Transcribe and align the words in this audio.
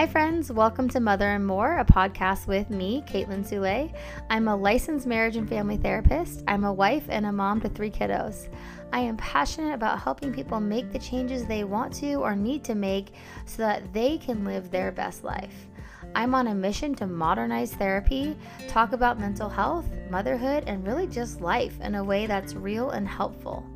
Hi, 0.00 0.06
friends. 0.06 0.50
Welcome 0.50 0.88
to 0.88 0.98
Mother 0.98 1.28
and 1.28 1.46
More, 1.46 1.76
a 1.76 1.84
podcast 1.84 2.46
with 2.46 2.70
me, 2.70 3.04
Caitlin 3.06 3.46
Sule. 3.46 3.94
I'm 4.30 4.48
a 4.48 4.56
licensed 4.56 5.06
marriage 5.06 5.36
and 5.36 5.46
family 5.46 5.76
therapist. 5.76 6.42
I'm 6.48 6.64
a 6.64 6.72
wife 6.72 7.04
and 7.10 7.26
a 7.26 7.32
mom 7.32 7.60
to 7.60 7.68
three 7.68 7.90
kiddos. 7.90 8.48
I 8.94 9.00
am 9.00 9.18
passionate 9.18 9.74
about 9.74 10.00
helping 10.00 10.32
people 10.32 10.58
make 10.58 10.90
the 10.90 10.98
changes 10.98 11.44
they 11.44 11.64
want 11.64 11.92
to 11.96 12.14
or 12.14 12.34
need 12.34 12.64
to 12.64 12.74
make 12.74 13.12
so 13.44 13.58
that 13.58 13.92
they 13.92 14.16
can 14.16 14.42
live 14.42 14.70
their 14.70 14.90
best 14.90 15.22
life. 15.22 15.66
I'm 16.14 16.34
on 16.34 16.46
a 16.46 16.54
mission 16.54 16.94
to 16.94 17.06
modernize 17.06 17.74
therapy, 17.74 18.38
talk 18.68 18.94
about 18.94 19.20
mental 19.20 19.50
health, 19.50 19.86
motherhood, 20.08 20.64
and 20.66 20.86
really 20.86 21.08
just 21.08 21.42
life 21.42 21.78
in 21.82 21.96
a 21.96 22.02
way 22.02 22.26
that's 22.26 22.54
real 22.54 22.88
and 22.88 23.06
helpful. 23.06 23.66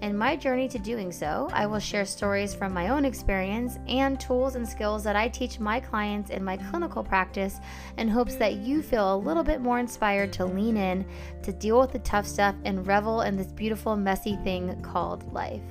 In 0.00 0.16
my 0.16 0.36
journey 0.36 0.68
to 0.68 0.78
doing 0.78 1.10
so, 1.10 1.48
I 1.52 1.66
will 1.66 1.80
share 1.80 2.04
stories 2.04 2.54
from 2.54 2.72
my 2.72 2.88
own 2.88 3.04
experience 3.04 3.80
and 3.88 4.18
tools 4.20 4.54
and 4.54 4.66
skills 4.66 5.02
that 5.02 5.16
I 5.16 5.28
teach 5.28 5.58
my 5.58 5.80
clients 5.80 6.30
in 6.30 6.44
my 6.44 6.56
clinical 6.56 7.02
practice 7.02 7.58
in 7.96 8.06
hopes 8.06 8.36
that 8.36 8.54
you 8.54 8.80
feel 8.80 9.14
a 9.14 9.18
little 9.18 9.42
bit 9.42 9.60
more 9.60 9.80
inspired 9.80 10.32
to 10.34 10.46
lean 10.46 10.76
in, 10.76 11.04
to 11.42 11.52
deal 11.52 11.80
with 11.80 11.90
the 11.90 11.98
tough 11.98 12.28
stuff, 12.28 12.54
and 12.64 12.86
revel 12.86 13.22
in 13.22 13.36
this 13.36 13.48
beautiful, 13.48 13.96
messy 13.96 14.36
thing 14.44 14.80
called 14.82 15.32
life. 15.32 15.62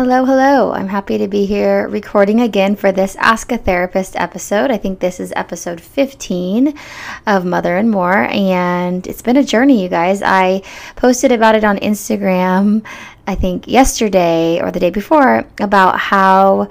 Hello, 0.00 0.24
hello. 0.24 0.72
I'm 0.72 0.88
happy 0.88 1.18
to 1.18 1.28
be 1.28 1.44
here 1.44 1.86
recording 1.86 2.40
again 2.40 2.74
for 2.74 2.90
this 2.90 3.16
Ask 3.16 3.52
a 3.52 3.58
Therapist 3.58 4.16
episode. 4.16 4.70
I 4.70 4.78
think 4.78 4.98
this 4.98 5.20
is 5.20 5.30
episode 5.36 5.78
15 5.78 6.72
of 7.26 7.44
Mother 7.44 7.76
and 7.76 7.90
More, 7.90 8.26
and 8.30 9.06
it's 9.06 9.20
been 9.20 9.36
a 9.36 9.44
journey, 9.44 9.82
you 9.82 9.90
guys. 9.90 10.22
I 10.22 10.62
posted 10.96 11.32
about 11.32 11.54
it 11.54 11.64
on 11.64 11.76
Instagram, 11.80 12.82
I 13.26 13.34
think 13.34 13.68
yesterday 13.68 14.58
or 14.62 14.70
the 14.70 14.80
day 14.80 14.88
before, 14.88 15.44
about 15.60 15.98
how 15.98 16.70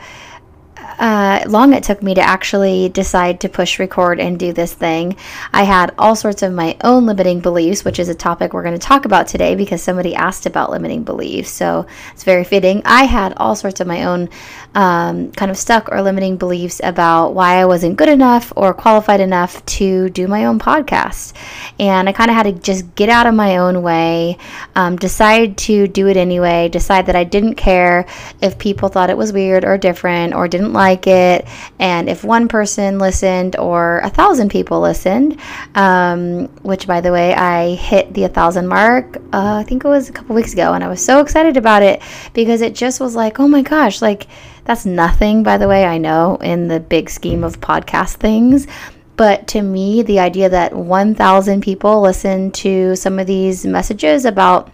uh, 0.99 1.43
long 1.47 1.73
it 1.73 1.83
took 1.83 2.03
me 2.03 2.13
to 2.13 2.21
actually 2.21 2.89
decide 2.89 3.39
to 3.39 3.49
push 3.49 3.79
record 3.79 4.19
and 4.19 4.37
do 4.37 4.51
this 4.51 4.73
thing. 4.73 5.15
I 5.53 5.63
had 5.63 5.93
all 5.97 6.15
sorts 6.15 6.43
of 6.43 6.53
my 6.53 6.77
own 6.83 7.05
limiting 7.05 7.39
beliefs, 7.39 7.85
which 7.85 7.99
is 7.99 8.09
a 8.09 8.15
topic 8.15 8.53
we're 8.53 8.63
going 8.63 8.77
to 8.77 8.79
talk 8.79 9.05
about 9.05 9.27
today 9.27 9.55
because 9.55 9.81
somebody 9.81 10.13
asked 10.13 10.45
about 10.45 10.71
limiting 10.71 11.03
beliefs. 11.03 11.51
So 11.51 11.87
it's 12.13 12.23
very 12.23 12.43
fitting. 12.43 12.81
I 12.83 13.05
had 13.05 13.33
all 13.37 13.55
sorts 13.55 13.79
of 13.79 13.87
my 13.87 14.03
own 14.03 14.29
um, 14.75 15.31
kind 15.31 15.49
of 15.49 15.57
stuck 15.57 15.89
or 15.91 16.01
limiting 16.01 16.37
beliefs 16.37 16.81
about 16.83 17.33
why 17.33 17.55
I 17.55 17.65
wasn't 17.65 17.97
good 17.97 18.09
enough 18.09 18.51
or 18.55 18.73
qualified 18.73 19.21
enough 19.21 19.65
to 19.65 20.09
do 20.09 20.27
my 20.27 20.45
own 20.45 20.59
podcast. 20.59 21.33
And 21.79 22.09
I 22.09 22.11
kind 22.11 22.29
of 22.29 22.35
had 22.35 22.43
to 22.43 22.51
just 22.51 22.93
get 22.95 23.09
out 23.09 23.25
of 23.25 23.33
my 23.33 23.57
own 23.57 23.81
way, 23.81 24.37
um, 24.75 24.97
decide 24.97 25.57
to 25.59 25.87
do 25.87 26.07
it 26.07 26.17
anyway, 26.17 26.67
decide 26.67 27.05
that 27.05 27.15
I 27.15 27.23
didn't 27.23 27.55
care 27.55 28.05
if 28.41 28.59
people 28.59 28.89
thought 28.89 29.09
it 29.09 29.17
was 29.17 29.31
weird 29.31 29.63
or 29.63 29.77
different 29.77 30.33
or 30.33 30.47
didn't 30.47 30.73
like 30.73 30.88
like 30.89 31.07
it. 31.07 31.47
And 31.77 32.09
if 32.09 32.23
one 32.23 32.47
person 32.47 32.99
listened 32.99 33.55
or 33.57 33.99
a 33.99 34.09
thousand 34.09 34.49
people 34.49 34.81
listened, 34.81 35.39
um, 35.75 36.47
which 36.63 36.87
by 36.87 37.01
the 37.01 37.11
way, 37.11 37.33
I 37.33 37.75
hit 37.75 38.13
the 38.13 38.23
a 38.23 38.29
thousand 38.29 38.67
mark, 38.67 39.17
uh, 39.33 39.55
I 39.61 39.63
think 39.63 39.85
it 39.85 39.87
was 39.87 40.09
a 40.09 40.11
couple 40.11 40.35
weeks 40.35 40.53
ago, 40.53 40.73
and 40.73 40.83
I 40.83 40.87
was 40.87 41.03
so 41.03 41.19
excited 41.19 41.57
about 41.57 41.83
it 41.83 42.01
because 42.33 42.61
it 42.61 42.73
just 42.75 42.99
was 42.99 43.15
like, 43.15 43.39
oh 43.39 43.47
my 43.47 43.61
gosh, 43.61 44.01
like 44.01 44.27
that's 44.65 44.85
nothing, 44.85 45.43
by 45.43 45.57
the 45.57 45.67
way, 45.67 45.85
I 45.85 45.97
know 45.97 46.37
in 46.41 46.67
the 46.67 46.79
big 46.79 47.09
scheme 47.09 47.43
of 47.43 47.59
podcast 47.59 48.15
things. 48.15 48.67
But 49.15 49.47
to 49.49 49.61
me, 49.61 50.01
the 50.01 50.19
idea 50.19 50.47
that 50.47 50.73
1,000 50.73 51.61
people 51.61 52.01
listen 52.01 52.51
to 52.51 52.95
some 52.95 53.19
of 53.19 53.27
these 53.27 53.65
messages 53.65 54.23
about 54.23 54.71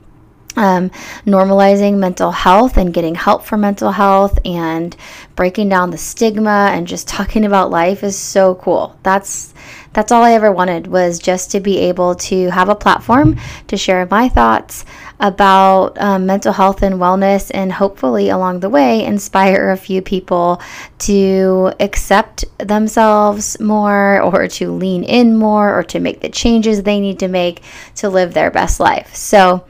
um, 0.56 0.90
normalizing 1.26 1.98
mental 1.98 2.32
health 2.32 2.78
and 2.78 2.94
getting 2.94 3.16
help 3.16 3.44
for 3.44 3.58
mental 3.58 3.92
health 3.92 4.40
and 4.46 4.96
breaking 5.36 5.70
down 5.70 5.92
the 5.92 5.98
stigma 5.98 6.70
and 6.72 6.88
just 6.88 7.08
talking 7.08 7.46
about 7.46 7.70
life 7.70 8.04
is 8.04 8.18
so 8.18 8.56
cool. 8.56 8.98
That's 9.04 9.54
that's 9.94 10.12
all 10.12 10.24
I 10.24 10.34
ever 10.34 10.52
wanted 10.52 10.88
was 10.88 11.20
just 11.20 11.52
to 11.52 11.62
be 11.62 11.78
able 11.80 12.16
to 12.16 12.50
have 12.50 12.68
a 12.68 12.76
platform 12.76 13.38
to 13.68 13.78
share 13.78 14.06
my 14.12 14.28
thoughts 14.28 14.84
about 15.22 15.98
um, 16.02 16.26
mental 16.26 16.52
health 16.52 16.84
and 16.84 16.96
wellness 16.96 17.50
and 17.54 17.72
hopefully 17.72 18.28
along 18.28 18.60
the 18.60 18.70
way 18.70 19.06
inspire 19.06 19.72
a 19.72 19.78
few 19.78 20.02
people 20.02 20.62
to 21.00 21.72
accept 21.80 22.44
themselves 22.58 23.58
more 23.62 24.22
or 24.22 24.50
to 24.50 24.74
lean 24.74 25.06
in 25.06 25.38
more 25.38 25.78
or 25.78 25.84
to 25.84 26.02
make 26.02 26.20
the 26.20 26.30
changes 26.30 26.84
they 26.84 27.00
need 27.00 27.20
to 27.20 27.30
make 27.30 27.62
to 27.96 28.10
live 28.10 28.34
their 28.34 28.52
best 28.52 28.82
life. 28.82 29.16
So 29.16 29.66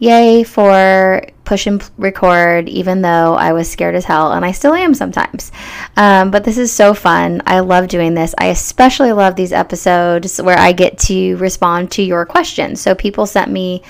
yay 0.00 0.42
for 0.42 1.22
push 1.44 1.66
and 1.66 1.88
record, 1.98 2.68
even 2.68 3.02
though 3.02 3.34
I 3.34 3.52
was 3.52 3.70
scared 3.70 3.94
as 3.94 4.04
hell, 4.04 4.32
and 4.32 4.44
I 4.44 4.52
still 4.52 4.74
am 4.74 4.94
sometimes. 4.94 5.52
Um, 5.96 6.30
but 6.30 6.44
this 6.44 6.58
is 6.58 6.72
so 6.72 6.94
fun. 6.94 7.42
I 7.46 7.60
love 7.60 7.88
doing 7.88 8.14
this. 8.14 8.34
I 8.38 8.46
especially 8.46 9.12
love 9.12 9.36
these 9.36 9.52
episodes 9.52 10.40
where 10.40 10.58
I 10.58 10.72
get 10.72 10.98
to 11.00 11.36
respond 11.36 11.92
to 11.92 12.02
your 12.02 12.24
questions. 12.24 12.80
So 12.80 12.94
people 12.94 13.26
sent 13.26 13.50
me 13.50 13.82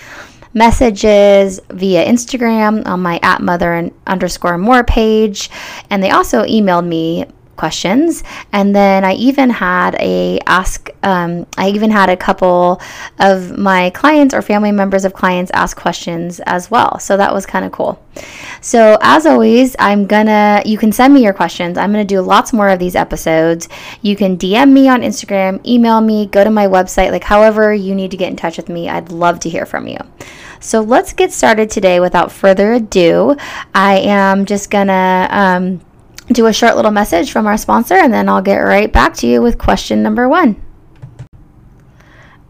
messages 0.52 1.60
via 1.70 2.04
Instagram 2.04 2.86
on 2.86 3.00
my 3.00 3.20
at 3.22 3.40
mother 3.40 3.72
and 3.72 3.92
underscore 4.06 4.58
more 4.58 4.82
page, 4.82 5.48
and 5.90 6.02
they 6.02 6.10
also 6.10 6.42
emailed 6.44 6.86
me 6.86 7.26
questions. 7.60 8.24
And 8.52 8.74
then 8.74 9.04
I 9.04 9.12
even 9.12 9.50
had 9.50 9.94
a 10.00 10.40
ask, 10.46 10.88
um, 11.02 11.46
I 11.58 11.68
even 11.68 11.90
had 11.90 12.08
a 12.08 12.16
couple 12.16 12.80
of 13.18 13.56
my 13.58 13.90
clients 13.90 14.32
or 14.34 14.40
family 14.40 14.72
members 14.72 15.04
of 15.04 15.12
clients 15.12 15.50
ask 15.52 15.76
questions 15.76 16.40
as 16.46 16.70
well. 16.70 16.98
So 16.98 17.18
that 17.18 17.34
was 17.34 17.44
kind 17.44 17.66
of 17.66 17.70
cool. 17.70 18.02
So 18.62 18.96
as 19.02 19.26
always, 19.26 19.76
I'm 19.78 20.06
gonna, 20.06 20.62
you 20.64 20.78
can 20.78 20.90
send 20.90 21.12
me 21.12 21.22
your 21.22 21.34
questions. 21.34 21.76
I'm 21.76 21.92
gonna 21.92 22.04
do 22.04 22.22
lots 22.22 22.52
more 22.54 22.70
of 22.70 22.78
these 22.78 22.96
episodes. 22.96 23.68
You 24.00 24.16
can 24.16 24.38
DM 24.38 24.72
me 24.72 24.88
on 24.88 25.02
Instagram, 25.02 25.64
email 25.66 26.00
me, 26.00 26.26
go 26.26 26.42
to 26.42 26.50
my 26.50 26.66
website, 26.66 27.10
like 27.10 27.24
however 27.24 27.74
you 27.74 27.94
need 27.94 28.10
to 28.10 28.16
get 28.16 28.30
in 28.30 28.36
touch 28.36 28.56
with 28.56 28.70
me. 28.70 28.88
I'd 28.88 29.12
love 29.12 29.38
to 29.40 29.50
hear 29.50 29.66
from 29.66 29.86
you. 29.86 29.98
So 30.60 30.80
let's 30.80 31.12
get 31.12 31.30
started 31.32 31.70
today 31.70 32.00
without 32.00 32.32
further 32.32 32.72
ado. 32.72 33.36
I 33.74 33.98
am 33.98 34.46
just 34.46 34.70
gonna, 34.70 35.28
um, 35.30 35.80
do 36.32 36.46
a 36.46 36.52
short 36.52 36.76
little 36.76 36.90
message 36.90 37.32
from 37.32 37.46
our 37.46 37.56
sponsor, 37.56 37.94
and 37.94 38.12
then 38.12 38.28
I'll 38.28 38.42
get 38.42 38.58
right 38.58 38.92
back 38.92 39.14
to 39.16 39.26
you 39.26 39.42
with 39.42 39.58
question 39.58 40.02
number 40.02 40.28
one. 40.28 40.62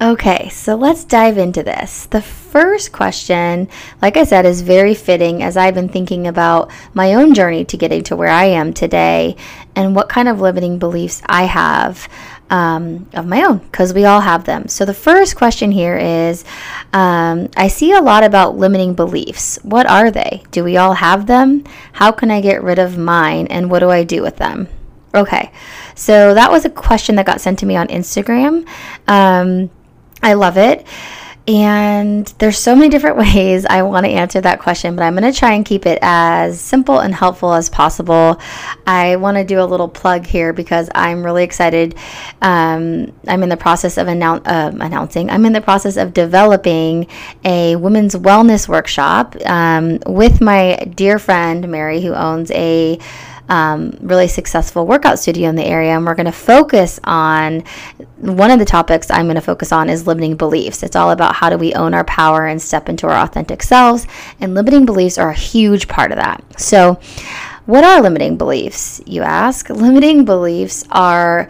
Okay, 0.03 0.49
so 0.49 0.77
let's 0.77 1.05
dive 1.05 1.37
into 1.37 1.63
this. 1.63 2.07
The 2.07 2.23
first 2.23 2.91
question, 2.91 3.69
like 4.01 4.17
I 4.17 4.25
said, 4.25 4.47
is 4.47 4.63
very 4.63 4.95
fitting 4.95 5.43
as 5.43 5.59
I've 5.59 5.75
been 5.75 5.91
thinking 5.91 6.27
about 6.27 6.71
my 6.95 7.13
own 7.13 7.35
journey 7.35 7.67
to 7.67 7.77
getting 7.77 8.03
to 8.05 8.17
where 8.17 8.31
I 8.31 8.47
am 8.47 8.73
today 8.73 9.37
and 9.77 9.95
what 9.95 10.09
kind 10.09 10.27
of 10.27 10.41
limiting 10.41 10.79
beliefs 10.79 11.21
I 11.27 11.45
have 11.45 12.09
um, 12.51 13.09
of 13.15 13.27
my 13.27 13.43
own 13.45 13.59
because 13.59 13.95
we 13.95 14.05
all 14.05 14.21
have 14.21 14.45
them. 14.45 14.69
So 14.69 14.85
the 14.85 14.95
first 14.95 15.37
question 15.37 15.71
here 15.71 15.97
is 15.97 16.45
um, 16.93 17.49
I 17.57 17.69
see 17.69 17.93
a 17.93 18.01
lot 18.01 18.25
about 18.25 18.59
limiting 18.59 18.95
beliefs. 18.95 19.59
What 19.63 19.87
are 19.87 20.11
they? 20.11 20.43
Do 20.51 20.65
we 20.65 20.77
all 20.77 20.95
have 20.95 21.27
them? 21.27 21.65
How 21.93 22.13
can 22.13 22.31
I 22.31 22.41
get 22.41 22.63
rid 22.63 22.79
of 22.79 22.99
mine? 22.99 23.47
And 23.47 23.71
what 23.71 23.79
do 23.79 23.91
I 23.91 24.05
do 24.05 24.23
with 24.23 24.37
them? 24.37 24.69
Okay, 25.15 25.51
so 25.97 26.35
that 26.35 26.51
was 26.51 26.65
a 26.65 26.71
question 26.71 27.17
that 27.17 27.27
got 27.27 27.41
sent 27.41 27.59
to 27.61 27.67
me 27.67 27.75
on 27.77 27.89
Instagram. 27.89 28.69
Um, 29.09 29.71
I 30.23 30.35
love 30.35 30.57
it. 30.57 30.87
And 31.49 32.27
there's 32.39 32.59
so 32.59 32.75
many 32.77 32.89
different 32.89 33.17
ways 33.35 33.67
I 33.67 33.83
want 33.83 34.07
to 34.07 34.13
answer 34.13 34.41
that 34.41 34.61
question, 34.61 34.95
but 34.97 35.03
I'm 35.03 35.17
going 35.17 35.31
to 35.31 35.39
try 35.39 35.53
and 35.53 35.65
keep 35.65 35.87
it 35.87 35.99
as 36.03 36.61
simple 36.61 36.99
and 36.99 37.15
helpful 37.15 37.53
as 37.53 37.69
possible. 37.69 38.41
I 38.87 39.17
want 39.17 39.37
to 39.37 39.45
do 39.45 39.61
a 39.61 39.65
little 39.65 39.89
plug 39.89 40.27
here 40.27 40.53
because 40.53 40.91
I'm 40.95 41.25
really 41.25 41.45
excited. 41.45 41.95
Um, 42.43 43.13
I'm 43.27 43.43
in 43.43 43.49
the 43.49 43.57
process 43.57 43.97
of 43.97 44.07
annou- 44.07 44.43
uh, 44.47 44.73
announcing, 44.81 45.31
I'm 45.31 45.47
in 45.47 45.53
the 45.53 45.61
process 45.61 45.97
of 45.97 46.13
developing 46.13 47.07
a 47.45 47.77
women's 47.77 48.15
wellness 48.15 48.69
workshop 48.69 49.37
um, 49.47 49.99
with 50.07 50.41
my 50.41 50.77
dear 50.95 51.19
friend 51.19 51.69
Mary, 51.69 52.01
who 52.01 52.15
owns 52.15 52.51
a 52.51 52.99
um, 53.51 53.93
really 54.01 54.29
successful 54.29 54.87
workout 54.87 55.19
studio 55.19 55.49
in 55.49 55.57
the 55.57 55.65
area. 55.65 55.91
And 55.91 56.07
we're 56.07 56.15
going 56.15 56.27
to 56.27 56.33
focus 56.33 57.01
on 57.05 57.65
one 58.19 58.51
of 58.51 58.59
the 58.59 58.65
topics 58.65 59.11
I'm 59.11 59.27
going 59.27 59.35
to 59.35 59.41
focus 59.43 59.73
on 59.73 59.91
is 59.91 60.07
limiting 60.07 60.37
beliefs. 60.37 60.83
It's 60.83 60.97
all 60.97 61.11
about 61.11 61.35
how 61.35 61.51
do 61.51 61.59
we 61.59 61.75
own 61.75 61.93
our 61.93 62.05
power 62.05 62.47
and 62.47 62.63
step 62.63 62.89
into 62.89 63.09
our 63.09 63.25
authentic 63.25 63.63
selves. 63.63 64.07
And 64.41 64.55
limiting 64.55 64.87
beliefs 64.87 65.19
are 65.19 65.31
a 65.31 65.35
huge 65.35 65.89
part 65.89 66.13
of 66.13 66.17
that. 66.17 66.43
So, 66.59 67.01
what 67.67 67.85
are 67.85 68.01
limiting 68.01 68.37
beliefs, 68.37 69.01
you 69.05 69.23
ask? 69.23 69.69
Limiting 69.69 70.25
beliefs 70.25 70.85
are 70.91 71.49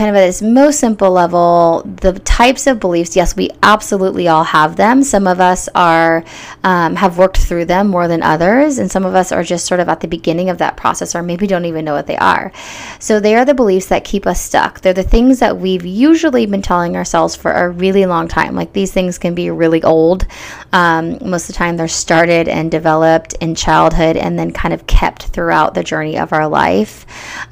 kind 0.00 0.16
of 0.16 0.16
at 0.16 0.26
its 0.26 0.40
most 0.40 0.80
simple 0.80 1.10
level, 1.10 1.82
the 1.84 2.18
types 2.20 2.66
of 2.66 2.80
beliefs, 2.80 3.14
yes, 3.14 3.36
we 3.36 3.50
absolutely 3.62 4.28
all 4.28 4.44
have 4.44 4.76
them. 4.76 5.02
Some 5.02 5.26
of 5.26 5.40
us 5.40 5.68
are 5.74 6.24
um, 6.64 6.96
have 6.96 7.18
worked 7.18 7.36
through 7.36 7.66
them 7.66 7.88
more 7.88 8.08
than 8.08 8.22
others, 8.22 8.78
and 8.78 8.90
some 8.90 9.04
of 9.04 9.14
us 9.14 9.30
are 9.30 9.44
just 9.44 9.66
sort 9.66 9.78
of 9.78 9.90
at 9.90 10.00
the 10.00 10.08
beginning 10.08 10.48
of 10.48 10.56
that 10.56 10.78
process, 10.78 11.14
or 11.14 11.22
maybe 11.22 11.46
don't 11.46 11.66
even 11.66 11.84
know 11.84 11.92
what 11.92 12.06
they 12.06 12.16
are. 12.16 12.50
So 12.98 13.20
they 13.20 13.36
are 13.36 13.44
the 13.44 13.52
beliefs 13.52 13.88
that 13.88 14.04
keep 14.04 14.26
us 14.26 14.40
stuck. 14.40 14.80
They're 14.80 14.94
the 14.94 15.02
things 15.02 15.38
that 15.40 15.58
we've 15.58 15.84
usually 15.84 16.46
been 16.46 16.62
telling 16.62 16.96
ourselves 16.96 17.36
for 17.36 17.52
a 17.52 17.68
really 17.68 18.06
long 18.06 18.26
time. 18.26 18.54
Like 18.54 18.72
these 18.72 18.92
things 18.92 19.18
can 19.18 19.34
be 19.34 19.50
really 19.50 19.82
old. 19.82 20.26
Um, 20.72 21.18
most 21.20 21.50
of 21.50 21.54
the 21.54 21.58
time, 21.58 21.76
they're 21.76 21.88
started 21.88 22.48
and 22.48 22.70
developed 22.70 23.34
in 23.42 23.54
childhood, 23.54 24.16
and 24.16 24.38
then 24.38 24.50
kind 24.50 24.72
of 24.72 24.86
kept 24.86 25.24
throughout 25.24 25.74
the 25.74 25.84
journey 25.84 26.16
of 26.16 26.32
our 26.32 26.48
life. 26.48 27.04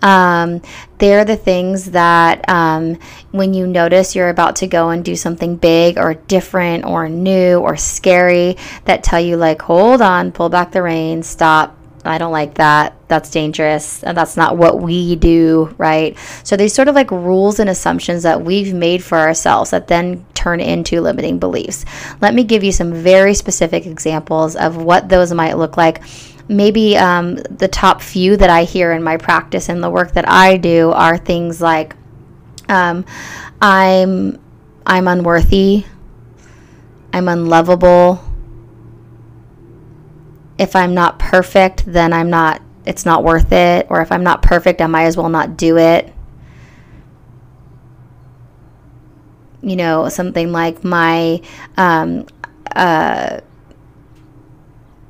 Um, 0.03 0.62
they're 0.99 1.25
the 1.25 1.37
things 1.37 1.93
that 1.93 2.49
um, 2.49 2.99
when 3.31 3.55
you 3.55 3.67
notice 3.67 4.15
you're 4.17 4.29
about 4.29 4.56
to 4.56 4.67
go 4.67 4.91
and 4.91 5.05
do 5.05 5.17
something 5.17 5.56
big 5.56 5.99
or 5.99 6.15
different 6.15 6.85
or 6.85 7.09
new 7.09 7.59
or 7.59 7.77
scary 7.77 8.56
that 8.85 9.05
tell 9.05 9.21
you, 9.21 9.37
like, 9.37 9.62
hold 9.62 10.03
on, 10.03 10.33
pull 10.33 10.49
back 10.49 10.73
the 10.73 10.83
reins, 10.83 11.27
stop. 11.27 11.77
I 12.05 12.17
don't 12.17 12.33
like 12.33 12.55
that. 12.55 12.97
That's 13.09 13.31
dangerous. 13.31 14.03
And 14.03 14.17
that's 14.17 14.37
not 14.37 14.56
what 14.56 14.81
we 14.81 15.17
do, 15.17 15.75
right? 15.79 16.17
So 16.43 16.56
these 16.56 16.73
sort 16.73 16.89
of 16.89 16.95
like 16.95 17.11
rules 17.11 17.59
and 17.59 17.69
assumptions 17.69 18.23
that 18.23 18.43
we've 18.43 18.73
made 18.73 19.03
for 19.03 19.19
ourselves 19.19 19.71
that 19.71 19.89
then 19.89 20.25
turn 20.35 20.61
into 20.61 21.00
limiting 21.00 21.39
beliefs. 21.39 21.85
Let 22.21 22.35
me 22.35 22.45
give 22.45 22.62
you 22.62 22.73
some 22.73 22.95
very 22.95 23.35
specific 23.35 23.85
examples 23.85 24.56
of 24.56 24.77
what 24.77 25.09
those 25.09 25.33
might 25.33 25.59
look 25.59 25.77
like 25.77 26.03
maybe 26.49 26.97
um, 26.97 27.37
the 27.37 27.69
top 27.69 28.00
few 28.00 28.37
that 28.37 28.50
I 28.50 28.65
hear 28.65 28.93
in 28.93 29.03
my 29.03 29.17
practice 29.17 29.69
and 29.69 29.83
the 29.83 29.91
work 29.91 30.12
that 30.12 30.29
I 30.29 30.56
do 30.56 30.91
are 30.93 31.19
things 31.19 31.61
like 31.61 31.95
um, 32.69 33.05
I'm 33.61 34.39
I'm 34.87 35.06
unworthy, 35.06 35.85
I'm 37.12 37.29
unlovable. 37.29 38.25
If 40.59 40.75
I'm 40.75 40.95
not 40.95 41.19
perfect, 41.19 41.85
then 41.87 42.12
I'm 42.12 42.31
not. 42.31 42.62
It's 42.85 43.05
not 43.05 43.23
worth 43.23 43.53
it. 43.53 43.87
Or 43.91 44.00
if 44.00 44.11
I'm 44.11 44.25
not 44.25 44.43
perfect, 44.43 44.81
I 44.81 44.87
might 44.87 45.05
as 45.05 45.17
well 45.17 45.29
not 45.29 45.56
do 45.56 45.77
it. 45.77 46.12
You 49.61 49.77
know, 49.77 50.09
something 50.09 50.50
like 50.53 50.83
my 50.83 51.43
um, 51.77 52.27
uh, 52.75 53.41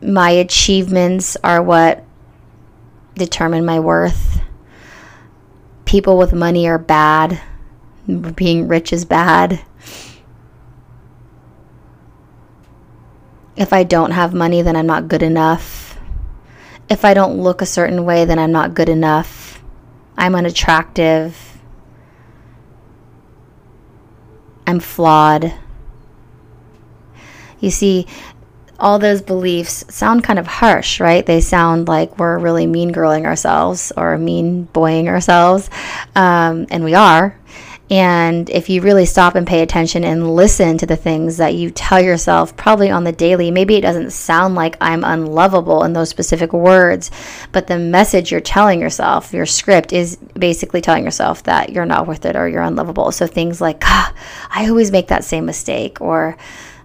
my 0.00 0.30
achievements 0.30 1.36
are 1.42 1.62
what 1.62 2.04
determine 3.14 3.64
my 3.64 3.80
worth. 3.80 4.40
People 5.84 6.18
with 6.18 6.32
money 6.32 6.68
are 6.68 6.78
bad. 6.78 7.40
Being 8.34 8.68
rich 8.68 8.92
is 8.92 9.04
bad. 9.04 9.60
If 13.56 13.72
I 13.72 13.82
don't 13.82 14.12
have 14.12 14.32
money, 14.32 14.62
then 14.62 14.76
I'm 14.76 14.86
not 14.86 15.08
good 15.08 15.22
enough. 15.22 15.98
If 16.88 17.04
I 17.04 17.12
don't 17.12 17.40
look 17.40 17.60
a 17.60 17.66
certain 17.66 18.04
way, 18.04 18.24
then 18.24 18.38
I'm 18.38 18.52
not 18.52 18.74
good 18.74 18.88
enough. 18.88 19.60
I'm 20.16 20.34
unattractive. 20.34 21.58
I'm 24.66 24.80
flawed. 24.80 25.52
You 27.60 27.70
see, 27.70 28.06
all 28.78 28.98
those 28.98 29.22
beliefs 29.22 29.84
sound 29.92 30.22
kind 30.22 30.38
of 30.38 30.46
harsh, 30.46 31.00
right? 31.00 31.26
They 31.26 31.40
sound 31.40 31.88
like 31.88 32.18
we're 32.18 32.38
really 32.38 32.66
mean 32.66 32.92
girling 32.92 33.24
ourselves 33.24 33.92
or 33.96 34.16
mean 34.18 34.64
boying 34.64 35.08
ourselves, 35.08 35.68
um, 36.14 36.66
and 36.70 36.84
we 36.84 36.94
are. 36.94 37.36
And 37.90 38.50
if 38.50 38.68
you 38.68 38.82
really 38.82 39.06
stop 39.06 39.34
and 39.34 39.46
pay 39.46 39.62
attention 39.62 40.04
and 40.04 40.36
listen 40.36 40.76
to 40.76 40.84
the 40.84 40.94
things 40.94 41.38
that 41.38 41.54
you 41.54 41.70
tell 41.70 41.98
yourself, 41.98 42.54
probably 42.54 42.90
on 42.90 43.04
the 43.04 43.12
daily, 43.12 43.50
maybe 43.50 43.76
it 43.76 43.80
doesn't 43.80 44.10
sound 44.10 44.54
like 44.54 44.76
I'm 44.78 45.04
unlovable 45.04 45.84
in 45.84 45.94
those 45.94 46.10
specific 46.10 46.52
words, 46.52 47.10
but 47.50 47.66
the 47.66 47.78
message 47.78 48.30
you're 48.30 48.42
telling 48.42 48.78
yourself, 48.80 49.32
your 49.32 49.46
script, 49.46 49.94
is 49.94 50.16
basically 50.16 50.82
telling 50.82 51.02
yourself 51.02 51.44
that 51.44 51.70
you're 51.70 51.86
not 51.86 52.06
worth 52.06 52.26
it 52.26 52.36
or 52.36 52.46
you're 52.46 52.62
unlovable. 52.62 53.10
So 53.10 53.26
things 53.26 53.58
like, 53.58 53.78
ah, 53.84 54.12
I 54.50 54.68
always 54.68 54.92
make 54.92 55.08
that 55.08 55.24
same 55.24 55.46
mistake, 55.46 55.98
or 56.02 56.36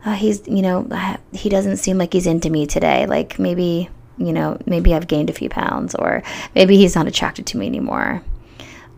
uh, 0.06 0.14
he's, 0.14 0.46
you 0.48 0.62
know, 0.62 0.88
he 1.32 1.50
doesn't 1.50 1.78
seem 1.78 1.98
like 1.98 2.14
he's 2.14 2.28
into 2.28 2.50
me 2.50 2.66
today. 2.66 3.06
Like 3.06 3.40
maybe, 3.40 3.90
you 4.18 4.34
know, 4.34 4.58
maybe 4.66 4.94
I've 4.94 5.08
gained 5.08 5.30
a 5.30 5.34
few 5.34 5.50
pounds, 5.50 5.96
or 5.96 6.24
maybe 6.56 6.78
he's 6.78 6.96
not 6.96 7.08
attracted 7.08 7.46
to 7.48 7.58
me 7.58 7.68
anymore. 7.68 8.24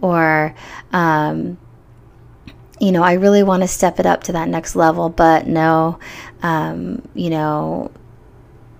Or, 0.01 0.55
um, 0.91 1.57
you 2.79 2.91
know, 2.91 3.03
I 3.03 3.13
really 3.13 3.43
want 3.43 3.63
to 3.63 3.67
step 3.67 3.99
it 3.99 4.05
up 4.05 4.23
to 4.23 4.33
that 4.33 4.49
next 4.49 4.75
level, 4.75 5.09
but 5.09 5.47
no, 5.47 5.99
um, 6.43 7.07
you 7.13 7.29
know, 7.29 7.91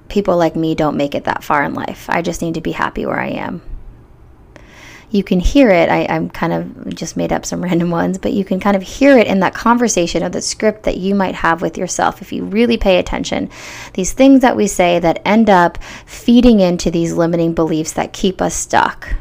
people 0.09 0.37
like 0.37 0.55
me 0.55 0.75
don't 0.75 0.97
make 0.97 1.15
it 1.15 1.23
that 1.23 1.43
far 1.43 1.63
in 1.63 1.73
life. 1.73 2.09
I 2.09 2.21
just 2.21 2.41
need 2.41 2.55
to 2.55 2.61
be 2.61 2.71
happy 2.71 3.05
where 3.05 3.19
I 3.19 3.29
am 3.29 3.61
you 5.15 5.23
can 5.23 5.39
hear 5.39 5.69
it. 5.69 5.89
I, 5.89 6.05
I'm 6.09 6.29
kind 6.29 6.53
of 6.53 6.93
just 6.93 7.17
made 7.17 7.31
up 7.31 7.45
some 7.45 7.63
random 7.63 7.89
ones, 7.89 8.17
but 8.17 8.33
you 8.33 8.45
can 8.45 8.59
kind 8.59 8.75
of 8.75 8.83
hear 8.83 9.17
it 9.17 9.27
in 9.27 9.39
that 9.39 9.53
conversation 9.53 10.21
or 10.21 10.29
the 10.29 10.41
script 10.41 10.83
that 10.83 10.97
you 10.97 11.15
might 11.15 11.35
have 11.35 11.61
with 11.61 11.77
yourself 11.77 12.21
if 12.21 12.31
you 12.31 12.43
really 12.43 12.77
pay 12.77 12.99
attention. 12.99 13.49
These 13.93 14.13
things 14.13 14.41
that 14.41 14.55
we 14.55 14.67
say 14.67 14.99
that 14.99 15.21
end 15.25 15.49
up 15.49 15.81
feeding 16.05 16.59
into 16.59 16.91
these 16.91 17.13
limiting 17.13 17.53
beliefs 17.53 17.93
that 17.93 18.13
keep 18.13 18.41
us 18.41 18.53
stuck. 18.53 19.15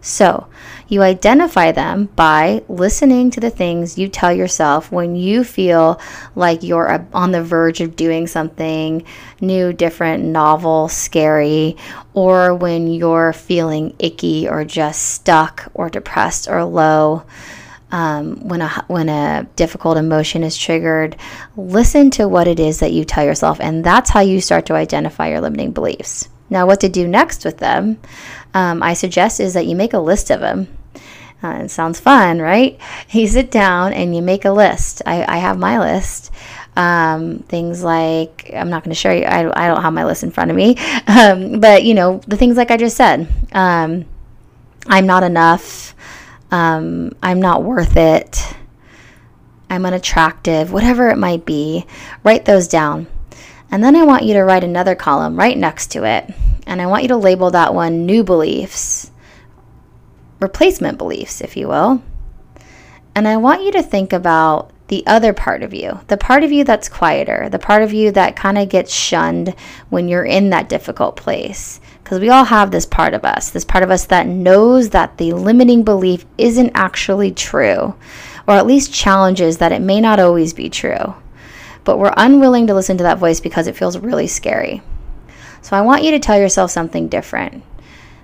So, 0.00 0.46
you 0.88 1.02
identify 1.02 1.72
them 1.72 2.06
by 2.16 2.62
listening 2.68 3.30
to 3.32 3.40
the 3.40 3.50
things 3.50 3.98
you 3.98 4.08
tell 4.08 4.32
yourself 4.32 4.92
when 4.92 5.16
you 5.16 5.42
feel 5.42 6.00
like 6.34 6.62
you're 6.62 7.06
on 7.12 7.32
the 7.32 7.42
verge 7.42 7.80
of 7.80 7.96
doing 7.96 8.26
something 8.26 9.04
new, 9.40 9.72
different, 9.72 10.24
novel, 10.24 10.88
scary, 10.88 11.76
or 12.14 12.54
when 12.54 12.86
you're 12.86 13.32
feeling 13.32 13.94
icky 13.98 14.48
or 14.48 14.64
just 14.64 15.02
stuck 15.02 15.70
or 15.74 15.90
depressed 15.90 16.48
or 16.48 16.64
low. 16.64 17.24
Um, 17.92 18.48
when 18.48 18.62
a 18.62 18.84
when 18.88 19.08
a 19.08 19.46
difficult 19.54 19.96
emotion 19.96 20.42
is 20.42 20.58
triggered, 20.58 21.16
listen 21.56 22.10
to 22.12 22.26
what 22.26 22.48
it 22.48 22.58
is 22.58 22.80
that 22.80 22.92
you 22.92 23.04
tell 23.04 23.24
yourself, 23.24 23.60
and 23.60 23.84
that's 23.84 24.10
how 24.10 24.20
you 24.20 24.40
start 24.40 24.66
to 24.66 24.74
identify 24.74 25.28
your 25.28 25.40
limiting 25.40 25.70
beliefs. 25.70 26.28
Now, 26.50 26.66
what 26.66 26.80
to 26.80 26.88
do 26.88 27.08
next 27.08 27.44
with 27.44 27.58
them, 27.58 27.98
um, 28.56 28.82
I 28.82 28.94
suggest 28.94 29.38
is 29.38 29.52
that 29.52 29.66
you 29.66 29.76
make 29.76 29.92
a 29.92 29.98
list 29.98 30.30
of 30.30 30.40
them. 30.40 30.68
Uh, 31.42 31.64
it 31.64 31.70
sounds 31.70 32.00
fun, 32.00 32.40
right? 32.40 32.80
You 33.10 33.28
sit 33.28 33.50
down 33.50 33.92
and 33.92 34.16
you 34.16 34.22
make 34.22 34.46
a 34.46 34.50
list. 34.50 35.02
I, 35.04 35.24
I 35.28 35.36
have 35.36 35.58
my 35.58 35.78
list. 35.78 36.32
Um, 36.74 37.40
things 37.48 37.84
like 37.84 38.50
I'm 38.54 38.70
not 38.70 38.82
going 38.82 38.94
to 38.94 38.98
show 38.98 39.12
you. 39.12 39.24
I, 39.24 39.64
I 39.64 39.68
don't 39.68 39.82
have 39.82 39.92
my 39.92 40.04
list 40.06 40.22
in 40.22 40.30
front 40.30 40.50
of 40.50 40.56
me, 40.56 40.76
um, 41.06 41.60
but 41.60 41.84
you 41.84 41.94
know 41.94 42.20
the 42.26 42.36
things 42.36 42.56
like 42.56 42.70
I 42.70 42.78
just 42.78 42.96
said. 42.96 43.28
Um, 43.52 44.06
I'm 44.86 45.06
not 45.06 45.22
enough. 45.22 45.94
Um, 46.50 47.14
I'm 47.22 47.40
not 47.40 47.62
worth 47.62 47.96
it. 47.96 48.42
I'm 49.68 49.84
unattractive. 49.84 50.72
Whatever 50.72 51.10
it 51.10 51.18
might 51.18 51.44
be, 51.44 51.84
write 52.24 52.46
those 52.46 52.68
down. 52.68 53.06
And 53.70 53.82
then 53.84 53.96
I 53.96 54.04
want 54.04 54.24
you 54.24 54.34
to 54.34 54.44
write 54.44 54.64
another 54.64 54.94
column 54.94 55.36
right 55.36 55.58
next 55.58 55.88
to 55.92 56.04
it. 56.04 56.32
And 56.66 56.82
I 56.82 56.86
want 56.86 57.02
you 57.02 57.08
to 57.08 57.16
label 57.16 57.50
that 57.50 57.74
one 57.74 58.06
new 58.06 58.24
beliefs, 58.24 59.10
replacement 60.40 60.98
beliefs, 60.98 61.40
if 61.40 61.56
you 61.56 61.68
will. 61.68 62.02
And 63.14 63.26
I 63.26 63.36
want 63.36 63.62
you 63.62 63.72
to 63.72 63.82
think 63.82 64.12
about 64.12 64.72
the 64.88 65.06
other 65.06 65.32
part 65.32 65.62
of 65.62 65.72
you, 65.72 66.00
the 66.08 66.16
part 66.16 66.44
of 66.44 66.52
you 66.52 66.62
that's 66.62 66.88
quieter, 66.88 67.48
the 67.48 67.58
part 67.58 67.82
of 67.82 67.92
you 67.92 68.12
that 68.12 68.36
kind 68.36 68.58
of 68.58 68.68
gets 68.68 68.92
shunned 68.92 69.54
when 69.88 70.06
you're 70.08 70.24
in 70.24 70.50
that 70.50 70.68
difficult 70.68 71.16
place. 71.16 71.80
Because 72.02 72.20
we 72.20 72.28
all 72.28 72.44
have 72.44 72.70
this 72.70 72.86
part 72.86 73.14
of 73.14 73.24
us, 73.24 73.50
this 73.50 73.64
part 73.64 73.82
of 73.82 73.90
us 73.90 74.06
that 74.06 74.28
knows 74.28 74.90
that 74.90 75.18
the 75.18 75.32
limiting 75.32 75.82
belief 75.82 76.24
isn't 76.38 76.70
actually 76.74 77.32
true, 77.32 77.94
or 78.46 78.54
at 78.54 78.66
least 78.66 78.92
challenges 78.92 79.58
that 79.58 79.72
it 79.72 79.82
may 79.82 80.00
not 80.00 80.20
always 80.20 80.52
be 80.52 80.68
true 80.68 81.14
but 81.86 81.98
we're 81.98 82.12
unwilling 82.16 82.66
to 82.66 82.74
listen 82.74 82.98
to 82.98 83.04
that 83.04 83.16
voice 83.16 83.40
because 83.40 83.68
it 83.68 83.76
feels 83.76 83.96
really 83.96 84.26
scary. 84.26 84.82
So 85.66 85.76
I 85.76 85.80
want 85.80 86.04
you 86.04 86.12
to 86.12 86.20
tell 86.20 86.38
yourself 86.38 86.70
something 86.70 87.08
different. 87.08 87.64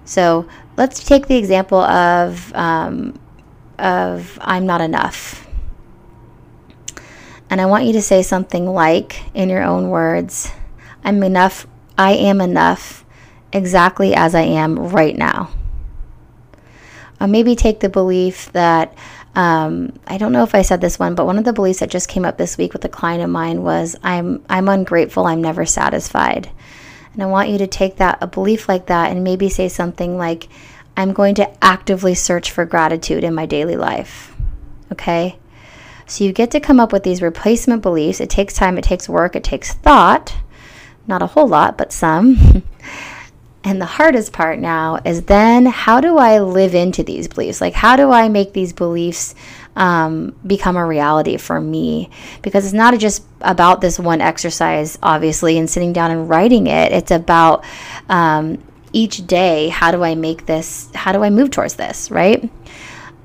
So 0.04 0.46
let's 0.76 1.02
take 1.02 1.26
the 1.26 1.34
example 1.34 1.80
of 1.80 2.54
um, 2.54 3.18
of 3.80 4.38
I'm 4.40 4.64
not 4.64 4.80
enough, 4.80 5.44
and 7.50 7.61
I 7.61 7.66
want 7.66 7.84
you 7.84 7.94
to 7.94 8.00
say 8.00 8.22
something 8.22 8.68
like, 8.68 9.25
in 9.34 9.49
your 9.49 9.64
own 9.64 9.90
words, 9.90 10.52
"I'm 11.02 11.20
enough. 11.25 11.66
I 11.99 12.12
am 12.12 12.40
enough, 12.40 13.04
exactly 13.52 14.14
as 14.14 14.37
I 14.37 14.42
am 14.42 14.78
right 14.78 15.16
now." 15.16 15.50
Or 17.20 17.26
maybe 17.26 17.56
take 17.56 17.80
the 17.80 17.88
belief 17.88 18.52
that 18.52 18.94
um, 19.34 19.99
I 20.06 20.16
don't 20.16 20.30
know 20.30 20.44
if 20.44 20.54
I 20.54 20.62
said 20.62 20.80
this 20.80 20.96
one, 20.96 21.16
but 21.16 21.26
one 21.26 21.38
of 21.38 21.44
the 21.44 21.52
beliefs 21.52 21.80
that 21.80 21.90
just 21.90 22.08
came 22.08 22.25
up 22.25 22.38
this 22.38 22.56
week 22.56 22.72
with 22.72 22.84
a 22.84 22.88
client 22.88 23.25
of 23.25 23.30
mine 23.30 23.64
was 23.64 23.96
I'm 24.04 24.44
I'm 24.49 24.68
ungrateful, 24.68 25.26
I'm 25.26 25.42
never 25.42 25.66
satisfied. 25.66 26.49
And 27.12 27.23
I 27.23 27.26
want 27.26 27.50
you 27.50 27.59
to 27.59 27.66
take 27.66 27.97
that 27.97 28.19
a 28.21 28.26
belief 28.26 28.69
like 28.69 28.87
that 28.87 29.11
and 29.11 29.23
maybe 29.23 29.49
say 29.49 29.69
something 29.69 30.16
like 30.16 30.49
I'm 30.97 31.12
going 31.12 31.35
to 31.37 31.64
actively 31.64 32.14
search 32.14 32.50
for 32.50 32.64
gratitude 32.64 33.25
in 33.25 33.35
my 33.35 33.47
daily 33.47 33.76
life. 33.76 34.35
Okay? 34.90 35.38
So 36.07 36.25
you 36.25 36.33
get 36.33 36.50
to 36.50 36.61
come 36.61 36.81
up 36.81 36.92
with 36.92 37.02
these 37.02 37.23
replacement 37.23 37.83
beliefs. 37.83 38.21
It 38.21 38.31
takes 38.31 38.54
time, 38.54 38.76
it 38.76 38.85
takes 38.85 39.09
work, 39.09 39.37
it 39.37 39.45
takes 39.45 39.73
thought. 39.73 40.35
Not 41.07 41.23
a 41.23 41.26
whole 41.26 41.49
lot, 41.49 41.78
but 41.78 41.92
some. 41.92 42.62
and 43.64 43.81
the 43.81 43.87
hardest 43.87 44.33
part 44.33 44.59
now 44.59 44.99
is 45.04 45.23
then 45.23 45.66
how 45.66 46.00
do 46.00 46.19
I 46.19 46.40
live 46.40 46.75
into 46.75 47.02
these 47.02 47.28
beliefs? 47.28 47.61
Like, 47.61 47.75
how 47.75 47.97
do 47.97 48.11
I 48.11 48.28
make 48.28 48.52
these 48.52 48.73
beliefs 48.73 49.35
um, 49.76 50.35
become 50.47 50.76
a 50.76 50.85
reality 50.85 51.37
for 51.37 51.61
me? 51.61 52.11
Because 52.43 52.64
it's 52.64 52.75
not 52.75 52.99
just 52.99 53.25
about 53.41 53.81
this 53.81 53.99
one 53.99 54.21
exercise, 54.21 54.99
obviously, 55.02 55.59
and 55.59 55.69
sitting 55.69 55.93
down 55.93 56.11
and 56.11 56.29
writing 56.29 56.67
it. 56.67 56.93
It's 56.93 57.11
about 57.11 57.64
um, 58.09 58.62
each 58.93 59.26
day, 59.26 59.69
how 59.69 59.91
do 59.91 60.02
I 60.02 60.14
make 60.14 60.47
this, 60.47 60.91
how 60.95 61.12
do 61.12 61.23
I 61.23 61.31
move 61.31 61.50
towards 61.50 61.75
this, 61.75 62.11
right? 62.11 62.50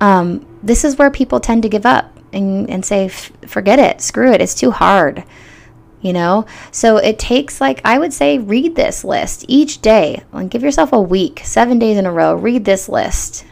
Um, 0.00 0.46
this 0.62 0.84
is 0.84 0.96
where 0.96 1.10
people 1.10 1.40
tend 1.40 1.62
to 1.62 1.68
give 1.68 1.86
up 1.86 2.16
and, 2.32 2.68
and 2.70 2.84
say, 2.84 3.08
forget 3.08 3.78
it, 3.78 4.00
screw 4.00 4.32
it, 4.32 4.40
it's 4.40 4.54
too 4.54 4.70
hard. 4.70 5.24
You 6.00 6.12
know, 6.12 6.46
so 6.70 6.98
it 6.98 7.18
takes 7.18 7.60
like 7.60 7.80
I 7.84 7.98
would 7.98 8.12
say, 8.12 8.38
read 8.38 8.76
this 8.76 9.02
list 9.02 9.44
each 9.48 9.80
day. 9.80 10.22
Like 10.32 10.48
give 10.48 10.62
yourself 10.62 10.92
a 10.92 11.00
week, 11.00 11.40
seven 11.42 11.80
days 11.80 11.96
in 11.96 12.06
a 12.06 12.12
row, 12.12 12.34
read 12.34 12.64
this 12.64 12.88
list. 12.88 13.44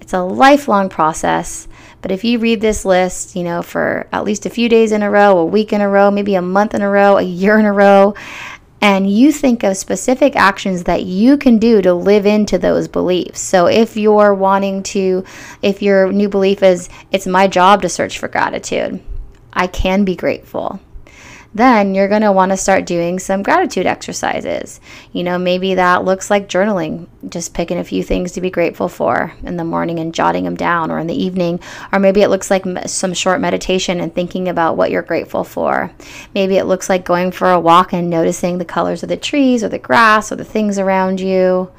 It's 0.00 0.12
a 0.12 0.22
lifelong 0.22 0.88
process. 0.88 1.68
But 2.06 2.12
if 2.12 2.22
you 2.22 2.38
read 2.38 2.60
this 2.60 2.84
list, 2.84 3.34
you 3.34 3.42
know, 3.42 3.62
for 3.62 4.06
at 4.12 4.22
least 4.22 4.46
a 4.46 4.48
few 4.48 4.68
days 4.68 4.92
in 4.92 5.02
a 5.02 5.10
row, 5.10 5.38
a 5.38 5.44
week 5.44 5.72
in 5.72 5.80
a 5.80 5.88
row, 5.88 6.08
maybe 6.08 6.36
a 6.36 6.40
month 6.40 6.72
in 6.72 6.80
a 6.80 6.88
row, 6.88 7.16
a 7.16 7.22
year 7.22 7.58
in 7.58 7.64
a 7.64 7.72
row, 7.72 8.14
and 8.80 9.10
you 9.10 9.32
think 9.32 9.64
of 9.64 9.76
specific 9.76 10.36
actions 10.36 10.84
that 10.84 11.02
you 11.02 11.36
can 11.36 11.58
do 11.58 11.82
to 11.82 11.92
live 11.92 12.24
into 12.24 12.58
those 12.58 12.86
beliefs. 12.86 13.40
So 13.40 13.66
if 13.66 13.96
you're 13.96 14.32
wanting 14.32 14.84
to, 14.84 15.24
if 15.62 15.82
your 15.82 16.12
new 16.12 16.28
belief 16.28 16.62
is, 16.62 16.88
it's 17.10 17.26
my 17.26 17.48
job 17.48 17.82
to 17.82 17.88
search 17.88 18.20
for 18.20 18.28
gratitude, 18.28 19.02
I 19.52 19.66
can 19.66 20.04
be 20.04 20.14
grateful 20.14 20.78
then 21.56 21.94
you're 21.94 22.08
going 22.08 22.22
to 22.22 22.32
want 22.32 22.52
to 22.52 22.56
start 22.56 22.84
doing 22.84 23.18
some 23.18 23.42
gratitude 23.42 23.86
exercises. 23.86 24.78
You 25.12 25.22
know, 25.22 25.38
maybe 25.38 25.74
that 25.74 26.04
looks 26.04 26.30
like 26.30 26.48
journaling, 26.48 27.06
just 27.28 27.54
picking 27.54 27.78
a 27.78 27.84
few 27.84 28.02
things 28.02 28.32
to 28.32 28.42
be 28.42 28.50
grateful 28.50 28.88
for 28.88 29.32
in 29.42 29.56
the 29.56 29.64
morning 29.64 29.98
and 29.98 30.14
jotting 30.14 30.44
them 30.44 30.56
down, 30.56 30.90
or 30.90 30.98
in 30.98 31.06
the 31.06 31.14
evening. 31.14 31.60
Or 31.92 31.98
maybe 31.98 32.20
it 32.20 32.28
looks 32.28 32.50
like 32.50 32.64
some 32.86 33.14
short 33.14 33.40
meditation 33.40 34.00
and 34.00 34.14
thinking 34.14 34.48
about 34.48 34.76
what 34.76 34.90
you're 34.90 35.02
grateful 35.02 35.44
for. 35.44 35.90
Maybe 36.34 36.58
it 36.58 36.64
looks 36.64 36.88
like 36.90 37.04
going 37.04 37.30
for 37.30 37.50
a 37.50 37.60
walk 37.60 37.92
and 37.92 38.10
noticing 38.10 38.58
the 38.58 38.64
colors 38.64 39.02
of 39.02 39.08
the 39.08 39.16
trees 39.16 39.64
or 39.64 39.70
the 39.70 39.78
grass 39.78 40.30
or 40.30 40.36
the 40.36 40.44
things 40.44 40.78
around 40.78 41.20
you. 41.20 41.70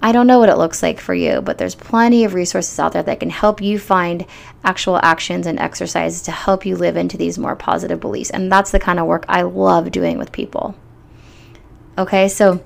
I 0.00 0.12
don't 0.12 0.26
know 0.26 0.38
what 0.38 0.48
it 0.48 0.58
looks 0.58 0.82
like 0.82 1.00
for 1.00 1.14
you, 1.14 1.40
but 1.40 1.58
there's 1.58 1.74
plenty 1.74 2.24
of 2.24 2.34
resources 2.34 2.78
out 2.78 2.92
there 2.92 3.02
that 3.02 3.20
can 3.20 3.30
help 3.30 3.60
you 3.60 3.78
find 3.78 4.26
actual 4.62 4.98
actions 5.02 5.46
and 5.46 5.58
exercises 5.58 6.22
to 6.22 6.30
help 6.30 6.64
you 6.64 6.76
live 6.76 6.96
into 6.96 7.16
these 7.16 7.38
more 7.38 7.56
positive 7.56 8.00
beliefs. 8.00 8.30
And 8.30 8.50
that's 8.50 8.70
the 8.70 8.78
kind 8.78 9.00
of 9.00 9.06
work 9.06 9.24
I 9.28 9.42
love 9.42 9.90
doing 9.90 10.18
with 10.18 10.30
people. 10.30 10.76
Okay, 11.96 12.28
so 12.28 12.62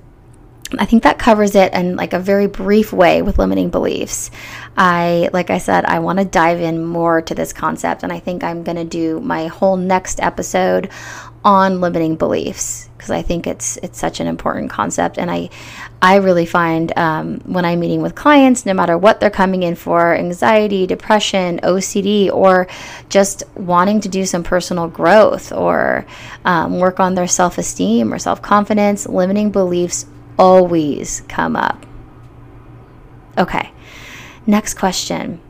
I 0.77 0.85
think 0.85 1.03
that 1.03 1.19
covers 1.19 1.55
it 1.55 1.73
in 1.73 1.95
like 1.95 2.13
a 2.13 2.19
very 2.19 2.47
brief 2.47 2.93
way 2.93 3.21
with 3.21 3.37
limiting 3.37 3.69
beliefs. 3.69 4.31
I 4.75 5.29
like 5.33 5.49
I 5.49 5.57
said 5.57 5.85
I 5.85 5.99
want 5.99 6.19
to 6.19 6.25
dive 6.25 6.61
in 6.61 6.85
more 6.85 7.21
to 7.21 7.35
this 7.35 7.53
concept 7.53 8.03
and 8.03 8.11
I 8.11 8.19
think 8.19 8.43
I'm 8.43 8.63
going 8.63 8.77
to 8.77 8.83
do 8.83 9.19
my 9.19 9.47
whole 9.47 9.77
next 9.77 10.19
episode 10.19 10.89
on 11.45 11.81
limiting 11.81 12.15
beliefs 12.15 12.89
because 13.03 13.11
I 13.11 13.21
think 13.21 13.47
it's 13.47 13.75
it's 13.77 13.99
such 13.99 14.21
an 14.21 14.27
important 14.27 14.69
concept 14.69 15.17
and 15.17 15.29
I 15.29 15.49
I 16.01 16.15
really 16.15 16.45
find 16.45 16.97
um, 16.97 17.41
when 17.45 17.65
I'm 17.65 17.79
meeting 17.79 18.01
with 18.01 18.15
clients, 18.15 18.65
no 18.65 18.73
matter 18.73 18.97
what 18.97 19.19
they're 19.19 19.29
coming 19.29 19.63
in 19.63 19.75
for 19.75 20.15
anxiety, 20.15 20.87
depression, 20.87 21.59
OCD, 21.63 22.31
or 22.31 22.67
just 23.09 23.43
wanting 23.55 23.99
to 24.01 24.09
do 24.09 24.25
some 24.25 24.43
personal 24.43 24.87
growth 24.87 25.51
or 25.51 26.05
um, 26.45 26.79
work 26.79 26.99
on 26.99 27.15
their 27.15 27.27
self 27.27 27.57
esteem 27.57 28.13
or 28.13 28.19
self 28.19 28.41
confidence, 28.41 29.05
limiting 29.07 29.51
beliefs 29.51 30.05
always 30.39 31.21
come 31.27 31.55
up. 31.55 31.85
Okay, 33.37 33.71
next 34.47 34.75
question 34.75 35.41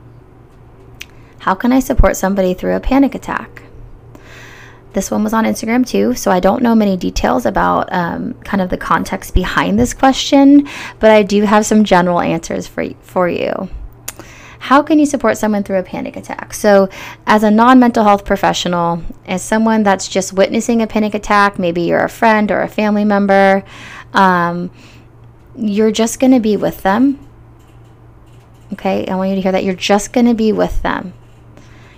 How 1.40 1.54
can 1.54 1.72
I 1.72 1.78
support 1.78 2.16
somebody 2.16 2.54
through 2.54 2.74
a 2.74 2.80
panic 2.80 3.14
attack? 3.14 3.53
This 4.94 5.10
one 5.10 5.24
was 5.24 5.34
on 5.34 5.44
Instagram 5.44 5.84
too, 5.84 6.14
so 6.14 6.30
I 6.30 6.38
don't 6.38 6.62
know 6.62 6.74
many 6.74 6.96
details 6.96 7.46
about 7.46 7.92
um, 7.92 8.34
kind 8.44 8.62
of 8.62 8.70
the 8.70 8.76
context 8.76 9.34
behind 9.34 9.76
this 9.76 9.92
question, 9.92 10.68
but 11.00 11.10
I 11.10 11.24
do 11.24 11.42
have 11.42 11.66
some 11.66 11.82
general 11.82 12.20
answers 12.20 12.68
for, 12.68 12.88
for 13.00 13.28
you. 13.28 13.68
How 14.60 14.82
can 14.82 15.00
you 15.00 15.04
support 15.04 15.36
someone 15.36 15.64
through 15.64 15.80
a 15.80 15.82
panic 15.82 16.16
attack? 16.16 16.54
So, 16.54 16.88
as 17.26 17.42
a 17.42 17.50
non 17.50 17.80
mental 17.80 18.04
health 18.04 18.24
professional, 18.24 19.02
as 19.26 19.42
someone 19.42 19.82
that's 19.82 20.08
just 20.08 20.32
witnessing 20.32 20.80
a 20.80 20.86
panic 20.86 21.12
attack, 21.12 21.58
maybe 21.58 21.82
you're 21.82 22.04
a 22.04 22.08
friend 22.08 22.50
or 22.50 22.62
a 22.62 22.68
family 22.68 23.04
member, 23.04 23.64
um, 24.14 24.70
you're 25.56 25.90
just 25.90 26.20
going 26.20 26.32
to 26.32 26.40
be 26.40 26.56
with 26.56 26.82
them. 26.82 27.18
Okay, 28.72 29.06
I 29.06 29.16
want 29.16 29.30
you 29.30 29.36
to 29.36 29.42
hear 29.42 29.52
that 29.52 29.64
you're 29.64 29.74
just 29.74 30.12
going 30.12 30.26
to 30.26 30.34
be 30.34 30.52
with 30.52 30.80
them. 30.82 31.12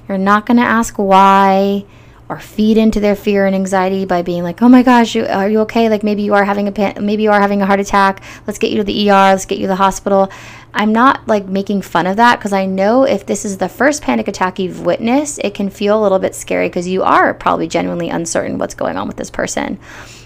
You're 0.08 0.18
not 0.18 0.46
going 0.46 0.56
to 0.56 0.64
ask 0.64 0.96
why 0.96 1.84
or 2.28 2.40
feed 2.40 2.76
into 2.76 3.00
their 3.00 3.14
fear 3.14 3.46
and 3.46 3.54
anxiety 3.54 4.04
by 4.04 4.22
being 4.22 4.42
like, 4.42 4.62
"Oh 4.62 4.68
my 4.68 4.82
gosh, 4.82 5.14
you, 5.14 5.26
are 5.26 5.48
you 5.48 5.60
okay? 5.60 5.88
Like 5.88 6.02
maybe 6.02 6.22
you 6.22 6.34
are 6.34 6.44
having 6.44 6.68
a 6.68 6.72
pan- 6.72 7.04
maybe 7.04 7.22
you 7.22 7.30
are 7.30 7.40
having 7.40 7.62
a 7.62 7.66
heart 7.66 7.80
attack. 7.80 8.22
Let's 8.46 8.58
get 8.58 8.70
you 8.70 8.78
to 8.78 8.84
the 8.84 9.10
ER. 9.10 9.32
Let's 9.32 9.46
get 9.46 9.58
you 9.58 9.64
to 9.64 9.68
the 9.68 9.76
hospital." 9.76 10.30
I'm 10.76 10.92
not 10.92 11.26
like 11.26 11.46
making 11.46 11.80
fun 11.80 12.06
of 12.06 12.16
that 12.18 12.38
because 12.38 12.52
I 12.52 12.66
know 12.66 13.04
if 13.04 13.24
this 13.24 13.46
is 13.46 13.56
the 13.56 13.68
first 13.68 14.02
panic 14.02 14.28
attack 14.28 14.58
you've 14.58 14.84
witnessed, 14.84 15.40
it 15.42 15.54
can 15.54 15.70
feel 15.70 15.98
a 15.98 16.02
little 16.02 16.18
bit 16.18 16.34
scary 16.34 16.68
because 16.68 16.86
you 16.86 17.02
are 17.02 17.32
probably 17.32 17.66
genuinely 17.66 18.10
uncertain 18.10 18.58
what's 18.58 18.74
going 18.74 18.98
on 18.98 19.08
with 19.08 19.16
this 19.16 19.30
person. 19.30 19.78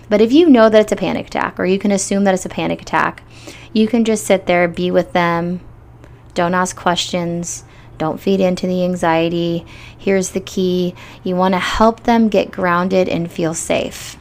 But 0.08 0.20
if 0.20 0.32
you 0.32 0.50
know 0.50 0.68
that 0.68 0.80
it's 0.80 0.90
a 0.90 0.96
panic 0.96 1.28
attack 1.28 1.60
or 1.60 1.66
you 1.66 1.78
can 1.78 1.92
assume 1.92 2.24
that 2.24 2.34
it's 2.34 2.46
a 2.46 2.48
panic 2.48 2.82
attack, 2.82 3.22
you 3.72 3.86
can 3.86 4.04
just 4.04 4.26
sit 4.26 4.46
there, 4.46 4.66
be 4.66 4.90
with 4.90 5.12
them, 5.12 5.60
don't 6.34 6.54
ask 6.54 6.74
questions 6.74 7.62
don't 8.00 8.18
feed 8.18 8.40
into 8.40 8.66
the 8.66 8.82
anxiety. 8.82 9.64
Here's 9.96 10.30
the 10.30 10.40
key 10.40 10.94
you 11.22 11.36
want 11.36 11.52
to 11.54 11.58
help 11.58 12.02
them 12.02 12.28
get 12.28 12.50
grounded 12.50 13.08
and 13.08 13.30
feel 13.30 13.54
safe. 13.54 14.16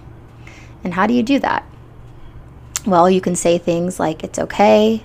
And 0.83 0.93
how 0.93 1.07
do 1.07 1.13
you 1.13 1.23
do 1.23 1.39
that? 1.39 1.65
Well, 2.85 3.09
you 3.09 3.21
can 3.21 3.35
say 3.35 3.57
things 3.57 3.99
like, 3.99 4.23
It's 4.23 4.37
okay. 4.37 5.01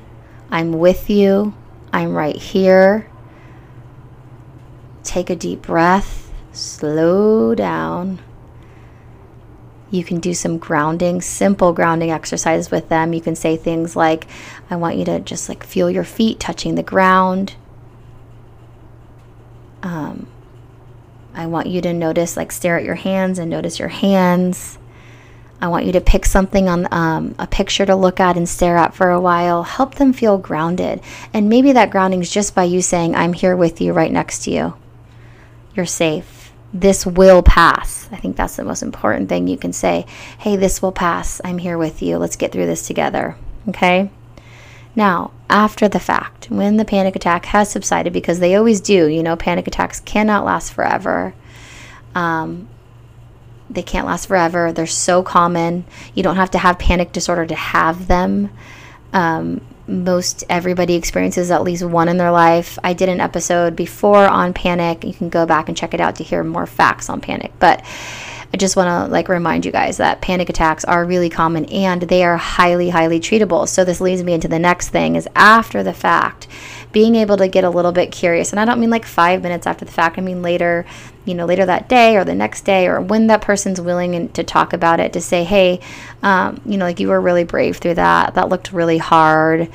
I'm 0.50 0.73
with 0.73 1.09
you. 1.09 1.54
I'm 1.93 2.14
right 2.14 2.37
here. 2.37 3.09
Take 5.04 5.31
a 5.31 5.37
deep 5.37 5.62
breath. 5.62 6.33
Slow 6.52 7.54
down. 7.54 8.21
You 9.90 10.02
can 10.02 10.19
do 10.19 10.35
some 10.35 10.59
grounding, 10.59 11.21
simple 11.21 11.73
grounding 11.73 12.11
exercises 12.11 12.73
with 12.73 12.88
them. 12.88 13.12
You 13.12 13.21
can 13.21 13.37
say 13.37 13.57
things 13.57 13.95
like, 13.95 14.26
I 14.69 14.75
want 14.75 14.97
you 14.97 15.04
to 15.04 15.21
just 15.21 15.49
like 15.49 15.62
feel 15.62 15.88
your 15.88 16.02
feet 16.02 16.40
touching 16.40 16.75
the 16.75 16.83
ground. 16.83 17.54
Um, 19.85 20.26
I 21.35 21.47
want 21.47 21.69
you 21.69 21.81
to 21.83 21.93
notice, 21.93 22.37
like, 22.37 22.50
stare 22.50 22.79
at 22.79 22.85
your 22.85 22.95
hands 22.97 23.38
and 23.38 23.50
notice 23.50 23.79
your 23.79 23.88
hands. 23.88 24.79
I 25.61 25.69
want 25.69 25.87
you 25.87 25.93
to 25.93 26.00
pick 26.00 26.26
something 26.26 26.69
on 26.69 26.88
um, 26.93 27.35
a 27.38 27.47
picture 27.47 27.87
to 27.87 27.95
look 27.95 28.19
at 28.19 28.37
and 28.37 28.49
stare 28.49 28.76
at 28.76 28.95
for 28.95 29.11
a 29.11 29.21
while. 29.21 29.62
Help 29.62 29.97
them 29.97 30.12
feel 30.12 30.38
grounded. 30.38 31.00
And 31.33 31.49
maybe 31.49 31.73
that 31.73 31.91
grounding 31.91 32.21
is 32.21 32.31
just 32.31 32.55
by 32.55 32.64
you 32.64 32.83
saying, 32.83 33.14
I'm 33.14 33.33
here 33.33 33.57
with 33.57 33.81
you, 33.81 33.93
right 33.93 34.12
next 34.12 34.45
to 34.45 34.50
you. 34.50 34.75
You're 35.75 35.87
safe. 35.87 36.53
This 36.73 37.07
will 37.07 37.43
pass. 37.43 38.09
I 38.11 38.17
think 38.17 38.37
that's 38.37 38.57
the 38.57 38.64
most 38.64 38.83
important 38.83 39.29
thing 39.29 39.47
you 39.47 39.57
can 39.57 39.73
say. 39.73 40.07
Hey, 40.38 40.57
this 40.57 40.83
will 40.83 40.93
pass. 40.93 41.41
I'm 41.45 41.59
here 41.59 41.79
with 41.79 42.03
you. 42.03 42.19
Let's 42.19 42.37
get 42.37 42.53
through 42.53 42.67
this 42.67 42.87
together. 42.87 43.37
Okay? 43.69 44.11
Now, 44.97 45.33
after 45.51 45.89
the 45.89 46.01
fact, 46.01 46.51
when 46.51 46.77
the 46.77 46.85
panic 46.85 47.17
attack 47.17 47.47
has 47.47 47.71
subsided, 47.71 48.13
because 48.13 48.39
they 48.39 48.55
always 48.55 48.81
do, 48.81 49.07
you 49.07 49.23
know, 49.23 49.37
panic 49.37 49.67
attacks 49.67 50.01
cannot 50.01 50.45
last 50.45 50.73
forever. 50.73 51.35
Um, 52.15 52.69
they 53.69 53.83
can't 53.83 54.07
last 54.07 54.27
forever. 54.27 54.73
They're 54.73 54.87
so 54.87 55.23
common. 55.23 55.85
You 56.15 56.23
don't 56.23 56.37
have 56.37 56.51
to 56.53 56.59
have 56.59 56.79
panic 56.79 57.13
disorder 57.13 57.47
to 57.47 57.55
have 57.55 58.07
them. 58.07 58.51
Um, 59.13 59.61
most 59.87 60.45
everybody 60.49 60.95
experiences 60.95 61.51
at 61.51 61.63
least 61.63 61.85
one 61.85 62.09
in 62.09 62.17
their 62.17 62.31
life. 62.31 62.79
I 62.83 62.95
did 62.95 63.09
an 63.09 63.21
episode 63.21 63.77
before 63.77 64.27
on 64.27 64.55
panic. 64.55 65.05
You 65.05 65.13
can 65.13 65.29
go 65.29 65.45
back 65.45 65.69
and 65.69 65.77
check 65.77 65.93
it 65.93 66.01
out 66.01 66.17
to 66.17 66.25
hear 66.25 66.43
more 66.43 66.67
facts 66.67 67.11
on 67.11 67.21
panic. 67.21 67.53
But 67.59 67.85
I 68.53 68.57
just 68.57 68.77
want 68.77 68.89
to 68.89 69.13
like 69.13 69.29
remind 69.29 69.65
you 69.65 69.73
guys 69.73 69.97
that 69.97 70.21
panic 70.21 70.49
attacks 70.49 70.85
are 70.85 71.05
really 71.05 71.29
common 71.29 71.65
and 71.67 72.03
they 72.03 72.25
are 72.25 72.37
highly 72.37 72.89
highly 72.89 73.21
treatable. 73.21 73.69
So 73.69 73.85
this 73.85 74.01
leads 74.01 74.23
me 74.23 74.33
into 74.33 74.49
the 74.49 74.59
next 74.59 74.91
thing 74.91 75.17
is 75.17 75.29
after 75.35 75.83
the 75.83 75.93
fact 75.93 76.47
being 76.93 77.17
able 77.17 77.37
to 77.39 77.49
get 77.49 77.65
a 77.65 77.71
little 77.71 77.91
bit 77.91 78.13
curious. 78.13 78.53
And 78.53 78.61
I 78.61 78.65
don't 78.65 78.79
mean 78.79 78.91
like 78.91 79.05
5 79.05 79.43
minutes 79.43 79.67
after 79.67 79.85
the 79.85 79.91
fact. 79.91 80.19
I 80.19 80.21
mean 80.21 80.43
later, 80.43 80.87
you 81.25 81.35
know, 81.35 81.47
later 81.47 81.67
that 81.67 81.89
day 81.89 82.17
or 82.17 82.25
the 82.25 82.35
next 82.35 82.63
day 82.63 82.87
or 82.87 83.01
when 83.01 83.27
that 83.27 83.41
person's 83.41 83.81
willing 83.81 84.29
to 84.29 84.45
talk 84.45 84.73
about 84.73 85.01
it 85.01 85.13
to 85.15 85.21
say, 85.21 85.43
"Hey, 85.45 85.81
um, 86.23 86.61
you 86.65 86.77
know, 86.77 86.85
like 86.85 87.01
you 87.01 87.09
were 87.09 87.21
really 87.21 87.45
brave 87.45 87.79
through 87.79 87.95
that. 87.95 88.35
That 88.35 88.49
looked 88.49 88.73
really 88.73 88.99
hard." 88.99 89.69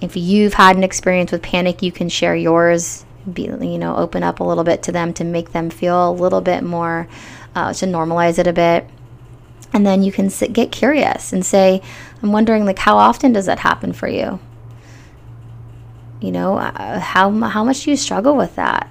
If 0.00 0.16
you've 0.16 0.54
had 0.54 0.76
an 0.76 0.84
experience 0.84 1.30
with 1.30 1.42
panic, 1.42 1.82
you 1.82 1.92
can 1.92 2.08
share 2.08 2.34
yours 2.34 3.04
be, 3.32 3.44
you 3.44 3.78
know, 3.78 3.96
open 3.96 4.22
up 4.22 4.40
a 4.40 4.44
little 4.44 4.64
bit 4.64 4.82
to 4.84 4.92
them 4.92 5.12
to 5.14 5.24
make 5.24 5.52
them 5.52 5.70
feel 5.70 6.10
a 6.10 6.12
little 6.12 6.40
bit 6.40 6.62
more, 6.62 7.08
uh, 7.54 7.72
to 7.72 7.86
normalize 7.86 8.38
it 8.38 8.46
a 8.46 8.52
bit. 8.52 8.88
And 9.72 9.84
then 9.84 10.02
you 10.02 10.12
can 10.12 10.30
sit, 10.30 10.52
get 10.52 10.70
curious 10.70 11.32
and 11.32 11.44
say, 11.44 11.82
I'm 12.22 12.32
wondering, 12.32 12.64
like, 12.64 12.78
how 12.78 12.96
often 12.96 13.32
does 13.32 13.46
that 13.46 13.58
happen 13.58 13.92
for 13.92 14.08
you? 14.08 14.38
You 16.20 16.32
know, 16.32 16.58
uh, 16.58 17.00
how, 17.00 17.30
how 17.30 17.64
much 17.64 17.84
do 17.84 17.90
you 17.90 17.96
struggle 17.96 18.36
with 18.36 18.54
that? 18.56 18.90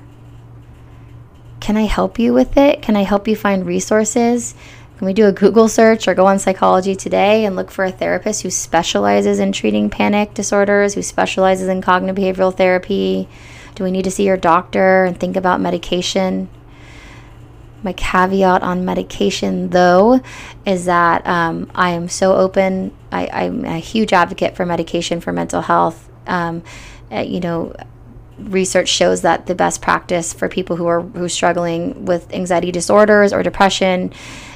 Can 1.61 1.77
I 1.77 1.83
help 1.83 2.19
you 2.19 2.33
with 2.33 2.57
it? 2.57 2.81
Can 2.81 2.97
I 2.97 3.03
help 3.03 3.27
you 3.27 3.37
find 3.37 3.65
resources? 3.65 4.53
Can 4.97 5.07
we 5.07 5.13
do 5.13 5.27
a 5.27 5.31
Google 5.31 5.67
search 5.67 6.07
or 6.07 6.13
go 6.13 6.27
on 6.27 6.37
Psychology 6.37 6.95
Today 6.95 7.45
and 7.45 7.55
look 7.55 7.71
for 7.71 7.85
a 7.85 7.91
therapist 7.91 8.41
who 8.41 8.49
specializes 8.49 9.39
in 9.39 9.51
treating 9.51 9.89
panic 9.89 10.33
disorders, 10.33 10.93
who 10.93 11.01
specializes 11.01 11.69
in 11.69 11.81
cognitive 11.81 12.15
behavioral 12.15 12.55
therapy? 12.55 13.27
Do 13.75 13.83
we 13.83 13.91
need 13.91 14.03
to 14.03 14.11
see 14.11 14.25
your 14.25 14.37
doctor 14.37 15.05
and 15.05 15.19
think 15.19 15.35
about 15.35 15.61
medication? 15.61 16.49
My 17.83 17.93
caveat 17.93 18.63
on 18.63 18.85
medication, 18.85 19.69
though, 19.69 20.21
is 20.65 20.85
that 20.85 21.27
um, 21.27 21.69
I 21.75 21.91
am 21.91 22.07
so 22.07 22.35
open. 22.35 22.95
I, 23.11 23.45
am 23.45 23.65
a 23.65 23.77
huge 23.77 24.13
advocate 24.13 24.55
for 24.55 24.65
medication 24.65 25.19
for 25.19 25.33
mental 25.33 25.61
health. 25.61 26.09
Um, 26.25 26.63
uh, 27.11 27.19
you 27.19 27.41
know, 27.41 27.75
research 28.39 28.87
shows 28.87 29.21
that 29.21 29.45
the 29.45 29.55
best 29.55 29.81
practice 29.81 30.33
for 30.33 30.47
people 30.47 30.77
who 30.77 30.87
are 30.87 31.01
who 31.01 31.25
are 31.25 31.29
struggling 31.29 32.05
with 32.05 32.33
anxiety 32.33 32.71
disorders 32.71 33.31
or 33.33 33.43
depression 33.43 34.11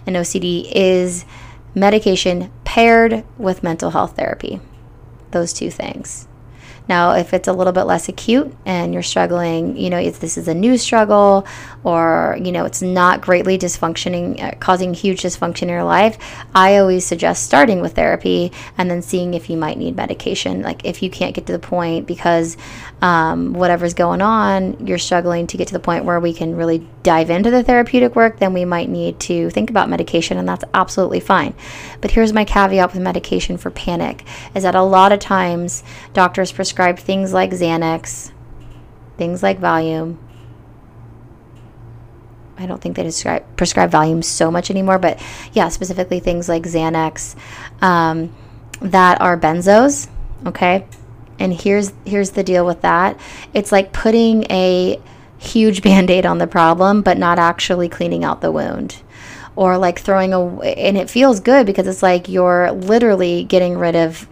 and 0.05 0.15
OCD 0.15 0.71
is 0.73 1.25
medication 1.75 2.51
paired 2.63 3.23
with 3.37 3.61
mental 3.61 3.91
health 3.91 4.15
therapy. 4.15 4.59
Those 5.31 5.53
two 5.53 5.69
things. 5.69 6.27
Now, 6.89 7.11
if 7.11 7.33
it's 7.33 7.47
a 7.47 7.53
little 7.53 7.73
bit 7.73 7.83
less 7.83 8.09
acute 8.09 8.53
and 8.65 8.93
you're 8.93 9.03
struggling, 9.03 9.77
you 9.77 9.89
know, 9.89 9.97
if 9.97 10.19
this 10.19 10.37
is 10.37 10.47
a 10.47 10.53
new 10.53 10.77
struggle 10.77 11.45
or, 11.83 12.37
you 12.41 12.51
know, 12.51 12.65
it's 12.65 12.81
not 12.81 13.21
greatly 13.21 13.57
dysfunctioning, 13.57 14.41
uh, 14.41 14.55
causing 14.59 14.93
huge 14.93 15.21
dysfunction 15.21 15.63
in 15.63 15.69
your 15.69 15.83
life, 15.83 16.17
I 16.55 16.77
always 16.77 17.05
suggest 17.05 17.43
starting 17.43 17.81
with 17.81 17.95
therapy 17.95 18.51
and 18.77 18.89
then 18.89 19.01
seeing 19.01 19.33
if 19.33 19.49
you 19.49 19.57
might 19.57 19.77
need 19.77 19.95
medication. 19.95 20.61
Like 20.61 20.85
if 20.85 21.03
you 21.03 21.09
can't 21.09 21.35
get 21.35 21.45
to 21.47 21.53
the 21.53 21.59
point 21.59 22.07
because 22.07 22.57
um, 23.01 23.53
whatever's 23.53 23.93
going 23.93 24.21
on, 24.21 24.85
you're 24.85 24.97
struggling 24.97 25.47
to 25.47 25.57
get 25.57 25.67
to 25.67 25.73
the 25.73 25.79
point 25.79 26.05
where 26.05 26.19
we 26.19 26.33
can 26.33 26.55
really 26.55 26.87
dive 27.07 27.29
into 27.29 27.49
the 27.49 27.63
therapeutic 27.63 28.17
work, 28.17 28.37
then 28.37 28.51
we 28.51 28.65
might 28.65 28.89
need 28.89 29.17
to 29.17 29.49
think 29.51 29.69
about 29.69 29.87
medication, 29.87 30.37
and 30.37 30.45
that's 30.45 30.65
absolutely 30.73 31.21
fine. 31.21 31.53
But 32.01 32.11
here's 32.11 32.33
my 32.33 32.43
caveat 32.43 32.91
with 32.91 33.01
medication 33.01 33.55
for 33.55 33.71
panic 33.71 34.25
is 34.53 34.63
that 34.63 34.75
a 34.75 34.81
lot 34.81 35.13
of 35.13 35.19
times 35.21 35.85
doctors 36.11 36.51
prescribe 36.51 36.99
things 36.99 37.31
like 37.31 37.51
Xanax, 37.51 38.33
things 39.17 39.41
like 39.41 39.61
Valium. 39.61 40.17
I 42.57 42.65
don't 42.65 42.81
think 42.81 42.97
they 42.97 43.03
describe, 43.03 43.45
prescribe 43.55 43.89
Valium 43.89 44.21
so 44.21 44.51
much 44.51 44.69
anymore, 44.69 44.99
but 44.99 45.17
yeah, 45.53 45.69
specifically 45.69 46.19
things 46.19 46.49
like 46.49 46.63
Xanax 46.63 47.37
um, 47.81 48.35
that 48.81 49.21
are 49.21 49.39
benzos, 49.39 50.09
okay? 50.45 50.85
And 51.39 51.53
here's 51.53 51.93
here's 52.03 52.31
the 52.31 52.43
deal 52.43 52.65
with 52.65 52.81
that. 52.81 53.17
It's 53.53 53.71
like 53.71 53.93
putting 53.93 54.43
a 54.51 54.99
huge 55.37 55.81
band-aid 55.81 56.25
on 56.25 56.37
the 56.37 56.47
problem 56.47 57.01
but 57.01 57.17
not 57.17 57.39
actually 57.39 57.89
cleaning 57.89 58.23
out 58.23 58.41
the 58.41 58.51
wound. 58.51 59.01
Or 59.55 59.77
like 59.77 59.99
throwing 59.99 60.33
a 60.33 60.39
and 60.61 60.97
it 60.97 61.09
feels 61.09 61.39
good 61.39 61.65
because 61.65 61.87
it's 61.87 62.03
like 62.03 62.29
you're 62.29 62.71
literally 62.71 63.43
getting 63.43 63.77
rid 63.77 63.95
of 63.95 64.27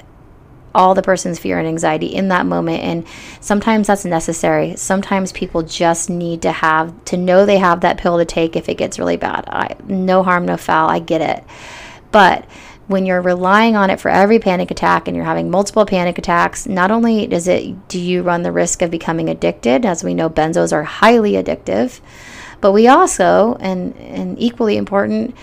all 0.75 0.93
the 0.93 1.01
person's 1.01 1.39
fear 1.39 1.57
and 1.57 1.67
anxiety 1.67 2.07
in 2.07 2.27
that 2.27 2.45
moment 2.45 2.83
and 2.83 3.07
sometimes 3.39 3.87
that's 3.87 4.05
necessary. 4.05 4.75
Sometimes 4.75 5.31
people 5.31 5.63
just 5.63 6.09
need 6.09 6.41
to 6.43 6.51
have 6.51 6.93
to 7.05 7.17
know 7.17 7.45
they 7.45 7.57
have 7.57 7.81
that 7.81 7.97
pill 7.97 8.17
to 8.17 8.25
take 8.25 8.55
if 8.55 8.69
it 8.69 8.75
gets 8.75 8.99
really 8.99 9.17
bad. 9.17 9.45
I, 9.47 9.75
no 9.87 10.21
harm 10.21 10.45
no 10.45 10.57
foul. 10.57 10.89
I 10.89 10.99
get 10.99 11.21
it. 11.21 11.43
But 12.11 12.45
when 12.87 13.05
you're 13.05 13.21
relying 13.21 13.75
on 13.75 13.89
it 13.89 13.99
for 13.99 14.09
every 14.09 14.39
panic 14.39 14.69
attack 14.69 15.07
and 15.07 15.15
you're 15.15 15.25
having 15.25 15.49
multiple 15.49 15.85
panic 15.85 16.17
attacks, 16.17 16.67
not 16.67 16.91
only 16.91 17.25
does 17.25 17.47
it 17.47 17.87
do 17.87 17.99
you 17.99 18.21
run 18.21 18.43
the 18.43 18.51
risk 18.51 18.81
of 18.81 18.91
becoming 18.91 19.29
addicted, 19.29 19.85
as 19.85 20.03
we 20.03 20.13
know 20.13 20.29
benzos 20.29 20.71
are 20.71 20.83
highly 20.83 21.33
addictive, 21.33 21.99
but 22.61 22.71
we 22.71 22.87
also, 22.87 23.57
and, 23.59 23.95
and 23.97 24.39
equally 24.39 24.77
important, 24.77 25.35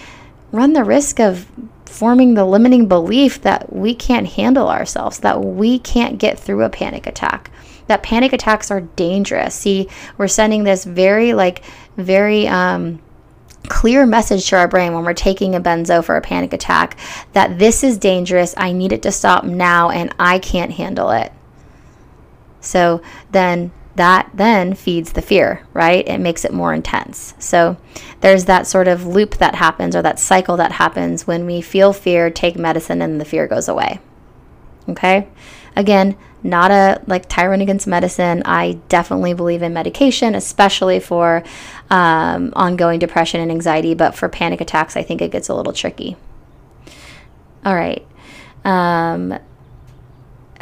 run 0.52 0.72
the 0.72 0.84
risk 0.84 1.18
of 1.18 1.46
forming 1.84 2.34
the 2.34 2.44
limiting 2.44 2.88
belief 2.88 3.42
that 3.42 3.72
we 3.72 3.94
can't 3.94 4.26
handle 4.26 4.68
ourselves, 4.68 5.18
that 5.18 5.44
we 5.44 5.78
can't 5.78 6.18
get 6.18 6.38
through 6.38 6.62
a 6.62 6.70
panic 6.70 7.06
attack, 7.06 7.50
that 7.86 8.02
panic 8.02 8.32
attacks 8.32 8.70
are 8.70 8.80
dangerous. 8.80 9.54
See, 9.54 9.88
we're 10.16 10.28
sending 10.28 10.64
this 10.64 10.84
very, 10.84 11.34
like, 11.34 11.62
very, 11.96 12.46
um, 12.48 13.00
clear 13.68 14.06
message 14.06 14.48
to 14.48 14.56
our 14.56 14.68
brain 14.68 14.94
when 14.94 15.04
we're 15.04 15.14
taking 15.14 15.54
a 15.54 15.60
benzo 15.60 16.04
for 16.04 16.16
a 16.16 16.20
panic 16.20 16.52
attack 16.52 16.98
that 17.32 17.58
this 17.58 17.82
is 17.82 17.98
dangerous, 17.98 18.54
I 18.56 18.72
need 18.72 18.92
it 18.92 19.02
to 19.02 19.12
stop 19.12 19.44
now, 19.44 19.90
and 19.90 20.14
I 20.18 20.38
can't 20.38 20.72
handle 20.72 21.10
it. 21.10 21.32
So 22.60 23.02
then 23.30 23.72
that 23.94 24.30
then 24.32 24.74
feeds 24.74 25.12
the 25.12 25.22
fear, 25.22 25.66
right? 25.74 26.06
It 26.08 26.18
makes 26.18 26.44
it 26.44 26.52
more 26.52 26.72
intense. 26.72 27.34
So 27.38 27.76
there's 28.20 28.46
that 28.46 28.66
sort 28.66 28.88
of 28.88 29.06
loop 29.06 29.36
that 29.36 29.56
happens 29.56 29.94
or 29.94 30.02
that 30.02 30.18
cycle 30.18 30.56
that 30.56 30.72
happens 30.72 31.26
when 31.26 31.44
we 31.44 31.60
feel 31.60 31.92
fear, 31.92 32.30
take 32.30 32.56
medicine, 32.56 33.02
and 33.02 33.20
the 33.20 33.24
fear 33.24 33.46
goes 33.46 33.68
away. 33.68 34.00
Okay? 34.88 35.28
Again, 35.76 36.16
not 36.42 36.70
a 36.70 37.00
like 37.06 37.28
tyrant 37.28 37.62
against 37.62 37.86
medicine. 37.86 38.42
I 38.44 38.78
definitely 38.88 39.34
believe 39.34 39.62
in 39.62 39.72
medication, 39.72 40.34
especially 40.34 41.00
for 41.00 41.42
um, 41.90 42.52
ongoing 42.54 42.98
depression 42.98 43.40
and 43.40 43.50
anxiety. 43.50 43.94
But 43.94 44.14
for 44.14 44.28
panic 44.28 44.60
attacks, 44.60 44.96
I 44.96 45.02
think 45.02 45.22
it 45.22 45.30
gets 45.30 45.48
a 45.48 45.54
little 45.54 45.72
tricky. 45.72 46.16
All 47.64 47.74
right. 47.74 48.04
Um, 48.64 49.38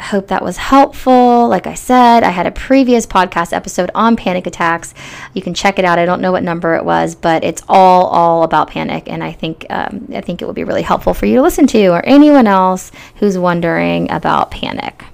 hope 0.01 0.27
that 0.27 0.43
was 0.43 0.57
helpful. 0.57 1.47
Like 1.47 1.67
I 1.67 1.73
said, 1.73 2.23
I 2.23 2.29
had 2.29 2.47
a 2.47 2.51
previous 2.51 3.05
podcast 3.05 3.53
episode 3.53 3.89
on 3.95 4.15
panic 4.15 4.47
attacks. 4.47 4.93
You 5.33 5.41
can 5.41 5.53
check 5.53 5.79
it 5.79 5.85
out. 5.85 5.99
I 5.99 6.05
don't 6.05 6.21
know 6.21 6.31
what 6.31 6.43
number 6.43 6.75
it 6.75 6.83
was, 6.83 7.15
but 7.15 7.43
it's 7.43 7.61
all 7.69 8.07
all 8.07 8.43
about 8.43 8.69
panic, 8.69 9.03
and 9.07 9.23
I 9.23 9.31
think 9.31 9.65
um, 9.69 10.07
I 10.13 10.21
think 10.21 10.41
it 10.41 10.45
would 10.45 10.55
be 10.55 10.63
really 10.63 10.81
helpful 10.81 11.13
for 11.13 11.25
you 11.25 11.35
to 11.35 11.41
listen 11.41 11.67
to, 11.67 11.87
or 11.87 12.05
anyone 12.05 12.47
else 12.47 12.91
who's 13.15 13.37
wondering 13.37 14.11
about 14.11 14.51
panic. 14.51 15.05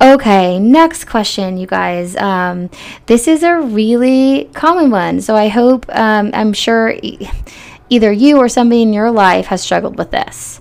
Okay, 0.00 0.58
next 0.58 1.04
question, 1.04 1.58
you 1.58 1.68
guys. 1.68 2.16
Um, 2.16 2.70
this 3.06 3.28
is 3.28 3.44
a 3.44 3.60
really 3.60 4.50
common 4.52 4.90
one, 4.90 5.20
so 5.20 5.36
I 5.36 5.46
hope 5.46 5.86
um, 5.94 6.32
I'm 6.34 6.52
sure 6.52 6.90
e- 7.02 7.30
either 7.88 8.10
you 8.10 8.38
or 8.38 8.48
somebody 8.48 8.82
in 8.82 8.92
your 8.92 9.12
life 9.12 9.46
has 9.46 9.62
struggled 9.62 9.98
with 9.98 10.10
this. 10.10 10.60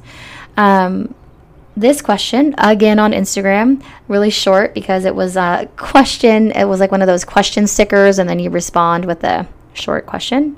Um, 0.58 1.16
this 1.76 2.02
question 2.02 2.54
again 2.58 3.00
on 3.00 3.12
Instagram, 3.12 3.84
really 4.08 4.30
short 4.30 4.74
because 4.74 5.06
it 5.06 5.16
was 5.16 5.38
a 5.38 5.70
question. 5.78 6.52
It 6.52 6.66
was 6.66 6.80
like 6.80 6.92
one 6.92 7.02
of 7.02 7.08
those 7.08 7.24
question 7.24 7.68
stickers, 7.68 8.20
and 8.20 8.30
then 8.30 8.40
you 8.40 8.50
respond 8.50 9.06
with 9.06 9.24
a 9.24 9.48
short 9.74 10.06
question. 10.06 10.58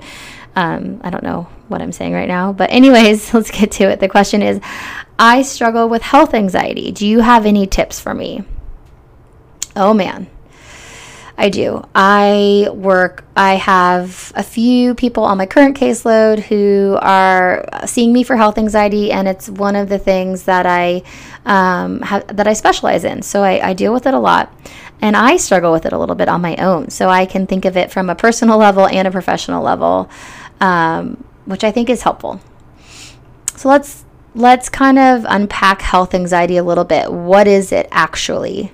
Um, 0.56 1.00
I 1.02 1.10
don't 1.10 1.22
know 1.22 1.48
what 1.68 1.82
I'm 1.82 1.92
saying 1.92 2.12
right 2.12 2.28
now, 2.28 2.52
but, 2.52 2.70
anyways, 2.70 3.32
let's 3.34 3.50
get 3.50 3.70
to 3.72 3.84
it. 3.84 4.00
The 4.00 4.08
question 4.08 4.42
is 4.42 4.60
I 5.18 5.42
struggle 5.42 5.88
with 5.88 6.02
health 6.02 6.34
anxiety. 6.34 6.92
Do 6.92 7.06
you 7.06 7.20
have 7.20 7.46
any 7.46 7.66
tips 7.66 8.00
for 8.00 8.14
me? 8.14 8.44
Oh, 9.76 9.94
man. 9.94 10.28
I 11.36 11.48
do. 11.48 11.84
I 11.94 12.68
work, 12.72 13.24
I 13.36 13.54
have 13.54 14.32
a 14.36 14.42
few 14.42 14.94
people 14.94 15.24
on 15.24 15.36
my 15.36 15.46
current 15.46 15.76
caseload 15.76 16.38
who 16.38 16.96
are 17.02 17.68
seeing 17.86 18.12
me 18.12 18.22
for 18.22 18.36
health 18.36 18.56
anxiety, 18.56 19.10
and 19.10 19.26
it's 19.26 19.48
one 19.48 19.74
of 19.74 19.88
the 19.88 19.98
things 19.98 20.44
that 20.44 20.64
I 20.64 21.02
um, 21.44 22.00
have, 22.02 22.36
that 22.36 22.46
I 22.46 22.52
specialize 22.52 23.02
in. 23.02 23.22
So 23.22 23.42
I, 23.42 23.70
I 23.70 23.72
deal 23.74 23.92
with 23.92 24.06
it 24.06 24.14
a 24.14 24.18
lot, 24.18 24.54
and 25.02 25.16
I 25.16 25.36
struggle 25.36 25.72
with 25.72 25.86
it 25.86 25.92
a 25.92 25.98
little 25.98 26.14
bit 26.14 26.28
on 26.28 26.40
my 26.40 26.54
own. 26.56 26.90
So 26.90 27.08
I 27.08 27.26
can 27.26 27.48
think 27.48 27.64
of 27.64 27.76
it 27.76 27.90
from 27.90 28.08
a 28.08 28.14
personal 28.14 28.56
level 28.56 28.86
and 28.86 29.08
a 29.08 29.10
professional 29.10 29.62
level, 29.62 30.08
um, 30.60 31.24
which 31.46 31.64
I 31.64 31.72
think 31.72 31.90
is 31.90 32.02
helpful. 32.02 32.40
So 33.56 33.68
let's 33.68 34.04
let's 34.36 34.68
kind 34.68 34.98
of 34.98 35.24
unpack 35.28 35.82
health 35.82 36.14
anxiety 36.14 36.56
a 36.56 36.64
little 36.64 36.84
bit. 36.84 37.12
What 37.12 37.48
is 37.48 37.72
it 37.72 37.88
actually? 37.90 38.72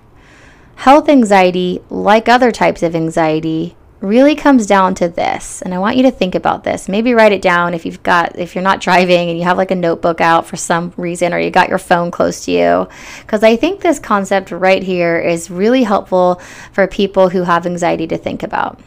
Health 0.81 1.11
anxiety, 1.11 1.83
like 1.90 2.27
other 2.27 2.51
types 2.51 2.83
of 2.83 2.97
anxiety, 2.97 3.77
really 4.01 4.35
comes 4.35 4.66
down 4.66 4.95
to 4.95 5.11
this. 5.11 5.61
And 5.61 5.75
I 5.75 5.79
want 5.79 5.99
you 5.99 6.03
to 6.05 6.11
think 6.11 6.35
about 6.35 6.64
this. 6.64 6.88
Maybe 6.88 7.12
write 7.12 7.33
it 7.33 7.43
down 7.43 7.75
if 7.75 7.85
you've 7.85 8.03
got 8.03 8.38
if 8.38 8.55
you're 8.55 8.64
not 8.64 8.81
driving 8.81 9.29
and 9.29 9.38
you 9.38 9.45
have 9.45 9.59
like 9.59 9.71
a 9.71 9.75
notebook 9.75 10.23
out 10.23 10.47
for 10.47 10.57
some 10.57 10.95
reason 10.97 11.35
or 11.35 11.38
you 11.38 11.51
got 11.51 11.69
your 11.69 11.77
phone 11.77 12.11
close 12.11 12.47
to 12.47 12.53
you 12.53 12.88
because 13.21 13.43
I 13.43 13.57
think 13.57 13.83
this 13.83 13.99
concept 13.99 14.53
right 14.53 14.83
here 14.83 15.21
is 15.21 15.51
really 15.51 15.83
helpful 15.83 16.40
for 16.73 16.87
people 16.87 17.29
who 17.29 17.43
have 17.43 17.66
anxiety 17.66 18.07
to 18.07 18.16
think 18.16 18.43
about. 18.43 18.81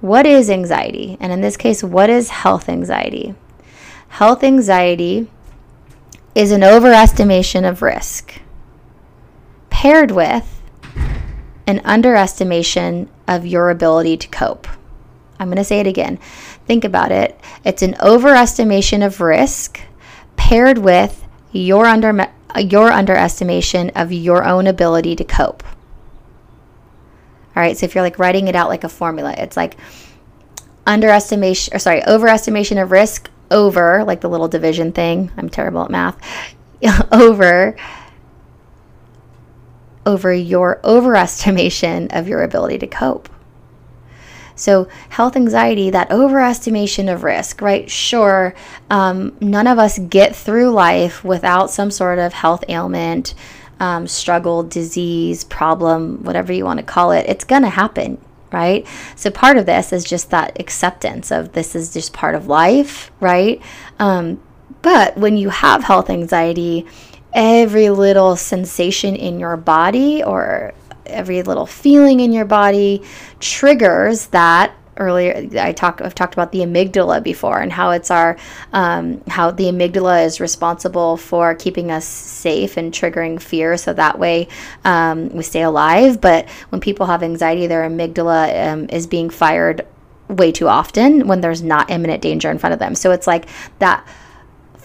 What 0.00 0.24
is 0.24 0.48
anxiety? 0.48 1.18
And 1.20 1.34
in 1.34 1.42
this 1.42 1.58
case, 1.58 1.84
what 1.84 2.08
is 2.08 2.30
health 2.30 2.66
anxiety? 2.66 3.34
Health 4.08 4.42
anxiety 4.42 5.30
is 6.34 6.50
an 6.50 6.62
overestimation 6.62 7.68
of 7.68 7.82
risk 7.82 8.40
paired 9.68 10.12
with 10.12 10.55
an 11.66 11.80
underestimation 11.84 13.08
of 13.26 13.46
your 13.46 13.70
ability 13.70 14.16
to 14.16 14.28
cope. 14.28 14.68
I'm 15.38 15.48
going 15.48 15.56
to 15.56 15.64
say 15.64 15.80
it 15.80 15.86
again. 15.86 16.18
Think 16.66 16.84
about 16.84 17.12
it. 17.12 17.38
It's 17.64 17.82
an 17.82 17.94
overestimation 17.94 19.04
of 19.04 19.20
risk 19.20 19.80
paired 20.36 20.78
with 20.78 21.26
your 21.52 21.86
under 21.86 22.28
your 22.58 22.90
underestimation 22.90 23.90
of 23.90 24.12
your 24.12 24.44
own 24.44 24.66
ability 24.66 25.16
to 25.16 25.24
cope. 25.24 25.62
All 27.54 27.62
right, 27.62 27.76
so 27.76 27.84
if 27.84 27.94
you're 27.94 28.04
like 28.04 28.18
writing 28.18 28.48
it 28.48 28.54
out 28.54 28.68
like 28.68 28.84
a 28.84 28.88
formula, 28.88 29.34
it's 29.36 29.56
like 29.56 29.76
underestimation 30.86 31.74
or 31.74 31.78
sorry, 31.78 32.00
overestimation 32.02 32.82
of 32.82 32.90
risk 32.90 33.30
over 33.50 34.04
like 34.04 34.20
the 34.20 34.28
little 34.28 34.48
division 34.48 34.92
thing. 34.92 35.30
I'm 35.36 35.48
terrible 35.48 35.82
at 35.82 35.90
math. 35.90 36.18
over 37.12 37.76
over 40.06 40.32
your 40.32 40.80
overestimation 40.84 42.16
of 42.16 42.28
your 42.28 42.42
ability 42.42 42.78
to 42.78 42.86
cope. 42.86 43.28
So, 44.58 44.88
health 45.10 45.36
anxiety, 45.36 45.90
that 45.90 46.08
overestimation 46.08 47.12
of 47.12 47.24
risk, 47.24 47.60
right? 47.60 47.90
Sure, 47.90 48.54
um, 48.88 49.36
none 49.38 49.66
of 49.66 49.78
us 49.78 49.98
get 49.98 50.34
through 50.34 50.70
life 50.70 51.22
without 51.22 51.70
some 51.70 51.90
sort 51.90 52.18
of 52.18 52.32
health 52.32 52.64
ailment, 52.70 53.34
um, 53.80 54.06
struggle, 54.06 54.62
disease, 54.62 55.44
problem, 55.44 56.24
whatever 56.24 56.54
you 56.54 56.64
want 56.64 56.78
to 56.80 56.86
call 56.86 57.10
it. 57.10 57.26
It's 57.28 57.44
going 57.44 57.62
to 57.62 57.68
happen, 57.68 58.16
right? 58.50 58.86
So, 59.14 59.30
part 59.30 59.58
of 59.58 59.66
this 59.66 59.92
is 59.92 60.04
just 60.04 60.30
that 60.30 60.58
acceptance 60.58 61.30
of 61.30 61.52
this 61.52 61.76
is 61.76 61.92
just 61.92 62.14
part 62.14 62.34
of 62.34 62.46
life, 62.46 63.10
right? 63.20 63.60
Um, 63.98 64.40
but 64.80 65.18
when 65.18 65.36
you 65.36 65.50
have 65.50 65.84
health 65.84 66.08
anxiety, 66.08 66.86
every 67.36 67.90
little 67.90 68.34
sensation 68.34 69.14
in 69.14 69.38
your 69.38 69.58
body 69.58 70.24
or 70.24 70.72
every 71.04 71.42
little 71.42 71.66
feeling 71.66 72.20
in 72.20 72.32
your 72.32 72.46
body 72.46 73.02
triggers 73.38 74.28
that 74.28 74.74
earlier 74.96 75.46
I 75.60 75.72
talk 75.72 76.00
I've 76.00 76.14
talked 76.14 76.32
about 76.32 76.50
the 76.50 76.60
amygdala 76.60 77.22
before 77.22 77.60
and 77.60 77.70
how 77.70 77.90
it's 77.90 78.10
our 78.10 78.38
um, 78.72 79.22
how 79.28 79.50
the 79.50 79.64
amygdala 79.64 80.24
is 80.24 80.40
responsible 80.40 81.18
for 81.18 81.54
keeping 81.54 81.90
us 81.90 82.06
safe 82.06 82.78
and 82.78 82.90
triggering 82.90 83.40
fear 83.40 83.76
so 83.76 83.92
that 83.92 84.18
way 84.18 84.48
um, 84.86 85.28
we 85.28 85.42
stay 85.42 85.62
alive. 85.62 86.22
But 86.22 86.48
when 86.70 86.80
people 86.80 87.04
have 87.04 87.22
anxiety 87.22 87.66
their 87.66 87.88
amygdala 87.88 88.72
um, 88.72 88.88
is 88.88 89.06
being 89.06 89.28
fired 89.28 89.86
way 90.28 90.50
too 90.50 90.68
often 90.68 91.28
when 91.28 91.42
there's 91.42 91.62
not 91.62 91.90
imminent 91.90 92.22
danger 92.22 92.50
in 92.50 92.58
front 92.58 92.72
of 92.72 92.78
them. 92.78 92.94
So 92.94 93.10
it's 93.10 93.26
like 93.26 93.46
that 93.78 94.06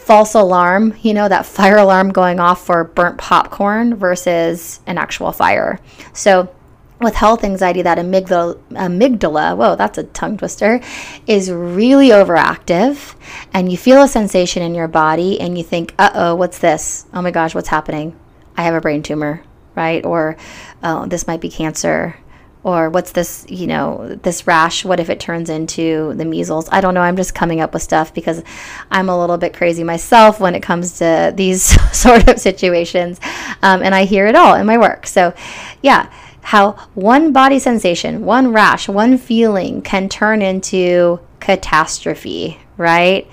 false 0.02 0.34
alarm, 0.34 0.96
you 1.02 1.14
know, 1.14 1.30
that 1.30 1.46
fire 1.46 1.78
alarm 1.78 2.12
going 2.12 2.40
off 2.40 2.66
for 2.66 2.84
burnt 2.84 3.18
popcorn 3.18 3.96
versus 3.96 4.80
an 4.88 4.98
actual 4.98 5.32
fire. 5.32 5.80
So, 6.14 6.54
with 7.00 7.16
health 7.16 7.44
anxiety, 7.44 7.82
that 7.82 7.98
amygdala, 7.98 8.60
amygdala, 8.72 9.58
whoa, 9.58 9.76
that's 9.76 9.98
a 9.98 10.04
tongue 10.04 10.38
twister, 10.38 10.82
is 11.26 11.50
really 11.52 12.10
overactive. 12.10 13.16
And 13.54 13.72
you 13.72 13.78
feel 13.78 14.04
a 14.04 14.08
sensation 14.08 14.62
in 14.62 14.76
your 14.76 14.88
body 14.88 15.40
and 15.40 15.58
you 15.58 15.64
think, 15.64 15.96
uh 15.98 16.12
oh, 16.14 16.36
what's 16.36 16.60
this? 16.60 17.06
Oh 17.14 17.22
my 17.22 17.32
gosh, 17.32 17.56
what's 17.56 17.70
happening? 17.70 18.16
I 18.56 18.64
have 18.64 18.76
a 18.76 18.82
brain 18.82 19.02
tumor, 19.02 19.42
right? 19.76 20.06
Or, 20.06 20.38
oh, 20.84 21.08
this 21.08 21.26
might 21.26 21.42
be 21.42 21.50
cancer 21.50 22.16
or 22.64 22.90
what's 22.90 23.12
this 23.12 23.46
you 23.50 23.68
know 23.68 24.16
this 24.22 24.46
rash 24.46 24.86
what 24.86 25.00
if 25.00 25.10
it 25.10 25.20
turns 25.20 25.50
into 25.50 26.14
the 26.16 26.26
measles? 26.26 26.70
I 26.72 26.82
don't 26.82 26.94
know. 26.94 27.02
I'm 27.02 27.18
just 27.18 27.34
coming 27.34 27.62
up 27.62 27.74
with 27.74 27.82
stuff 27.82 28.14
because 28.14 28.44
i'm 28.90 29.10
a 29.10 29.20
little 29.20 29.38
bit 29.38 29.54
crazy 29.54 29.84
myself 29.84 30.40
when 30.40 30.56
it 30.56 30.62
comes 30.62 31.00
to 31.00 31.34
these 31.36 31.64
sort 31.96 32.28
of 32.28 32.40
situations 32.40 33.20
um, 33.62 33.82
and 33.84 33.96
i 33.96 34.06
hear 34.06 34.28
it 34.28 34.36
all 34.36 34.56
in 34.56 34.66
my 34.66 34.78
work. 34.78 35.08
So 35.08 35.34
yeah 35.82 36.12
how 36.44 36.72
one 36.96 37.32
body 37.32 37.60
sensation 37.60 38.26
one 38.26 38.52
rash 38.52 38.88
one 38.90 39.18
feeling 39.18 39.82
can 39.82 40.10
turn 40.10 40.42
into 40.42 41.20
catastrophe 41.40 42.60
right 42.78 43.30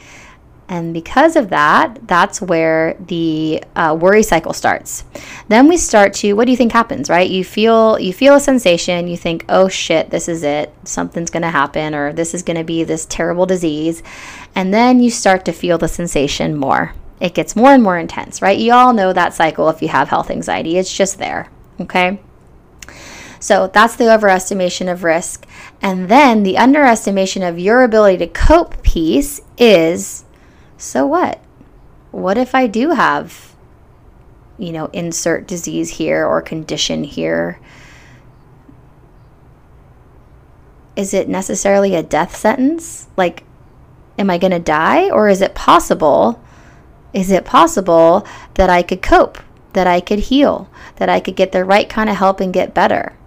and 0.69 0.93
because 0.93 1.35
of 1.35 1.49
that, 1.49 1.99
that's 2.07 2.43
where 2.43 2.95
the 3.01 3.65
uh, 3.75 3.97
worry 3.99 4.23
cycle 4.23 4.53
starts. 4.53 5.05
Then 5.49 5.67
we 5.67 5.79
start 5.79 6.13
to 6.15 6.35
what 6.35 6.45
do 6.45 6.51
you 6.51 6.59
think 6.59 6.73
happens, 6.73 7.09
right? 7.09 7.29
You 7.29 7.43
feel 7.43 7.99
you 7.99 8.13
feel 8.13 8.35
a 8.35 8.41
sensation, 8.41 9.09
you 9.09 9.17
think, 9.17 9.47
"Oh 9.49 9.69
shit, 9.69 10.11
this 10.11 10.29
is 10.29 10.43
it. 10.43 10.75
Something's 10.85 11.31
going 11.31 11.43
to 11.43 11.51
happen 11.51 11.95
or 11.95 12.13
this 12.13 12.35
is 12.35 12.43
going 12.43 12.59
to 12.59 12.65
be 12.65 12.85
this 12.85 13.07
terrible 13.07 13.47
disease." 13.47 14.03
And 14.55 14.75
then 14.75 15.01
you 15.01 15.11
start 15.11 15.47
to 15.47 15.53
feel 15.53 15.79
the 15.79 15.89
sensation 15.89 16.55
more. 16.55 16.93
It 17.19 17.35
gets 17.35 17.57
more 17.57 17.73
and 17.73 17.83
more 17.83 17.99
intense, 17.99 18.43
right? 18.43 18.59
You 18.59 18.73
all 18.75 18.93
know 18.93 19.13
that 19.13 19.35
cycle 19.35 19.71
if 19.71 19.81
you 19.81 19.89
have 19.89 20.09
health 20.09 20.31
anxiety. 20.31 20.77
It's 20.77 20.95
just 20.95 21.19
there, 21.19 21.49
okay? 21.81 22.21
So 23.41 23.69
that's 23.69 23.97
the 23.97 24.05
overestimation 24.05 24.91
of 24.91 25.05
risk. 25.05 25.47
And 25.81 26.09
then 26.09 26.43
the 26.43 26.59
underestimation 26.59 27.43
of 27.43 27.59
your 27.59 27.83
ability 27.83 28.19
to 28.19 28.27
cope 28.27 28.83
piece 28.83 29.41
is 29.57 30.25
so 30.79 31.05
what? 31.05 31.41
What 32.13 32.39
if 32.39 32.55
I 32.55 32.69
do 32.69 32.91
have, 32.91 33.55
you 34.57 34.73
know, 34.73 34.87
insert 34.87 35.47
disease 35.47 35.91
here 35.91 36.25
or 36.25 36.41
condition 36.41 37.05
here? 37.05 37.59
Is 40.95 41.13
it 41.13 41.29
necessarily 41.29 41.95
a 41.95 42.03
death 42.03 42.37
sentence? 42.37 43.09
Like, 43.17 43.43
am 44.19 44.31
I 44.31 44.39
going 44.39 44.53
to 44.53 44.59
die? 44.61 45.11
Or 45.11 45.29
is 45.29 45.43
it 45.43 45.55
possible? 45.55 46.41
Is 47.13 47.31
it 47.31 47.45
possible 47.45 48.27
that 48.55 48.71
I 48.71 48.83
could 48.83 49.03
cope, 49.03 49.39
that 49.73 49.89
I 49.89 50.01
could 50.01 50.21
heal, 50.21 50.71
that 50.97 51.09
I 51.09 51.19
could 51.19 51.37
get 51.37 51.51
the 51.53 51.65
right 51.65 51.89
kind 51.89 52.09
of 52.09 52.17
help 52.17 52.41
and 52.41 52.53
get 52.53 52.73
better? 52.73 53.18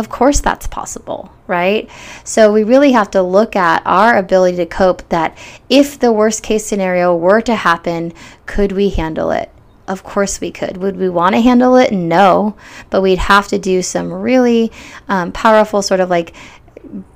Of 0.00 0.08
course, 0.08 0.40
that's 0.40 0.66
possible, 0.66 1.30
right? 1.46 1.90
So, 2.24 2.50
we 2.50 2.64
really 2.64 2.92
have 2.92 3.10
to 3.10 3.20
look 3.20 3.54
at 3.54 3.82
our 3.84 4.16
ability 4.16 4.56
to 4.56 4.64
cope 4.64 5.06
that 5.10 5.36
if 5.68 5.98
the 5.98 6.10
worst 6.10 6.42
case 6.42 6.64
scenario 6.64 7.14
were 7.14 7.42
to 7.42 7.54
happen, 7.54 8.14
could 8.46 8.72
we 8.72 8.88
handle 8.88 9.30
it? 9.30 9.50
Of 9.86 10.02
course, 10.02 10.40
we 10.40 10.52
could. 10.52 10.78
Would 10.78 10.96
we 10.96 11.10
want 11.10 11.34
to 11.34 11.42
handle 11.42 11.76
it? 11.76 11.92
No, 11.92 12.56
but 12.88 13.02
we'd 13.02 13.18
have 13.18 13.48
to 13.48 13.58
do 13.58 13.82
some 13.82 14.10
really 14.10 14.72
um, 15.06 15.32
powerful, 15.32 15.82
sort 15.82 16.00
of 16.00 16.08
like 16.08 16.32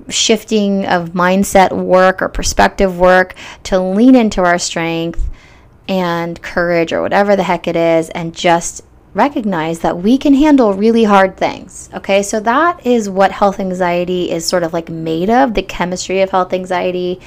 shifting 0.07 0.85
of 0.85 1.13
mindset 1.13 1.71
work 1.71 2.21
or 2.21 2.29
perspective 2.29 2.99
work 2.99 3.33
to 3.63 3.79
lean 3.79 4.13
into 4.13 4.43
our 4.43 4.59
strength 4.59 5.27
and 5.89 6.39
courage 6.43 6.93
or 6.93 7.01
whatever 7.01 7.35
the 7.35 7.41
heck 7.41 7.67
it 7.67 7.75
is 7.75 8.11
and 8.11 8.35
just 8.35 8.83
recognize 9.15 9.79
that 9.79 9.97
we 9.97 10.17
can 10.17 10.33
handle 10.33 10.73
really 10.73 11.05
hard 11.05 11.37
things. 11.37 11.89
Okay, 11.93 12.21
so 12.21 12.39
that 12.41 12.85
is 12.85 13.09
what 13.09 13.31
health 13.31 13.59
anxiety 13.59 14.29
is 14.29 14.45
sort 14.45 14.61
of 14.61 14.73
like 14.73 14.89
made 14.89 15.29
of 15.29 15.53
the 15.53 15.63
chemistry 15.63 16.21
of 16.21 16.29
health 16.29 16.53
anxiety 16.53 17.19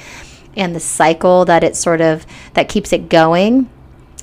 and 0.55 0.75
the 0.75 0.79
cycle 0.79 1.45
that 1.45 1.63
it 1.63 1.75
sort 1.75 1.99
of 1.99 2.25
that 2.53 2.69
keeps 2.69 2.93
it 2.93 3.09
going. 3.09 3.69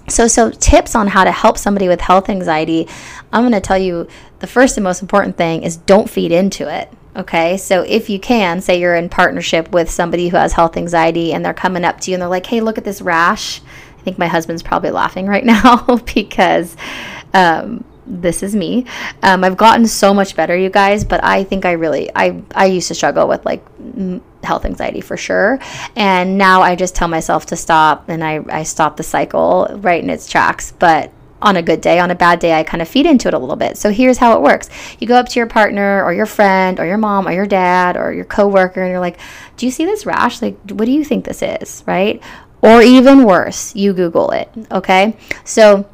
So, 0.08 0.28
so 0.28 0.50
tips 0.52 0.94
on 0.94 1.08
how 1.08 1.24
to 1.24 1.32
help 1.32 1.58
somebody 1.58 1.88
with 1.88 2.00
health 2.00 2.28
anxiety. 2.28 2.86
I'm 3.32 3.42
going 3.42 3.52
to 3.52 3.60
tell 3.60 3.78
you 3.78 4.06
the 4.38 4.46
first 4.46 4.76
and 4.76 4.84
most 4.84 5.02
important 5.02 5.36
thing 5.36 5.64
is 5.64 5.76
don't 5.76 6.08
feed 6.08 6.30
into 6.30 6.72
it. 6.72 6.92
Okay, 7.16 7.56
so 7.56 7.82
if 7.82 8.10
you 8.10 8.20
can, 8.20 8.60
say 8.60 8.78
you're 8.78 8.94
in 8.94 9.08
partnership 9.08 9.72
with 9.72 9.90
somebody 9.90 10.28
who 10.28 10.36
has 10.36 10.52
health 10.52 10.76
anxiety 10.76 11.32
and 11.32 11.44
they're 11.44 11.54
coming 11.54 11.82
up 11.82 11.98
to 12.02 12.10
you 12.10 12.14
and 12.14 12.20
they're 12.20 12.28
like, 12.28 12.46
hey, 12.46 12.60
look 12.60 12.78
at 12.78 12.84
this 12.84 13.00
rash. 13.02 13.62
I 13.98 14.02
think 14.02 14.18
my 14.18 14.28
husband's 14.28 14.62
probably 14.62 14.90
laughing 14.90 15.26
right 15.26 15.44
now 15.44 15.96
because 16.14 16.76
um, 17.36 17.84
this 18.06 18.42
is 18.42 18.56
me. 18.56 18.86
Um, 19.22 19.44
I've 19.44 19.56
gotten 19.56 19.86
so 19.86 20.14
much 20.14 20.36
better, 20.36 20.56
you 20.56 20.70
guys, 20.70 21.04
but 21.04 21.22
I 21.22 21.44
think 21.44 21.64
I 21.64 21.72
really, 21.72 22.10
I, 22.14 22.42
I 22.54 22.66
used 22.66 22.88
to 22.88 22.94
struggle 22.94 23.28
with 23.28 23.44
like 23.44 23.62
health 24.42 24.64
anxiety 24.64 25.00
for 25.00 25.16
sure. 25.16 25.58
And 25.96 26.38
now 26.38 26.62
I 26.62 26.76
just 26.76 26.94
tell 26.94 27.08
myself 27.08 27.46
to 27.46 27.56
stop 27.56 28.08
and 28.08 28.24
I, 28.24 28.40
I 28.48 28.62
stop 28.62 28.96
the 28.96 29.02
cycle 29.02 29.68
right 29.80 30.02
in 30.02 30.08
its 30.08 30.30
tracks. 30.30 30.72
But 30.78 31.12
on 31.42 31.56
a 31.56 31.62
good 31.62 31.82
day, 31.82 31.98
on 31.98 32.10
a 32.10 32.14
bad 32.14 32.38
day, 32.38 32.54
I 32.54 32.62
kind 32.62 32.80
of 32.80 32.88
feed 32.88 33.04
into 33.04 33.28
it 33.28 33.34
a 33.34 33.38
little 33.38 33.56
bit. 33.56 33.76
So 33.76 33.90
here's 33.90 34.16
how 34.16 34.34
it 34.36 34.40
works. 34.40 34.70
You 34.98 35.06
go 35.06 35.16
up 35.16 35.28
to 35.28 35.38
your 35.38 35.46
partner 35.46 36.02
or 36.02 36.14
your 36.14 36.26
friend 36.26 36.80
or 36.80 36.86
your 36.86 36.96
mom 36.96 37.28
or 37.28 37.32
your 37.32 37.46
dad 37.46 37.96
or 37.96 38.14
your 38.14 38.24
coworker 38.24 38.82
and 38.82 38.90
you're 38.90 39.00
like, 39.00 39.18
"Do 39.58 39.66
you 39.66 39.72
see 39.72 39.84
this 39.84 40.06
rash? 40.06 40.40
Like, 40.40 40.56
what 40.70 40.86
do 40.86 40.92
you 40.92 41.04
think 41.04 41.26
this 41.26 41.42
is?" 41.42 41.84
right? 41.86 42.22
Or 42.62 42.80
even 42.80 43.24
worse, 43.24 43.76
you 43.76 43.92
Google 43.92 44.30
it, 44.30 44.48
okay? 44.72 45.14
So 45.44 45.86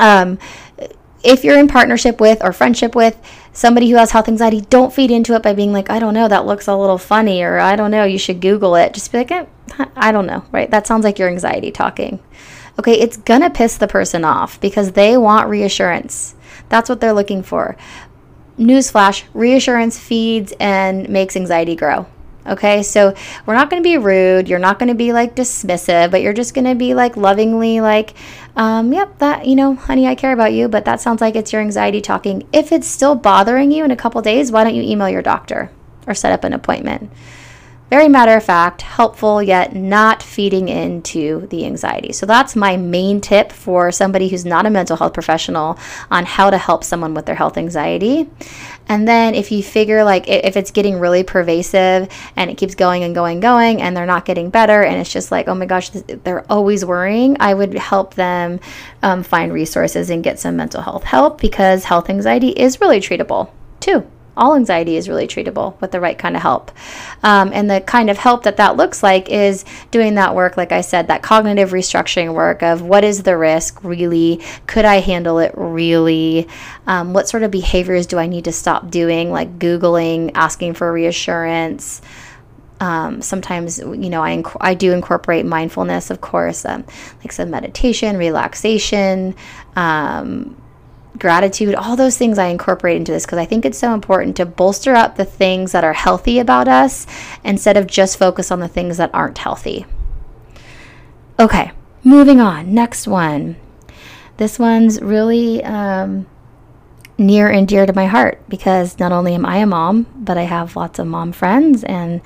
um, 0.00 0.38
if 1.22 1.44
you're 1.44 1.58
in 1.58 1.68
partnership 1.68 2.20
with 2.20 2.42
or 2.42 2.52
friendship 2.52 2.94
with 2.94 3.20
somebody 3.52 3.90
who 3.90 3.96
has 3.96 4.10
health 4.10 4.28
anxiety, 4.28 4.62
don't 4.62 4.92
feed 4.92 5.10
into 5.10 5.34
it 5.34 5.42
by 5.42 5.52
being 5.52 5.72
like, 5.72 5.90
I 5.90 5.98
don't 5.98 6.14
know, 6.14 6.28
that 6.28 6.46
looks 6.46 6.66
a 6.66 6.76
little 6.76 6.98
funny, 6.98 7.42
or 7.42 7.58
I 7.58 7.76
don't 7.76 7.90
know, 7.90 8.04
you 8.04 8.18
should 8.18 8.40
Google 8.40 8.74
it. 8.76 8.94
Just 8.94 9.12
be 9.12 9.18
like, 9.18 9.30
eh, 9.30 9.46
I 9.96 10.12
don't 10.12 10.26
know, 10.26 10.44
right? 10.50 10.70
That 10.70 10.86
sounds 10.86 11.04
like 11.04 11.18
your 11.18 11.28
anxiety 11.28 11.70
talking. 11.70 12.20
Okay, 12.78 12.98
it's 12.98 13.18
gonna 13.18 13.50
piss 13.50 13.76
the 13.76 13.88
person 13.88 14.24
off 14.24 14.60
because 14.60 14.92
they 14.92 15.16
want 15.16 15.50
reassurance. 15.50 16.34
That's 16.68 16.88
what 16.88 17.00
they're 17.00 17.12
looking 17.12 17.42
for. 17.42 17.76
Newsflash 18.58 19.24
reassurance 19.34 19.98
feeds 19.98 20.52
and 20.58 21.08
makes 21.08 21.36
anxiety 21.36 21.76
grow. 21.76 22.06
Okay, 22.46 22.82
so 22.82 23.14
we're 23.44 23.54
not 23.54 23.68
going 23.68 23.82
to 23.82 23.86
be 23.86 23.98
rude. 23.98 24.48
You're 24.48 24.58
not 24.58 24.78
going 24.78 24.88
to 24.88 24.94
be 24.94 25.12
like 25.12 25.36
dismissive, 25.36 26.10
but 26.10 26.22
you're 26.22 26.32
just 26.32 26.54
going 26.54 26.64
to 26.64 26.74
be 26.74 26.94
like 26.94 27.16
lovingly, 27.16 27.80
like, 27.80 28.14
um, 28.56 28.92
yep, 28.92 29.18
that, 29.18 29.46
you 29.46 29.54
know, 29.54 29.74
honey, 29.74 30.06
I 30.06 30.14
care 30.14 30.32
about 30.32 30.52
you, 30.52 30.68
but 30.68 30.84
that 30.86 31.00
sounds 31.00 31.20
like 31.20 31.36
it's 31.36 31.52
your 31.52 31.60
anxiety 31.60 32.00
talking. 32.00 32.46
If 32.52 32.72
it's 32.72 32.86
still 32.86 33.14
bothering 33.14 33.70
you 33.70 33.84
in 33.84 33.90
a 33.90 33.96
couple 33.96 34.22
days, 34.22 34.50
why 34.50 34.64
don't 34.64 34.74
you 34.74 34.82
email 34.82 35.08
your 35.08 35.22
doctor 35.22 35.70
or 36.06 36.14
set 36.14 36.32
up 36.32 36.44
an 36.44 36.54
appointment? 36.54 37.10
Very 37.90 38.08
matter 38.08 38.36
of 38.36 38.44
fact, 38.44 38.82
helpful, 38.82 39.42
yet 39.42 39.74
not 39.74 40.22
feeding 40.22 40.68
into 40.68 41.48
the 41.48 41.66
anxiety. 41.66 42.12
So 42.12 42.24
that's 42.24 42.54
my 42.54 42.76
main 42.76 43.20
tip 43.20 43.50
for 43.50 43.90
somebody 43.90 44.28
who's 44.28 44.44
not 44.44 44.64
a 44.64 44.70
mental 44.70 44.96
health 44.96 45.12
professional 45.12 45.76
on 46.08 46.24
how 46.24 46.50
to 46.50 46.56
help 46.56 46.84
someone 46.84 47.14
with 47.14 47.26
their 47.26 47.34
health 47.34 47.58
anxiety. 47.58 48.30
And 48.90 49.06
then 49.06 49.36
if 49.36 49.52
you 49.52 49.62
figure 49.62 50.02
like 50.02 50.28
if 50.28 50.56
it's 50.56 50.72
getting 50.72 50.98
really 50.98 51.22
pervasive 51.22 52.08
and 52.34 52.50
it 52.50 52.58
keeps 52.58 52.74
going 52.74 53.04
and 53.04 53.14
going 53.14 53.30
and 53.30 53.42
going 53.42 53.80
and 53.80 53.96
they're 53.96 54.04
not 54.04 54.24
getting 54.24 54.50
better 54.50 54.82
and 54.82 55.00
it's 55.00 55.12
just 55.12 55.30
like, 55.30 55.48
oh 55.48 55.54
my 55.54 55.64
gosh, 55.64 55.90
they're 55.90 56.44
always 56.50 56.84
worrying, 56.84 57.36
I 57.40 57.54
would 57.54 57.72
help 57.74 58.14
them 58.14 58.60
um, 59.02 59.22
find 59.22 59.52
resources 59.52 60.10
and 60.10 60.22
get 60.24 60.38
some 60.38 60.56
mental 60.56 60.82
health 60.82 61.04
help 61.04 61.40
because 61.40 61.84
health 61.84 62.10
anxiety 62.10 62.48
is 62.48 62.80
really 62.80 63.00
treatable 63.00 63.50
too 63.78 64.06
all 64.40 64.56
anxiety 64.56 64.96
is 64.96 65.08
really 65.08 65.28
treatable 65.28 65.78
with 65.80 65.92
the 65.92 66.00
right 66.00 66.18
kind 66.18 66.34
of 66.34 66.42
help. 66.42 66.72
Um, 67.22 67.50
and 67.52 67.70
the 67.70 67.82
kind 67.82 68.08
of 68.08 68.16
help 68.16 68.42
that 68.44 68.56
that 68.56 68.76
looks 68.76 69.02
like 69.02 69.28
is 69.28 69.66
doing 69.90 70.14
that 70.14 70.34
work, 70.34 70.56
like 70.56 70.72
I 70.72 70.80
said, 70.80 71.08
that 71.08 71.22
cognitive 71.22 71.70
restructuring 71.70 72.32
work 72.34 72.62
of 72.62 72.80
what 72.80 73.04
is 73.04 73.22
the 73.22 73.36
risk 73.36 73.84
really? 73.84 74.40
Could 74.66 74.86
I 74.86 75.00
handle 75.00 75.38
it 75.38 75.52
really? 75.54 76.48
Um, 76.86 77.12
what 77.12 77.28
sort 77.28 77.42
of 77.42 77.50
behaviors 77.50 78.06
do 78.06 78.18
I 78.18 78.26
need 78.26 78.46
to 78.46 78.52
stop 78.52 78.90
doing, 78.90 79.30
like 79.30 79.58
Googling, 79.58 80.32
asking 80.34 80.74
for 80.74 80.90
reassurance? 80.90 82.00
Um, 82.80 83.20
sometimes 83.20 83.78
you 83.78 84.08
know 84.08 84.22
I, 84.22 84.38
inc- 84.38 84.56
I 84.58 84.72
do 84.72 84.94
incorporate 84.94 85.44
mindfulness 85.44 86.08
of 86.08 86.22
course 86.22 86.64
um, 86.64 86.86
like 87.18 87.30
some 87.30 87.50
meditation 87.50 88.16
relaxation 88.16 89.34
um, 89.76 90.56
gratitude, 91.20 91.74
all 91.74 91.96
those 91.96 92.18
things 92.18 92.38
I 92.38 92.46
incorporate 92.46 92.96
into 92.96 93.12
this 93.12 93.24
because 93.24 93.38
I 93.38 93.44
think 93.44 93.64
it's 93.64 93.78
so 93.78 93.94
important 93.94 94.36
to 94.36 94.46
bolster 94.46 94.94
up 94.94 95.16
the 95.16 95.24
things 95.24 95.72
that 95.72 95.84
are 95.84 95.92
healthy 95.92 96.38
about 96.38 96.66
us 96.66 97.06
instead 97.44 97.76
of 97.76 97.86
just 97.86 98.18
focus 98.18 98.50
on 98.50 98.60
the 98.60 98.68
things 98.68 98.96
that 98.96 99.10
aren't 99.14 99.38
healthy. 99.38 99.86
Okay, 101.38 101.70
moving 102.02 102.40
on. 102.40 102.74
Next 102.74 103.06
one. 103.06 103.56
This 104.36 104.58
one's 104.58 105.00
really 105.00 105.62
um, 105.62 106.26
near 107.18 107.48
and 107.50 107.68
dear 107.68 107.84
to 107.84 107.92
my 107.92 108.06
heart 108.06 108.42
because 108.48 108.98
not 108.98 109.12
only 109.12 109.34
am 109.34 109.44
I 109.44 109.58
a 109.58 109.66
mom, 109.66 110.06
but 110.16 110.38
I 110.38 110.42
have 110.42 110.76
lots 110.76 110.98
of 110.98 111.06
mom 111.06 111.32
friends 111.32 111.84
and 111.84 112.22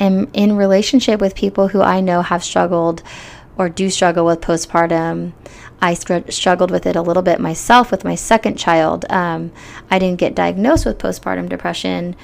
am 0.00 0.28
in 0.32 0.56
relationship 0.56 1.20
with 1.20 1.34
people 1.34 1.68
who 1.68 1.82
I 1.82 2.00
know 2.00 2.22
have 2.22 2.42
struggled 2.42 3.02
or 3.58 3.68
do 3.68 3.90
struggle 3.90 4.24
with 4.24 4.40
postpartum. 4.40 5.32
I 5.82 5.94
str- 5.94 6.30
struggled 6.30 6.70
with 6.70 6.86
it 6.86 6.96
a 6.96 7.02
little 7.02 7.22
bit 7.22 7.40
myself 7.40 7.90
with 7.90 8.04
my 8.04 8.14
second 8.14 8.56
child. 8.56 9.04
Um, 9.10 9.52
I 9.90 9.98
didn't 9.98 10.18
get 10.18 10.34
diagnosed 10.34 10.84
with 10.84 10.98
postpartum 10.98 11.48
depression, 11.48 12.16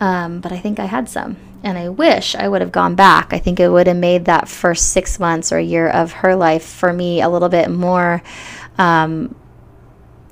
um, 0.00 0.40
but 0.40 0.52
I 0.52 0.58
think 0.58 0.78
I 0.78 0.86
had 0.86 1.08
some. 1.08 1.36
And 1.62 1.78
I 1.78 1.88
wish 1.88 2.34
I 2.34 2.48
would 2.48 2.60
have 2.60 2.72
gone 2.72 2.94
back. 2.94 3.32
I 3.32 3.38
think 3.38 3.58
it 3.58 3.70
would 3.70 3.86
have 3.86 3.96
made 3.96 4.26
that 4.26 4.48
first 4.48 4.90
six 4.90 5.18
months 5.18 5.52
or 5.52 5.58
year 5.58 5.88
of 5.88 6.12
her 6.12 6.34
life 6.34 6.64
for 6.64 6.92
me 6.92 7.22
a 7.22 7.28
little 7.28 7.48
bit 7.48 7.70
more 7.70 8.22
um, 8.76 9.34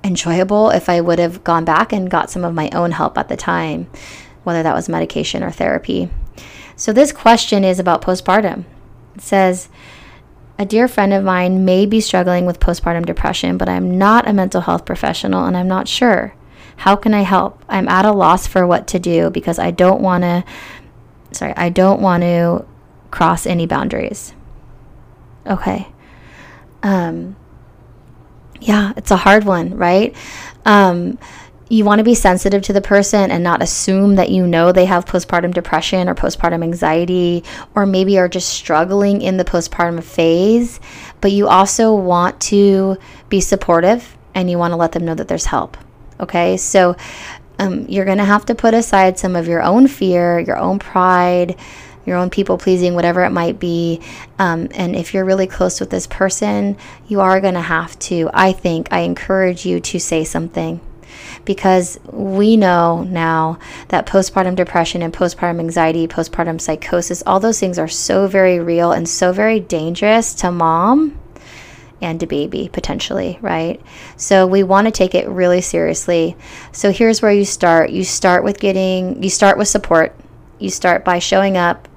enjoyable 0.04 0.70
if 0.70 0.88
I 0.88 1.00
would 1.00 1.18
have 1.18 1.44
gone 1.44 1.64
back 1.64 1.92
and 1.92 2.10
got 2.10 2.30
some 2.30 2.44
of 2.44 2.54
my 2.54 2.70
own 2.70 2.90
help 2.90 3.16
at 3.16 3.28
the 3.28 3.36
time, 3.36 3.88
whether 4.44 4.62
that 4.62 4.74
was 4.74 4.88
medication 4.88 5.42
or 5.42 5.50
therapy. 5.50 6.10
So, 6.76 6.92
this 6.92 7.12
question 7.12 7.64
is 7.64 7.78
about 7.78 8.02
postpartum. 8.02 8.64
It 9.14 9.22
says, 9.22 9.68
a 10.58 10.64
dear 10.64 10.86
friend 10.88 11.12
of 11.12 11.24
mine 11.24 11.64
may 11.64 11.86
be 11.86 12.00
struggling 12.00 12.46
with 12.46 12.60
postpartum 12.60 13.06
depression, 13.06 13.56
but 13.56 13.68
I'm 13.68 13.98
not 13.98 14.28
a 14.28 14.32
mental 14.32 14.60
health 14.60 14.84
professional 14.84 15.44
and 15.44 15.56
I'm 15.56 15.68
not 15.68 15.88
sure. 15.88 16.34
How 16.76 16.96
can 16.96 17.14
I 17.14 17.22
help? 17.22 17.64
I'm 17.68 17.88
at 17.88 18.04
a 18.04 18.12
loss 18.12 18.46
for 18.46 18.66
what 18.66 18.86
to 18.88 18.98
do 18.98 19.30
because 19.30 19.58
I 19.58 19.70
don't 19.70 20.00
want 20.00 20.22
to 20.22 20.44
sorry, 21.32 21.54
I 21.56 21.68
don't 21.70 22.00
want 22.00 22.22
to 22.22 22.64
cross 23.10 23.46
any 23.46 23.66
boundaries. 23.66 24.34
Okay. 25.46 25.88
Um 26.82 27.36
yeah, 28.60 28.92
it's 28.96 29.10
a 29.10 29.16
hard 29.16 29.44
one, 29.44 29.76
right? 29.76 30.14
Um 30.64 31.18
you 31.72 31.86
want 31.86 32.00
to 32.00 32.04
be 32.04 32.14
sensitive 32.14 32.60
to 32.60 32.74
the 32.74 32.82
person 32.82 33.30
and 33.30 33.42
not 33.42 33.62
assume 33.62 34.16
that 34.16 34.28
you 34.28 34.46
know 34.46 34.72
they 34.72 34.84
have 34.84 35.06
postpartum 35.06 35.54
depression 35.54 36.06
or 36.06 36.14
postpartum 36.14 36.62
anxiety 36.62 37.42
or 37.74 37.86
maybe 37.86 38.18
are 38.18 38.28
just 38.28 38.50
struggling 38.50 39.22
in 39.22 39.38
the 39.38 39.44
postpartum 39.44 40.04
phase. 40.04 40.80
But 41.22 41.32
you 41.32 41.48
also 41.48 41.94
want 41.94 42.38
to 42.42 42.98
be 43.30 43.40
supportive 43.40 44.18
and 44.34 44.50
you 44.50 44.58
want 44.58 44.72
to 44.72 44.76
let 44.76 44.92
them 44.92 45.06
know 45.06 45.14
that 45.14 45.28
there's 45.28 45.46
help. 45.46 45.78
Okay, 46.20 46.58
so 46.58 46.94
um, 47.58 47.86
you're 47.88 48.04
going 48.04 48.18
to 48.18 48.24
have 48.24 48.44
to 48.46 48.54
put 48.54 48.74
aside 48.74 49.18
some 49.18 49.34
of 49.34 49.48
your 49.48 49.62
own 49.62 49.88
fear, 49.88 50.38
your 50.40 50.58
own 50.58 50.78
pride, 50.78 51.56
your 52.04 52.18
own 52.18 52.28
people 52.28 52.58
pleasing, 52.58 52.94
whatever 52.94 53.24
it 53.24 53.30
might 53.30 53.58
be. 53.58 54.02
Um, 54.38 54.68
and 54.72 54.94
if 54.94 55.14
you're 55.14 55.24
really 55.24 55.46
close 55.46 55.80
with 55.80 55.88
this 55.88 56.06
person, 56.06 56.76
you 57.08 57.22
are 57.22 57.40
going 57.40 57.54
to 57.54 57.62
have 57.62 57.98
to, 58.00 58.28
I 58.34 58.52
think, 58.52 58.92
I 58.92 59.00
encourage 59.00 59.64
you 59.64 59.80
to 59.80 59.98
say 59.98 60.22
something 60.24 60.82
because 61.44 61.98
we 62.04 62.56
know 62.56 63.02
now 63.04 63.58
that 63.88 64.06
postpartum 64.06 64.54
depression 64.54 65.02
and 65.02 65.12
postpartum 65.12 65.60
anxiety, 65.60 66.06
postpartum 66.06 66.60
psychosis, 66.60 67.22
all 67.26 67.40
those 67.40 67.58
things 67.58 67.78
are 67.78 67.88
so 67.88 68.26
very 68.26 68.58
real 68.60 68.92
and 68.92 69.08
so 69.08 69.32
very 69.32 69.60
dangerous 69.60 70.34
to 70.34 70.50
mom 70.50 71.18
and 72.00 72.18
to 72.20 72.26
baby 72.26 72.68
potentially, 72.72 73.38
right? 73.40 73.80
So 74.16 74.46
we 74.46 74.62
want 74.62 74.86
to 74.86 74.90
take 74.90 75.14
it 75.14 75.28
really 75.28 75.60
seriously. 75.60 76.36
So 76.72 76.90
here's 76.90 77.22
where 77.22 77.32
you 77.32 77.44
start. 77.44 77.90
You 77.90 78.04
start 78.04 78.44
with 78.44 78.58
getting, 78.58 79.22
you 79.22 79.30
start 79.30 79.56
with 79.56 79.68
support. 79.68 80.14
You 80.58 80.70
start 80.70 81.04
by 81.04 81.18
showing 81.20 81.56
up 81.56 81.88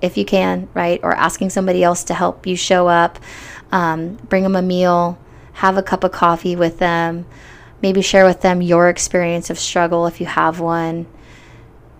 if 0.00 0.16
you 0.16 0.24
can, 0.24 0.68
right? 0.74 0.98
Or 1.02 1.14
asking 1.14 1.50
somebody 1.50 1.84
else 1.84 2.04
to 2.04 2.14
help 2.14 2.46
you 2.46 2.56
show 2.56 2.88
up. 2.88 3.18
Um, 3.70 4.14
bring 4.28 4.42
them 4.42 4.56
a 4.56 4.62
meal, 4.62 5.18
have 5.52 5.76
a 5.76 5.82
cup 5.82 6.04
of 6.04 6.12
coffee 6.12 6.56
with 6.56 6.78
them. 6.78 7.26
Maybe 7.82 8.02
share 8.02 8.24
with 8.24 8.42
them 8.42 8.62
your 8.62 8.88
experience 8.88 9.50
of 9.50 9.58
struggle 9.58 10.06
if 10.06 10.20
you 10.20 10.26
have 10.26 10.60
one. 10.60 11.06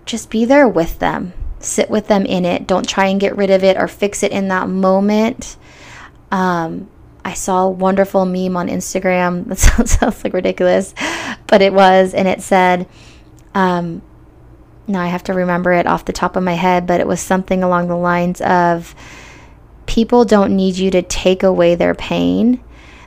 Just 0.05 0.29
be 0.29 0.45
there 0.45 0.67
with 0.67 0.99
them. 0.99 1.33
Sit 1.59 1.89
with 1.89 2.07
them 2.07 2.25
in 2.25 2.45
it. 2.45 2.67
Don't 2.67 2.87
try 2.87 3.07
and 3.07 3.19
get 3.19 3.37
rid 3.37 3.49
of 3.49 3.63
it 3.63 3.77
or 3.77 3.87
fix 3.87 4.23
it 4.23 4.31
in 4.31 4.47
that 4.49 4.67
moment. 4.67 5.57
Um, 6.31 6.89
I 7.23 7.33
saw 7.33 7.65
a 7.65 7.69
wonderful 7.69 8.25
meme 8.25 8.57
on 8.57 8.67
Instagram. 8.67 9.45
That 9.47 9.57
sounds, 9.57 9.91
sounds 9.91 10.23
like 10.23 10.33
ridiculous, 10.33 10.93
but 11.47 11.61
it 11.61 11.73
was, 11.73 12.13
and 12.13 12.27
it 12.27 12.41
said, 12.41 12.87
um, 13.53 14.01
now 14.87 15.01
I 15.01 15.07
have 15.07 15.23
to 15.23 15.33
remember 15.33 15.71
it 15.73 15.87
off 15.87 16.05
the 16.05 16.13
top 16.13 16.35
of 16.35 16.43
my 16.43 16.53
head, 16.53 16.87
but 16.87 16.99
it 16.99 17.07
was 17.07 17.19
something 17.19 17.63
along 17.63 17.87
the 17.87 17.95
lines 17.95 18.41
of 18.41 18.95
people 19.85 20.25
don't 20.25 20.55
need 20.55 20.77
you 20.77 20.91
to 20.91 21.01
take 21.01 21.43
away 21.43 21.75
their 21.75 21.93
pain. 21.93 22.63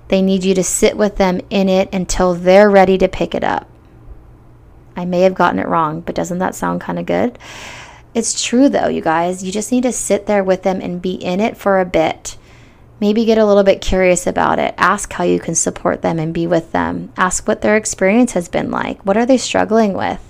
They 0.09 0.23
need 0.23 0.45
you 0.45 0.55
to 0.55 0.65
sit 0.65 0.97
with 0.97 1.17
them 1.17 1.41
in 1.51 1.69
it 1.69 1.93
until 1.93 2.35
they're 2.35 2.71
ready 2.71 2.99
to 2.99 3.09
pick 3.09 3.35
it 3.35 3.45
up. 3.45 3.69
I 4.97 5.05
may 5.05 5.23
have 5.23 5.35
gotten 5.35 5.59
it 5.59 5.69
wrong, 5.69 6.01
but 6.01 6.15
doesn't 6.15 6.39
that 6.39 6.55
sound 6.55 6.81
kind 6.81 6.99
of 6.99 7.07
good? 7.07 7.39
It's 8.15 8.45
true 8.45 8.69
though, 8.69 8.89
you 8.89 9.01
guys. 9.01 9.43
You 9.43 9.51
just 9.51 9.73
need 9.73 9.83
to 9.83 9.93
sit 9.93 10.27
there 10.27 10.45
with 10.45 10.63
them 10.63 10.81
and 10.81 11.03
be 11.03 11.15
in 11.15 11.41
it 11.41 11.57
for 11.57 11.81
a 11.81 11.85
bit. 11.85 12.37
Maybe 13.01 13.25
get 13.25 13.39
a 13.39 13.45
little 13.45 13.65
bit 13.65 13.81
curious 13.81 14.27
about 14.27 14.61
it. 14.61 14.75
Ask 14.79 15.13
how 15.13 15.25
you 15.25 15.41
can 15.41 15.57
support 15.57 16.01
them 16.01 16.21
and 16.21 16.33
be 16.33 16.47
with 16.47 16.71
them. 16.71 17.13
Ask 17.17 17.49
what 17.49 17.61
their 17.61 17.77
experience 17.77 18.33
has 18.33 18.49
been 18.49 18.71
like. 18.71 19.05
What 19.05 19.17
are 19.17 19.27
they 19.27 19.37
struggling 19.37 19.95
with? 19.95 20.21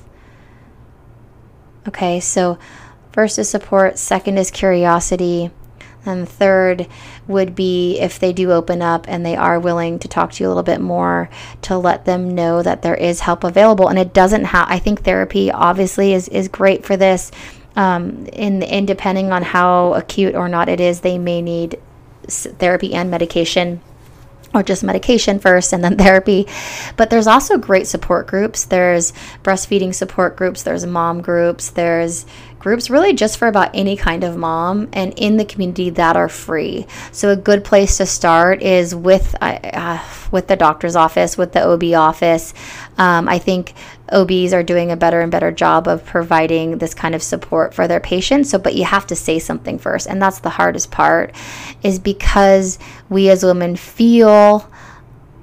Okay, 1.86 2.20
so 2.20 2.58
first 3.12 3.38
is 3.38 3.50
support, 3.50 3.98
second 3.98 4.38
is 4.38 4.50
curiosity, 4.50 5.50
and 6.06 6.28
third 6.28 6.86
would 7.26 7.54
be 7.54 7.98
if 7.98 8.18
they 8.18 8.32
do 8.32 8.52
open 8.52 8.82
up 8.82 9.06
and 9.08 9.24
they 9.24 9.36
are 9.36 9.58
willing 9.58 9.98
to 9.98 10.08
talk 10.08 10.32
to 10.32 10.42
you 10.42 10.48
a 10.48 10.50
little 10.50 10.62
bit 10.62 10.80
more 10.80 11.28
to 11.62 11.76
let 11.76 12.04
them 12.04 12.34
know 12.34 12.62
that 12.62 12.82
there 12.82 12.94
is 12.94 13.20
help 13.20 13.44
available. 13.44 13.88
And 13.88 13.98
it 13.98 14.12
doesn't 14.12 14.44
have, 14.44 14.66
I 14.68 14.78
think 14.78 15.02
therapy 15.02 15.50
obviously 15.50 16.12
is, 16.12 16.28
is 16.28 16.48
great 16.48 16.84
for 16.84 16.96
this. 16.96 17.30
Um, 17.76 18.26
in, 18.26 18.62
in 18.62 18.86
depending 18.86 19.32
on 19.32 19.42
how 19.42 19.94
acute 19.94 20.34
or 20.34 20.48
not 20.48 20.68
it 20.68 20.80
is, 20.80 21.00
they 21.00 21.18
may 21.18 21.42
need 21.42 21.80
therapy 22.28 22.94
and 22.94 23.10
medication 23.10 23.80
or 24.54 24.62
just 24.62 24.84
medication 24.84 25.40
first 25.40 25.72
and 25.72 25.82
then 25.82 25.96
therapy. 25.98 26.46
But 26.96 27.10
there's 27.10 27.26
also 27.26 27.58
great 27.58 27.86
support 27.86 28.26
groups. 28.26 28.64
There's 28.64 29.12
breastfeeding 29.42 29.94
support 29.94 30.36
groups, 30.36 30.62
there's 30.62 30.86
mom 30.86 31.20
groups, 31.20 31.70
there's 31.70 32.24
groups 32.64 32.88
really 32.88 33.12
just 33.12 33.36
for 33.36 33.46
about 33.46 33.70
any 33.74 33.94
kind 33.94 34.24
of 34.24 34.38
mom 34.38 34.88
and 34.94 35.12
in 35.18 35.36
the 35.36 35.44
community 35.44 35.90
that 35.90 36.16
are 36.16 36.30
free. 36.30 36.86
So 37.12 37.28
a 37.30 37.36
good 37.36 37.62
place 37.62 37.98
to 37.98 38.06
start 38.06 38.62
is 38.62 38.94
with 38.94 39.36
uh, 39.40 39.58
uh 39.62 40.04
with 40.30 40.48
the 40.48 40.56
doctor's 40.56 40.96
office, 40.96 41.38
with 41.38 41.52
the 41.52 41.62
OB 41.62 41.94
office. 41.94 42.54
Um, 42.98 43.28
I 43.28 43.38
think 43.38 43.74
OBs 44.12 44.52
are 44.52 44.62
doing 44.62 44.90
a 44.90 44.96
better 44.96 45.20
and 45.20 45.30
better 45.30 45.52
job 45.52 45.86
of 45.86 46.04
providing 46.04 46.78
this 46.78 46.92
kind 46.92 47.14
of 47.14 47.22
support 47.22 47.72
for 47.72 47.86
their 47.86 48.00
patients. 48.00 48.50
So, 48.50 48.58
but 48.58 48.74
you 48.74 48.84
have 48.84 49.06
to 49.08 49.16
say 49.16 49.38
something 49.38 49.78
first, 49.78 50.08
and 50.08 50.20
that's 50.20 50.40
the 50.40 50.50
hardest 50.50 50.90
part, 50.90 51.34
is 51.82 51.98
because 51.98 52.78
we 53.08 53.28
as 53.28 53.44
women 53.44 53.76
feel 53.76 54.68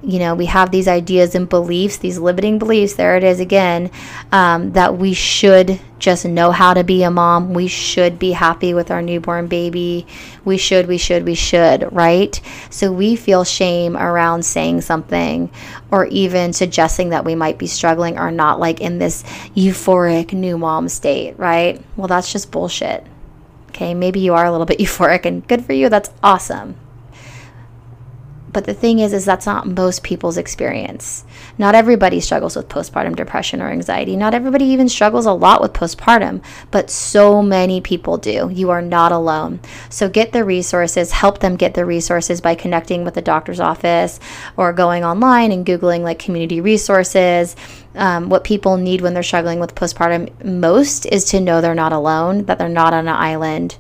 you 0.04 0.18
know, 0.18 0.34
we 0.34 0.48
have 0.48 0.72
these 0.72 0.88
ideas 0.88 1.36
and 1.36 1.48
beliefs, 1.48 1.98
these 1.98 2.18
limiting 2.18 2.58
beliefs, 2.58 2.96
there 2.96 3.16
it 3.18 3.24
is 3.24 3.40
again, 3.40 3.92
um, 4.32 4.72
that 4.72 4.98
we 4.98 5.14
should 5.14 5.80
just 6.00 6.26
know 6.26 6.52
how 6.52 6.74
to 6.74 6.84
be 6.84 7.04
a 7.04 7.12
mom. 7.12 7.54
We 7.54 7.68
should 7.68 8.18
be 8.18 8.32
happy 8.32 8.74
with 8.74 8.90
our 8.90 9.02
newborn 9.02 9.48
baby. 9.48 10.08
We 10.44 10.58
should, 10.58 10.88
we 10.88 10.98
should, 10.98 11.24
we 11.24 11.36
should, 11.36 11.88
right? 11.94 12.42
So 12.72 12.92
we 12.92 13.16
feel 13.16 13.44
shame 13.44 13.96
around 13.96 14.44
saying 14.44 14.82
something 14.82 15.52
or 15.92 16.06
even 16.08 16.54
suggesting 16.54 17.10
that 17.10 17.26
we 17.26 17.36
might 17.36 17.60
be 17.60 17.68
struggling 17.68 18.18
or 18.18 18.32
not 18.32 18.60
like 18.60 18.82
in 18.82 18.98
this 18.98 19.22
euphoric 19.56 20.34
new 20.34 20.58
mom 20.58 20.90
state, 20.90 21.38
right? 21.38 21.80
Well, 21.96 22.08
that's 22.08 22.32
just 22.32 22.52
bullshit. 22.52 23.06
Okay, 23.70 23.94
maybe 23.94 24.20
you 24.20 24.34
are 24.34 24.46
a 24.46 24.52
little 24.52 24.66
bit 24.66 24.80
euphoric 24.80 25.26
and 25.26 25.48
good 25.48 25.64
for 25.64 25.74
you. 25.74 25.90
That's 25.90 26.10
awesome. 26.24 26.76
But 28.54 28.66
the 28.66 28.74
thing 28.74 29.00
is, 29.00 29.14
is 29.14 29.26
that's 29.26 29.46
not 29.46 29.68
most 29.68 30.04
people's 30.04 30.38
experience. 30.38 31.24
Not 31.58 31.76
everybody 31.76 32.20
struggles 32.20 32.56
with 32.56 32.70
postpartum 32.70 33.16
depression 33.16 33.62
or 33.62 33.70
anxiety. 33.70 34.18
Not 34.18 34.34
everybody 34.34 34.66
even 34.66 34.90
struggles 34.90 35.26
a 35.26 35.32
lot 35.32 35.62
with 35.62 35.74
postpartum, 35.74 36.44
but 36.70 36.90
so 36.90 37.42
many 37.42 37.82
people 37.82 38.18
do. 38.18 38.50
You 38.52 38.70
are 38.70 38.82
not 38.82 39.12
alone. 39.12 39.60
So 39.90 40.10
get 40.10 40.34
the 40.34 40.44
resources, 40.44 41.12
help 41.12 41.40
them 41.40 41.56
get 41.56 41.74
the 41.74 41.86
resources 41.86 42.42
by 42.42 42.56
connecting 42.56 43.04
with 43.04 43.14
the 43.14 43.22
doctor's 43.22 43.60
office 43.60 44.20
or 44.58 44.74
going 44.74 45.04
online 45.04 45.52
and 45.52 45.66
Googling 45.66 46.02
like 46.02 46.20
community 46.20 46.62
resources. 46.62 47.56
Um, 47.94 48.30
what 48.30 48.46
people 48.46 48.78
need 48.78 49.02
when 49.02 49.14
they're 49.14 49.24
struggling 49.24 49.60
with 49.60 49.76
postpartum 49.76 50.46
most 50.46 51.06
is 51.06 51.26
to 51.26 51.42
know 51.42 51.60
they're 51.60 51.76
not 51.76 51.92
alone, 51.92 52.46
that 52.46 52.58
they're 52.58 52.70
not 52.70 52.94
on 52.94 53.08
an 53.08 53.16
island. 53.16 53.78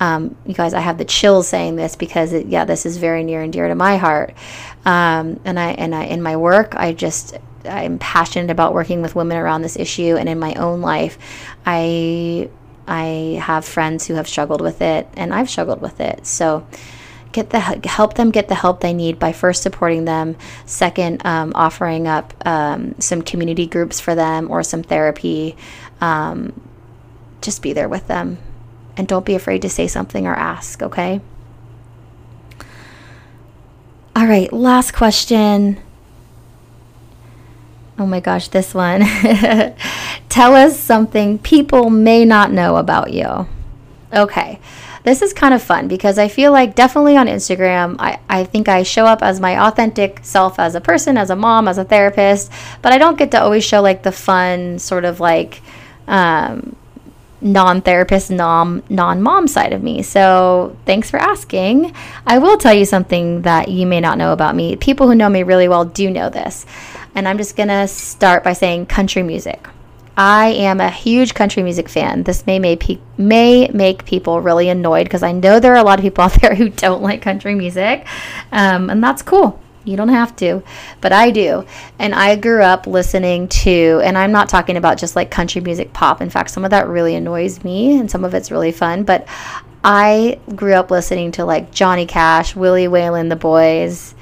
Um, 0.00 0.36
you 0.44 0.54
guys, 0.54 0.74
I 0.74 0.80
have 0.80 0.98
the 0.98 1.04
chills 1.04 1.48
saying 1.48 1.76
this 1.76 1.96
because, 1.96 2.32
it, 2.32 2.46
yeah, 2.46 2.64
this 2.64 2.84
is 2.84 2.96
very 2.96 3.22
near 3.22 3.42
and 3.42 3.52
dear 3.52 3.68
to 3.68 3.74
my 3.74 3.96
heart. 3.96 4.34
Um, 4.84 5.40
and 5.44 5.58
I 5.58 5.70
and 5.72 5.94
I 5.94 6.04
in 6.04 6.22
my 6.22 6.36
work, 6.36 6.74
I 6.74 6.92
just 6.92 7.38
I'm 7.64 7.98
passionate 7.98 8.50
about 8.50 8.74
working 8.74 9.02
with 9.02 9.14
women 9.14 9.36
around 9.36 9.62
this 9.62 9.76
issue, 9.76 10.16
and 10.16 10.28
in 10.28 10.38
my 10.38 10.54
own 10.54 10.80
life, 10.80 11.18
I 11.64 12.50
I 12.86 13.40
have 13.42 13.64
friends 13.64 14.06
who 14.06 14.14
have 14.14 14.28
struggled 14.28 14.60
with 14.60 14.82
it, 14.82 15.08
and 15.16 15.32
I've 15.32 15.48
struggled 15.48 15.80
with 15.80 16.00
it. 16.00 16.26
So 16.26 16.66
get 17.34 17.50
the 17.50 17.60
help 17.60 18.14
them 18.14 18.30
get 18.30 18.48
the 18.48 18.54
help 18.54 18.80
they 18.80 18.94
need 18.94 19.18
by 19.18 19.32
first 19.32 19.62
supporting 19.62 20.04
them 20.04 20.36
second 20.66 21.20
um, 21.26 21.52
offering 21.54 22.06
up 22.06 22.32
um, 22.46 22.94
some 23.00 23.20
community 23.22 23.66
groups 23.66 24.00
for 24.00 24.14
them 24.14 24.50
or 24.50 24.62
some 24.62 24.84
therapy 24.84 25.56
um, 26.00 26.58
just 27.42 27.60
be 27.60 27.72
there 27.72 27.88
with 27.88 28.06
them 28.06 28.38
and 28.96 29.08
don't 29.08 29.26
be 29.26 29.34
afraid 29.34 29.62
to 29.62 29.68
say 29.68 29.86
something 29.86 30.26
or 30.26 30.34
ask, 30.34 30.82
okay? 30.82 31.20
All 34.16 34.26
right, 34.26 34.52
last 34.52 34.92
question. 34.92 35.80
Oh 37.98 38.06
my 38.06 38.20
gosh, 38.20 38.48
this 38.48 38.74
one. 38.74 39.00
Tell 40.28 40.54
us 40.54 40.78
something 40.78 41.38
people 41.38 41.90
may 41.90 42.24
not 42.24 42.52
know 42.52 42.76
about 42.76 43.12
you. 43.12 43.46
Okay, 44.12 44.60
this 45.04 45.20
is 45.20 45.32
kind 45.32 45.52
of 45.52 45.62
fun 45.62 45.86
because 45.86 46.18
I 46.18 46.28
feel 46.28 46.50
like 46.50 46.74
definitely 46.74 47.16
on 47.16 47.26
Instagram, 47.26 47.96
I, 47.98 48.18
I 48.28 48.44
think 48.44 48.68
I 48.68 48.84
show 48.84 49.04
up 49.04 49.22
as 49.22 49.38
my 49.38 49.66
authentic 49.66 50.20
self 50.22 50.58
as 50.58 50.74
a 50.74 50.80
person, 50.80 51.18
as 51.18 51.30
a 51.30 51.36
mom, 51.36 51.68
as 51.68 51.78
a 51.78 51.84
therapist, 51.84 52.50
but 52.82 52.92
I 52.92 52.98
don't 52.98 53.18
get 53.18 53.30
to 53.32 53.42
always 53.42 53.64
show 53.64 53.82
like 53.82 54.02
the 54.02 54.12
fun, 54.12 54.78
sort 54.78 55.04
of 55.04 55.20
like, 55.20 55.60
um, 56.08 56.74
non-therapist 57.44 58.30
non 58.30 58.82
non-mom 58.88 59.46
side 59.46 59.72
of 59.72 59.82
me. 59.82 60.02
So 60.02 60.76
thanks 60.86 61.10
for 61.10 61.18
asking. 61.18 61.94
I 62.26 62.38
will 62.38 62.56
tell 62.56 62.74
you 62.74 62.86
something 62.86 63.42
that 63.42 63.68
you 63.68 63.86
may 63.86 64.00
not 64.00 64.18
know 64.18 64.32
about 64.32 64.56
me. 64.56 64.76
People 64.76 65.06
who 65.06 65.14
know 65.14 65.28
me 65.28 65.42
really 65.42 65.68
well 65.68 65.84
do 65.84 66.10
know 66.10 66.30
this. 66.30 66.66
And 67.14 67.28
i'm 67.28 67.38
just 67.38 67.56
gonna 67.56 67.86
start 67.86 68.42
by 68.42 68.54
saying 68.54 68.86
country 68.86 69.22
music. 69.22 69.68
I 70.16 70.46
am 70.46 70.80
a 70.80 70.90
huge 70.90 71.34
country 71.34 71.62
music 71.62 71.88
fan. 71.88 72.22
This 72.22 72.46
may 72.46 72.58
make, 72.58 72.80
pe- 72.80 72.98
may 73.18 73.68
make 73.68 74.04
people 74.04 74.40
really 74.40 74.68
annoyed 74.68 75.04
because 75.04 75.24
I 75.24 75.32
know 75.32 75.58
there 75.58 75.72
are 75.72 75.78
a 75.78 75.82
lot 75.82 75.98
of 75.98 76.04
people 76.04 76.22
out 76.24 76.40
there 76.40 76.54
who 76.54 76.68
don't 76.68 77.02
like 77.02 77.20
country 77.20 77.54
music, 77.54 78.06
um, 78.52 78.90
and 78.90 79.02
that's 79.02 79.22
cool. 79.22 79.60
You 79.84 79.96
don't 79.96 80.08
have 80.08 80.34
to, 80.36 80.62
but 81.00 81.12
I 81.12 81.30
do. 81.30 81.66
And 81.98 82.14
I 82.14 82.36
grew 82.36 82.62
up 82.62 82.86
listening 82.86 83.48
to, 83.48 84.00
and 84.02 84.16
I'm 84.16 84.32
not 84.32 84.48
talking 84.48 84.76
about 84.76 84.98
just 84.98 85.14
like 85.14 85.30
country 85.30 85.60
music 85.60 85.92
pop. 85.92 86.20
In 86.20 86.30
fact, 86.30 86.50
some 86.50 86.64
of 86.64 86.70
that 86.70 86.88
really 86.88 87.14
annoys 87.14 87.62
me 87.64 87.98
and 87.98 88.10
some 88.10 88.24
of 88.24 88.34
it's 88.34 88.50
really 88.50 88.72
fun. 88.72 89.04
But 89.04 89.28
I 89.84 90.38
grew 90.54 90.72
up 90.72 90.90
listening 90.90 91.32
to 91.32 91.44
like 91.44 91.70
Johnny 91.70 92.06
Cash, 92.06 92.56
Willie 92.56 92.86
Waylon, 92.86 93.28
The 93.28 93.36
Boys, 93.36 94.14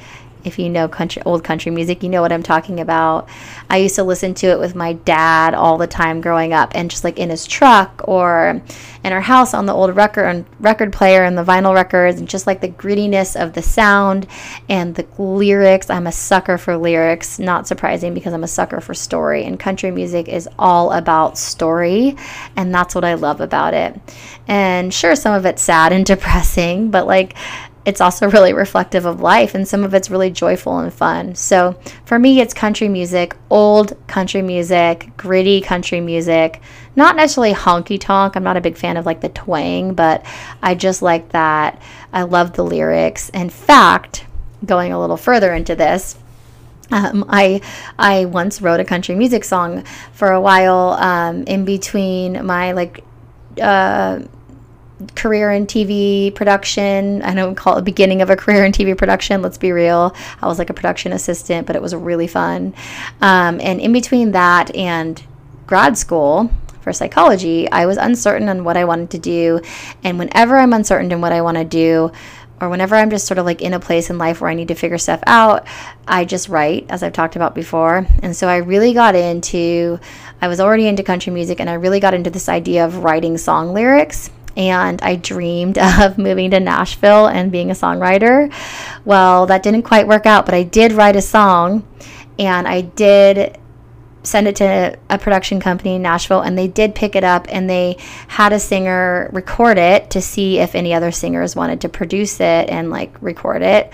if 0.44 0.58
you 0.58 0.68
know 0.68 0.88
country 0.88 1.22
old 1.24 1.44
country 1.44 1.70
music, 1.70 2.02
you 2.02 2.08
know 2.08 2.20
what 2.20 2.32
I'm 2.32 2.42
talking 2.42 2.80
about. 2.80 3.28
I 3.70 3.78
used 3.78 3.94
to 3.96 4.04
listen 4.04 4.34
to 4.34 4.48
it 4.48 4.58
with 4.58 4.74
my 4.74 4.94
dad 4.94 5.54
all 5.54 5.78
the 5.78 5.86
time 5.86 6.20
growing 6.20 6.52
up 6.52 6.72
and 6.74 6.90
just 6.90 7.04
like 7.04 7.18
in 7.18 7.30
his 7.30 7.46
truck 7.46 8.02
or 8.04 8.62
in 9.04 9.12
our 9.12 9.20
house 9.20 9.54
on 9.54 9.66
the 9.66 9.72
old 9.72 9.94
record 9.96 10.44
record 10.60 10.92
player 10.92 11.24
and 11.24 11.36
the 11.36 11.44
vinyl 11.44 11.74
records 11.74 12.18
and 12.18 12.28
just 12.28 12.46
like 12.46 12.60
the 12.60 12.68
grittiness 12.68 13.40
of 13.40 13.52
the 13.52 13.62
sound 13.62 14.26
and 14.68 14.94
the 14.94 15.06
lyrics. 15.18 15.90
I'm 15.90 16.06
a 16.06 16.12
sucker 16.12 16.58
for 16.58 16.76
lyrics, 16.76 17.38
not 17.38 17.66
surprising 17.66 18.14
because 18.14 18.32
I'm 18.32 18.44
a 18.44 18.48
sucker 18.48 18.80
for 18.80 18.94
story 18.94 19.44
and 19.44 19.58
country 19.58 19.90
music 19.90 20.28
is 20.28 20.48
all 20.58 20.92
about 20.92 21.38
story 21.38 22.16
and 22.56 22.74
that's 22.74 22.94
what 22.94 23.04
I 23.04 23.14
love 23.14 23.40
about 23.40 23.74
it. 23.74 23.98
And 24.48 24.92
sure 24.92 25.16
some 25.16 25.34
of 25.34 25.46
it's 25.46 25.62
sad 25.62 25.92
and 25.92 26.04
depressing, 26.12 26.90
but 26.90 27.06
like 27.06 27.34
it's 27.84 28.00
also 28.00 28.30
really 28.30 28.52
reflective 28.52 29.04
of 29.04 29.20
life 29.20 29.54
and 29.54 29.66
some 29.66 29.84
of 29.84 29.94
it's 29.94 30.10
really 30.10 30.30
joyful 30.30 30.78
and 30.78 30.92
fun. 30.92 31.34
So 31.34 31.78
for 32.04 32.18
me, 32.18 32.40
it's 32.40 32.54
country 32.54 32.88
music, 32.88 33.36
old 33.50 33.96
country 34.06 34.42
music, 34.42 35.10
gritty 35.16 35.60
country 35.60 36.00
music, 36.00 36.60
not 36.96 37.16
necessarily 37.16 37.54
honky 37.54 37.98
tonk. 38.00 38.36
I'm 38.36 38.44
not 38.44 38.56
a 38.56 38.60
big 38.60 38.76
fan 38.76 38.96
of 38.96 39.06
like 39.06 39.20
the 39.20 39.28
twang, 39.28 39.94
but 39.94 40.24
I 40.62 40.74
just 40.74 41.02
like 41.02 41.30
that. 41.30 41.80
I 42.12 42.22
love 42.22 42.52
the 42.52 42.64
lyrics. 42.64 43.28
In 43.30 43.50
fact, 43.50 44.26
going 44.64 44.92
a 44.92 45.00
little 45.00 45.16
further 45.16 45.52
into 45.52 45.74
this, 45.74 46.16
um, 46.90 47.24
I 47.28 47.62
I 47.98 48.26
once 48.26 48.60
wrote 48.60 48.80
a 48.80 48.84
country 48.84 49.14
music 49.14 49.44
song 49.44 49.84
for 50.12 50.30
a 50.30 50.40
while 50.40 50.90
um, 51.00 51.44
in 51.44 51.64
between 51.64 52.44
my 52.44 52.72
like 52.72 53.02
uh, 53.60 54.20
career 55.14 55.52
in 55.52 55.66
TV 55.66 56.34
production. 56.34 57.22
I 57.22 57.34
don't 57.34 57.54
call 57.54 57.74
it 57.74 57.80
the 57.80 57.84
beginning 57.84 58.22
of 58.22 58.30
a 58.30 58.36
career 58.36 58.64
in 58.64 58.72
TV 58.72 58.96
production. 58.96 59.42
Let's 59.42 59.58
be 59.58 59.72
real. 59.72 60.14
I 60.40 60.46
was 60.46 60.58
like 60.58 60.70
a 60.70 60.74
production 60.74 61.12
assistant, 61.12 61.66
but 61.66 61.76
it 61.76 61.82
was 61.82 61.94
really 61.94 62.26
fun. 62.26 62.74
Um, 63.20 63.60
and 63.60 63.80
in 63.80 63.92
between 63.92 64.32
that 64.32 64.74
and 64.74 65.22
grad 65.66 65.96
school, 65.96 66.50
for 66.82 66.92
psychology, 66.92 67.70
I 67.70 67.86
was 67.86 67.96
uncertain 67.96 68.48
on 68.48 68.64
what 68.64 68.76
I 68.76 68.84
wanted 68.84 69.10
to 69.10 69.18
do. 69.18 69.60
And 70.02 70.18
whenever 70.18 70.56
I'm 70.56 70.72
uncertain 70.72 71.12
in 71.12 71.20
what 71.20 71.32
I 71.32 71.40
want 71.40 71.56
to 71.56 71.64
do, 71.64 72.10
or 72.60 72.68
whenever 72.68 72.94
I'm 72.94 73.10
just 73.10 73.26
sort 73.26 73.38
of 73.38 73.44
like 73.44 73.60
in 73.60 73.74
a 73.74 73.80
place 73.80 74.08
in 74.08 74.18
life 74.18 74.40
where 74.40 74.50
I 74.50 74.54
need 74.54 74.68
to 74.68 74.74
figure 74.74 74.98
stuff 74.98 75.20
out, 75.26 75.66
I 76.06 76.24
just 76.24 76.48
write, 76.48 76.86
as 76.90 77.02
I've 77.02 77.12
talked 77.12 77.34
about 77.34 77.56
before. 77.56 78.06
And 78.22 78.36
so 78.36 78.48
I 78.48 78.58
really 78.58 78.92
got 78.94 79.16
into, 79.16 79.98
I 80.40 80.46
was 80.46 80.60
already 80.60 80.86
into 80.86 81.02
country 81.02 81.32
music, 81.32 81.58
and 81.58 81.68
I 81.68 81.74
really 81.74 81.98
got 81.98 82.14
into 82.14 82.30
this 82.30 82.48
idea 82.48 82.84
of 82.84 82.98
writing 82.98 83.36
song 83.36 83.74
lyrics 83.74 84.30
and 84.56 85.00
I 85.02 85.16
dreamed 85.16 85.78
of 86.00 86.18
moving 86.18 86.50
to 86.50 86.60
Nashville 86.60 87.26
and 87.26 87.52
being 87.52 87.70
a 87.70 87.74
songwriter. 87.74 88.52
Well, 89.04 89.46
that 89.46 89.62
didn't 89.62 89.82
quite 89.82 90.06
work 90.06 90.26
out, 90.26 90.44
but 90.46 90.54
I 90.54 90.62
did 90.62 90.92
write 90.92 91.16
a 91.16 91.22
song 91.22 91.86
and 92.38 92.66
I 92.66 92.82
did 92.82 93.58
send 94.24 94.46
it 94.46 94.56
to 94.56 94.96
a 95.10 95.18
production 95.18 95.60
company 95.60 95.96
in 95.96 96.02
Nashville 96.02 96.42
and 96.42 96.56
they 96.56 96.68
did 96.68 96.94
pick 96.94 97.16
it 97.16 97.24
up 97.24 97.46
and 97.48 97.68
they 97.68 97.96
had 98.28 98.52
a 98.52 98.58
singer 98.58 99.28
record 99.32 99.78
it 99.78 100.10
to 100.10 100.20
see 100.20 100.58
if 100.58 100.74
any 100.74 100.94
other 100.94 101.10
singers 101.10 101.56
wanted 101.56 101.80
to 101.80 101.88
produce 101.88 102.40
it 102.40 102.70
and 102.70 102.90
like 102.90 103.20
record 103.20 103.62
it 103.62 103.92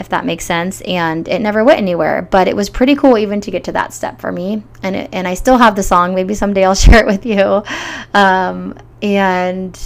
if 0.00 0.08
that 0.10 0.24
makes 0.24 0.44
sense 0.44 0.80
and 0.82 1.26
it 1.28 1.40
never 1.40 1.64
went 1.64 1.78
anywhere. 1.78 2.22
But 2.30 2.48
it 2.48 2.56
was 2.56 2.70
pretty 2.70 2.94
cool 2.94 3.18
even 3.18 3.40
to 3.42 3.50
get 3.50 3.64
to 3.64 3.72
that 3.72 3.92
step 3.92 4.20
for 4.20 4.30
me 4.32 4.62
and 4.82 4.96
it, 4.96 5.10
and 5.12 5.26
I 5.26 5.34
still 5.34 5.58
have 5.58 5.76
the 5.76 5.82
song. 5.82 6.14
Maybe 6.14 6.34
someday 6.34 6.64
I'll 6.64 6.74
share 6.76 7.00
it 7.00 7.06
with 7.06 7.26
you. 7.26 7.62
Um, 8.14 8.78
and 9.02 9.78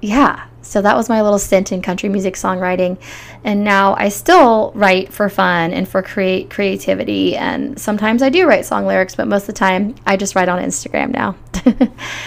yeah, 0.00 0.46
so 0.62 0.82
that 0.82 0.96
was 0.96 1.08
my 1.08 1.22
little 1.22 1.38
stint 1.38 1.72
in 1.72 1.82
country 1.82 2.08
music 2.08 2.34
songwriting. 2.34 2.98
And 3.44 3.64
now 3.64 3.94
I 3.94 4.08
still 4.08 4.72
write 4.74 5.12
for 5.12 5.28
fun 5.28 5.72
and 5.72 5.88
for 5.88 6.02
create 6.02 6.50
creativity. 6.50 7.36
And 7.36 7.78
sometimes 7.78 8.22
I 8.22 8.28
do 8.28 8.46
write 8.46 8.66
song 8.66 8.86
lyrics, 8.86 9.14
but 9.14 9.26
most 9.26 9.42
of 9.42 9.46
the 9.48 9.52
time 9.54 9.94
I 10.06 10.16
just 10.16 10.34
write 10.34 10.48
on 10.48 10.62
Instagram 10.62 11.10
now. 11.10 11.36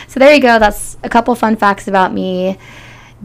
so 0.07 0.19
there 0.19 0.33
you 0.33 0.41
go. 0.41 0.59
That's 0.59 0.97
a 1.03 1.09
couple 1.09 1.33
fun 1.35 1.55
facts 1.55 1.87
about 1.87 2.13
me. 2.13 2.57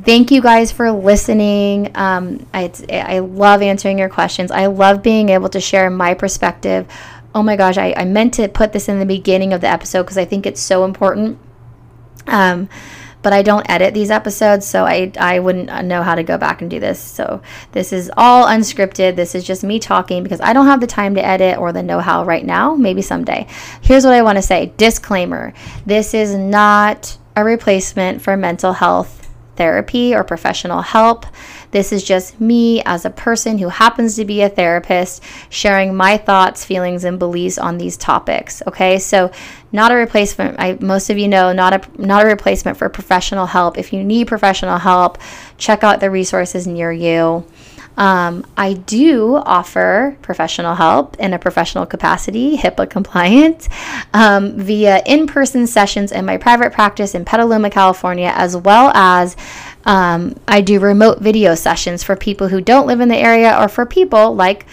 Thank 0.05 0.31
you 0.31 0.41
guys 0.41 0.71
for 0.71 0.93
listening. 0.93 1.91
Um, 1.97 2.47
I, 2.55 2.71
I 2.89 3.19
love 3.19 3.63
answering 3.63 3.99
your 3.99 4.09
questions. 4.09 4.53
I 4.53 4.67
love 4.67 5.03
being 5.03 5.31
able 5.31 5.49
to 5.49 5.61
share 5.61 5.91
my 5.91 6.15
perspective. 6.15 6.87
Oh 7.35 7.43
my 7.43 7.57
gosh, 7.57 7.77
I, 7.77 7.93
I 7.97 8.05
meant 8.05 8.35
to 8.35 8.49
put 8.49 8.73
this 8.73 8.89
in 8.89 9.01
the 9.01 9.07
beginning 9.07 9.53
of 9.53 9.61
the 9.61 9.67
episode 9.67 10.05
because 10.05 10.19
I 10.19 10.25
think 10.25 10.47
it's 10.47 10.61
so 10.61 10.85
important. 10.85 11.39
Um, 12.29 12.69
but 13.21 13.33
I 13.33 13.43
don't 13.43 13.69
edit 13.69 13.95
these 13.95 14.11
episodes, 14.11 14.65
so 14.65 14.85
I, 14.85 15.13
I 15.19 15.41
wouldn't 15.41 15.85
know 15.87 16.03
how 16.03 16.15
to 16.15 16.23
go 16.23 16.39
back 16.39 16.63
and 16.63 16.71
do 16.71 16.79
this. 16.79 17.01
So 17.01 17.43
this 17.73 17.93
is 17.93 18.11
all 18.17 18.47
unscripted. 18.47 19.17
This 19.17 19.35
is 19.35 19.45
just 19.45 19.65
me 19.65 19.79
talking 19.79 20.23
because 20.23 20.41
I 20.41 20.53
don't 20.53 20.67
have 20.67 20.81
the 20.81 20.87
time 20.87 21.15
to 21.17 21.25
edit 21.25 21.59
or 21.59 21.73
the 21.73 21.83
know 21.83 22.01
how 22.01 22.25
right 22.25 22.45
now. 22.45 22.75
Maybe 22.75 23.03
someday. 23.03 23.47
Here's 23.83 24.05
what 24.05 24.15
I 24.15 24.23
want 24.23 24.39
to 24.39 24.43
say 24.43 24.73
disclaimer 24.77 25.53
this 25.85 26.15
is 26.15 26.35
not 26.35 27.19
a 27.35 27.45
replacement 27.45 28.23
for 28.23 28.37
mental 28.37 28.73
health 28.73 29.28
therapy 29.59 30.15
or 30.15 30.25
professional 30.25 30.81
help. 30.81 31.27
This 31.71 31.93
is 31.93 32.03
just 32.03 32.41
me 32.41 32.83
as 32.87 33.05
a 33.05 33.11
person 33.11 33.59
who 33.59 33.69
happens 33.69 34.17
to 34.17 34.25
be 34.25 34.41
a 34.41 34.49
therapist 34.49 35.23
sharing 35.51 35.95
my 35.95 36.17
thoughts, 36.17 36.65
feelings, 36.65 37.05
and 37.05 37.19
beliefs 37.19 37.59
on 37.59 37.77
these 37.77 37.99
topics. 37.99 38.63
Okay, 38.67 38.99
so 38.99 39.31
not 39.71 39.93
a 39.93 39.95
replacement. 39.95 40.59
I, 40.59 40.79
most 40.81 41.11
of 41.11 41.19
you 41.19 41.29
know 41.29 41.53
not 41.53 41.75
a 41.75 42.01
not 42.01 42.25
a 42.25 42.29
replacement 42.29 42.79
for 42.79 42.89
professional 42.89 43.47
help. 43.47 43.77
If 43.77 43.93
you 43.93 44.03
need 44.03 44.29
professional 44.29 44.79
help, 44.79 45.19
check 45.59 45.85
out 45.85 46.01
the 46.01 46.11
resources 46.11 46.67
near 46.67 46.91
you. 46.91 47.45
Um, 47.99 48.47
I 48.57 48.75
do 48.75 49.35
offer 49.35 50.17
professional 50.23 50.77
help 50.77 51.17
in 51.19 51.35
a 51.35 51.39
professional 51.39 51.85
capacity, 51.85 52.57
HIPAA 52.57 52.89
compliant, 52.89 53.69
um, 54.15 54.57
via 54.57 55.03
in 55.05 55.27
person 55.27 55.67
sessions 55.67 56.13
in 56.13 56.25
my 56.25 56.37
private 56.37 56.73
practice 56.73 57.17
in 57.17 57.25
Petaluma, 57.25 57.71
California, 57.71 58.33
as 58.37 58.57
well 58.57 58.93
as 58.95 59.37
um, 59.85 60.39
I 60.47 60.61
do 60.61 60.79
remote 60.79 61.21
video 61.21 61.57
sessions 61.57 62.05
for 62.05 62.15
people 62.15 62.47
who 62.47 62.61
don't 62.61 62.87
live 62.87 63.01
in 63.01 63.09
the 63.09 63.17
area 63.17 63.59
or 63.59 63.69
for 63.69 63.85
people 63.85 64.35
like 64.35 64.67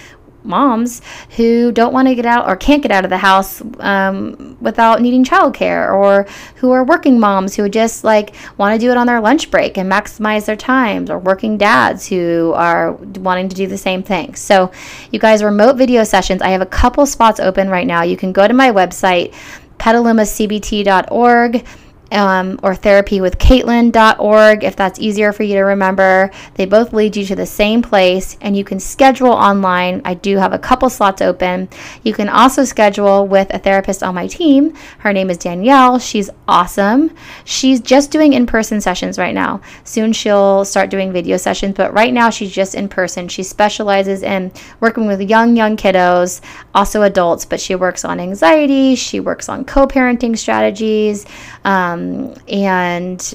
moms 0.46 1.02
who 1.38 1.72
don't 1.72 1.94
want 1.94 2.08
to 2.08 2.16
get 2.16 2.26
out 2.26 2.48
or 2.48 2.56
can't 2.56 2.82
get 2.82 2.92
out 2.92 3.04
of 3.04 3.10
the 3.10 3.18
house 3.18 3.62
um, 3.80 4.58
without 4.62 5.02
needing 5.02 5.24
childcare, 5.24 5.92
or 5.94 6.28
who 6.56 6.72
are 6.72 6.84
working 6.84 7.20
moms 7.20 7.56
who 7.56 7.68
just 7.70 8.04
like 8.04 8.36
want 8.58 8.74
to 8.74 8.80
do 8.80 8.92
it 8.92 8.98
on 8.98 9.08
their 9.08 9.20
lunch 9.20 9.52
break 9.52 9.78
and 9.78 9.92
maximize 9.92 10.46
their 10.46 10.56
times, 10.56 11.10
or 11.10 11.20
working 11.20 11.58
dads 11.58 12.08
who 12.08 12.54
are 12.56 12.94
wanting 12.94 13.50
to 13.50 13.56
do 13.56 13.68
the 13.68 13.78
same 13.78 14.04
thing. 14.04 14.36
So, 14.36 14.72
you 15.12 15.20
guys, 15.20 15.44
remote 15.44 15.76
video 15.76 16.04
sessions, 16.04 16.42
I 16.42 16.50
have 16.50 16.62
a 16.62 16.66
couple 16.66 17.06
spots 17.06 17.40
open 17.40 17.70
right 17.70 17.88
now. 17.88 18.04
You 18.04 18.18
can 18.18 18.32
go 18.32 18.48
to 18.48 18.54
my 18.54 18.72
website, 18.72 19.34
petalumacbt.org 19.80 21.66
um, 22.12 22.60
or 22.64 22.74
therapywithcaitlin.org 22.74 24.64
if 24.64 24.76
that's 24.76 25.00
easier 25.00 25.34
for 25.34 25.44
you 25.44 25.56
to 25.56 25.62
remember. 25.62 26.32
They 26.56 26.66
both 26.66 26.94
lead 26.94 27.16
you 27.16 27.26
to 27.26 27.36
the 27.36 27.46
same 27.46 27.82
place 27.82 28.38
and 28.42 28.56
you 28.56 28.64
can 28.64 28.80
schedule 28.80 29.32
online. 29.32 30.02
I 30.06 30.14
do 30.14 30.38
have 30.38 30.54
a 30.54 30.60
couple 30.60 30.90
slots 30.90 31.22
open. 31.22 31.70
You 32.04 32.14
can 32.14 32.30
also 32.30 32.64
schedule 32.64 33.28
with 33.28 33.54
a 33.54 33.60
therapist 33.60 34.04
on 34.04 34.16
my 34.16 34.28
team. 34.28 34.76
Her 35.00 35.14
name 35.14 35.30
is 35.30 35.38
Danielle. 35.38 36.00
She's 36.00 36.30
awesome. 36.48 37.16
She's 37.44 37.80
just 37.80 38.12
doing 38.12 38.34
in 38.34 38.46
person 38.46 38.82
sessions 38.82 39.18
right 39.18 39.34
now. 39.34 39.62
Soon 39.84 40.14
she'll 40.14 40.66
start 40.66 40.90
doing 40.90 41.12
video 41.12 41.38
sessions, 41.38 41.76
but 41.76 41.94
right 41.94 42.14
now 42.14 42.30
she's 42.30 42.52
just 42.52 42.76
in 42.76 42.88
person. 42.88 43.28
She 43.28 43.44
specializes 43.44 44.24
in 44.24 44.52
working 44.80 45.08
with 45.08 45.22
young, 45.22 45.56
young 45.56 45.78
kiddos, 45.78 46.42
also 46.74 47.02
adults, 47.04 47.46
but 47.46 47.60
she 47.60 47.76
works 47.76 48.06
on 48.06 48.20
anxiety, 48.20 48.96
she 48.96 49.20
works 49.20 49.50
on 49.50 49.66
co 49.66 49.88
parenting 49.88 50.38
strategies 50.38 51.26
um, 51.66 52.34
and 52.48 53.34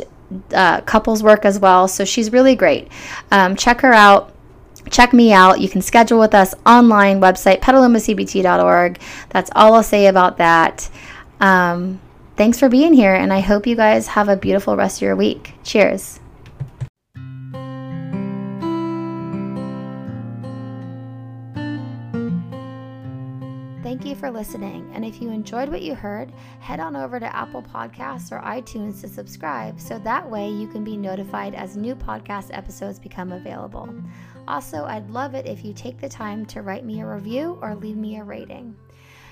uh, 0.55 0.81
couples 0.83 1.23
work 1.23 1.45
as 1.45 1.59
well. 1.59 1.89
So 1.89 2.05
she's 2.05 2.33
really 2.33 2.55
great. 2.55 2.89
Um, 3.31 3.57
check 3.57 3.81
her 3.83 3.93
out. 3.93 4.33
Check 4.89 5.13
me 5.13 5.33
out. 5.33 5.61
You 5.61 5.69
can 5.69 5.83
schedule 5.83 6.19
with 6.19 6.35
us 6.35 6.55
online 6.65 7.21
website 7.21 7.61
petalumacbt.org. 7.61 8.99
That's 9.29 9.51
all 9.55 9.75
I'll 9.75 9.83
say 9.83 10.07
about 10.07 10.39
that. 10.39 10.89
Um, 11.41 12.01
thanks 12.37 12.59
for 12.59 12.69
being 12.69 12.95
here, 12.95 13.15
and 13.15 13.33
I 13.33 13.41
hope 13.41 13.67
you 13.67 13.77
guys 13.77 14.09
have 14.09 14.29
a 14.29 14.37
beautiful 14.37 14.77
rest 14.77 14.99
of 14.99 15.03
your 15.03 15.17
week. 15.17 15.55
Cheers. 15.65 16.20
For 24.21 24.31
listening. 24.31 24.89
And 24.95 25.05
if 25.05 25.21
you 25.21 25.31
enjoyed 25.31 25.71
what 25.71 25.81
you 25.81 25.95
heard, 25.95 26.31
head 26.61 26.79
on 26.79 26.95
over 26.95 27.19
to 27.19 27.35
Apple 27.35 27.63
Podcasts 27.63 28.31
or 28.31 28.41
iTunes 28.43 29.01
to 29.01 29.09
subscribe 29.09 29.81
so 29.81 29.99
that 30.01 30.29
way 30.29 30.51
you 30.51 30.69
can 30.69 30.85
be 30.85 30.97
notified 30.97 31.55
as 31.55 31.77
new 31.77 31.97
podcast 31.97 32.51
episodes 32.53 32.99
become 32.99 33.33
available. 33.33 33.89
Also, 34.47 34.85
I'd 34.85 35.09
love 35.11 35.35
it 35.35 35.47
if 35.47 35.65
you 35.65 35.73
take 35.73 35.99
the 35.99 36.09
time 36.09 36.45
to 36.47 36.61
write 36.61 36.85
me 36.85 37.01
a 37.01 37.07
review 37.07 37.59
or 37.63 37.75
leave 37.75 37.97
me 37.97 38.19
a 38.19 38.25
rating. 38.25 38.77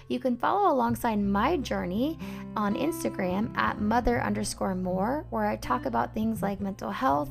You 0.08 0.18
can 0.18 0.38
follow 0.38 0.72
alongside 0.72 1.16
my 1.16 1.58
journey 1.58 2.18
on 2.56 2.74
Instagram 2.74 3.54
at 3.58 3.82
mother 3.82 4.22
underscore 4.22 4.74
more, 4.74 5.26
where 5.28 5.44
I 5.44 5.56
talk 5.56 5.84
about 5.84 6.14
things 6.14 6.40
like 6.40 6.62
mental 6.62 6.90
health, 6.90 7.28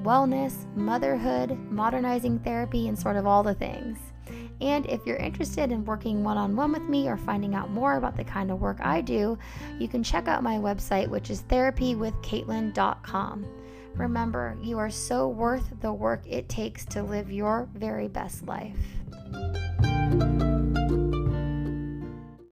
wellness, 0.00 0.64
motherhood, 0.76 1.58
modernizing 1.70 2.38
therapy, 2.38 2.86
and 2.86 2.96
sort 2.96 3.16
of 3.16 3.26
all 3.26 3.42
the 3.42 3.54
things. 3.54 3.98
And 4.60 4.86
if 4.86 5.06
you're 5.06 5.16
interested 5.16 5.72
in 5.72 5.84
working 5.84 6.22
one 6.22 6.36
on 6.36 6.54
one 6.54 6.72
with 6.72 6.82
me 6.82 7.08
or 7.08 7.16
finding 7.16 7.54
out 7.54 7.70
more 7.70 7.96
about 7.96 8.16
the 8.16 8.24
kind 8.24 8.50
of 8.50 8.60
work 8.60 8.78
I 8.80 9.00
do, 9.00 9.38
you 9.78 9.88
can 9.88 10.02
check 10.02 10.28
out 10.28 10.42
my 10.42 10.56
website, 10.56 11.08
which 11.08 11.30
is 11.30 11.42
therapywithcaitlin.com. 11.42 13.46
Remember, 13.94 14.56
you 14.62 14.78
are 14.78 14.90
so 14.90 15.28
worth 15.28 15.72
the 15.80 15.92
work 15.92 16.22
it 16.26 16.48
takes 16.48 16.84
to 16.86 17.02
live 17.02 17.32
your 17.32 17.68
very 17.74 18.08
best 18.08 18.46
life. 18.46 18.76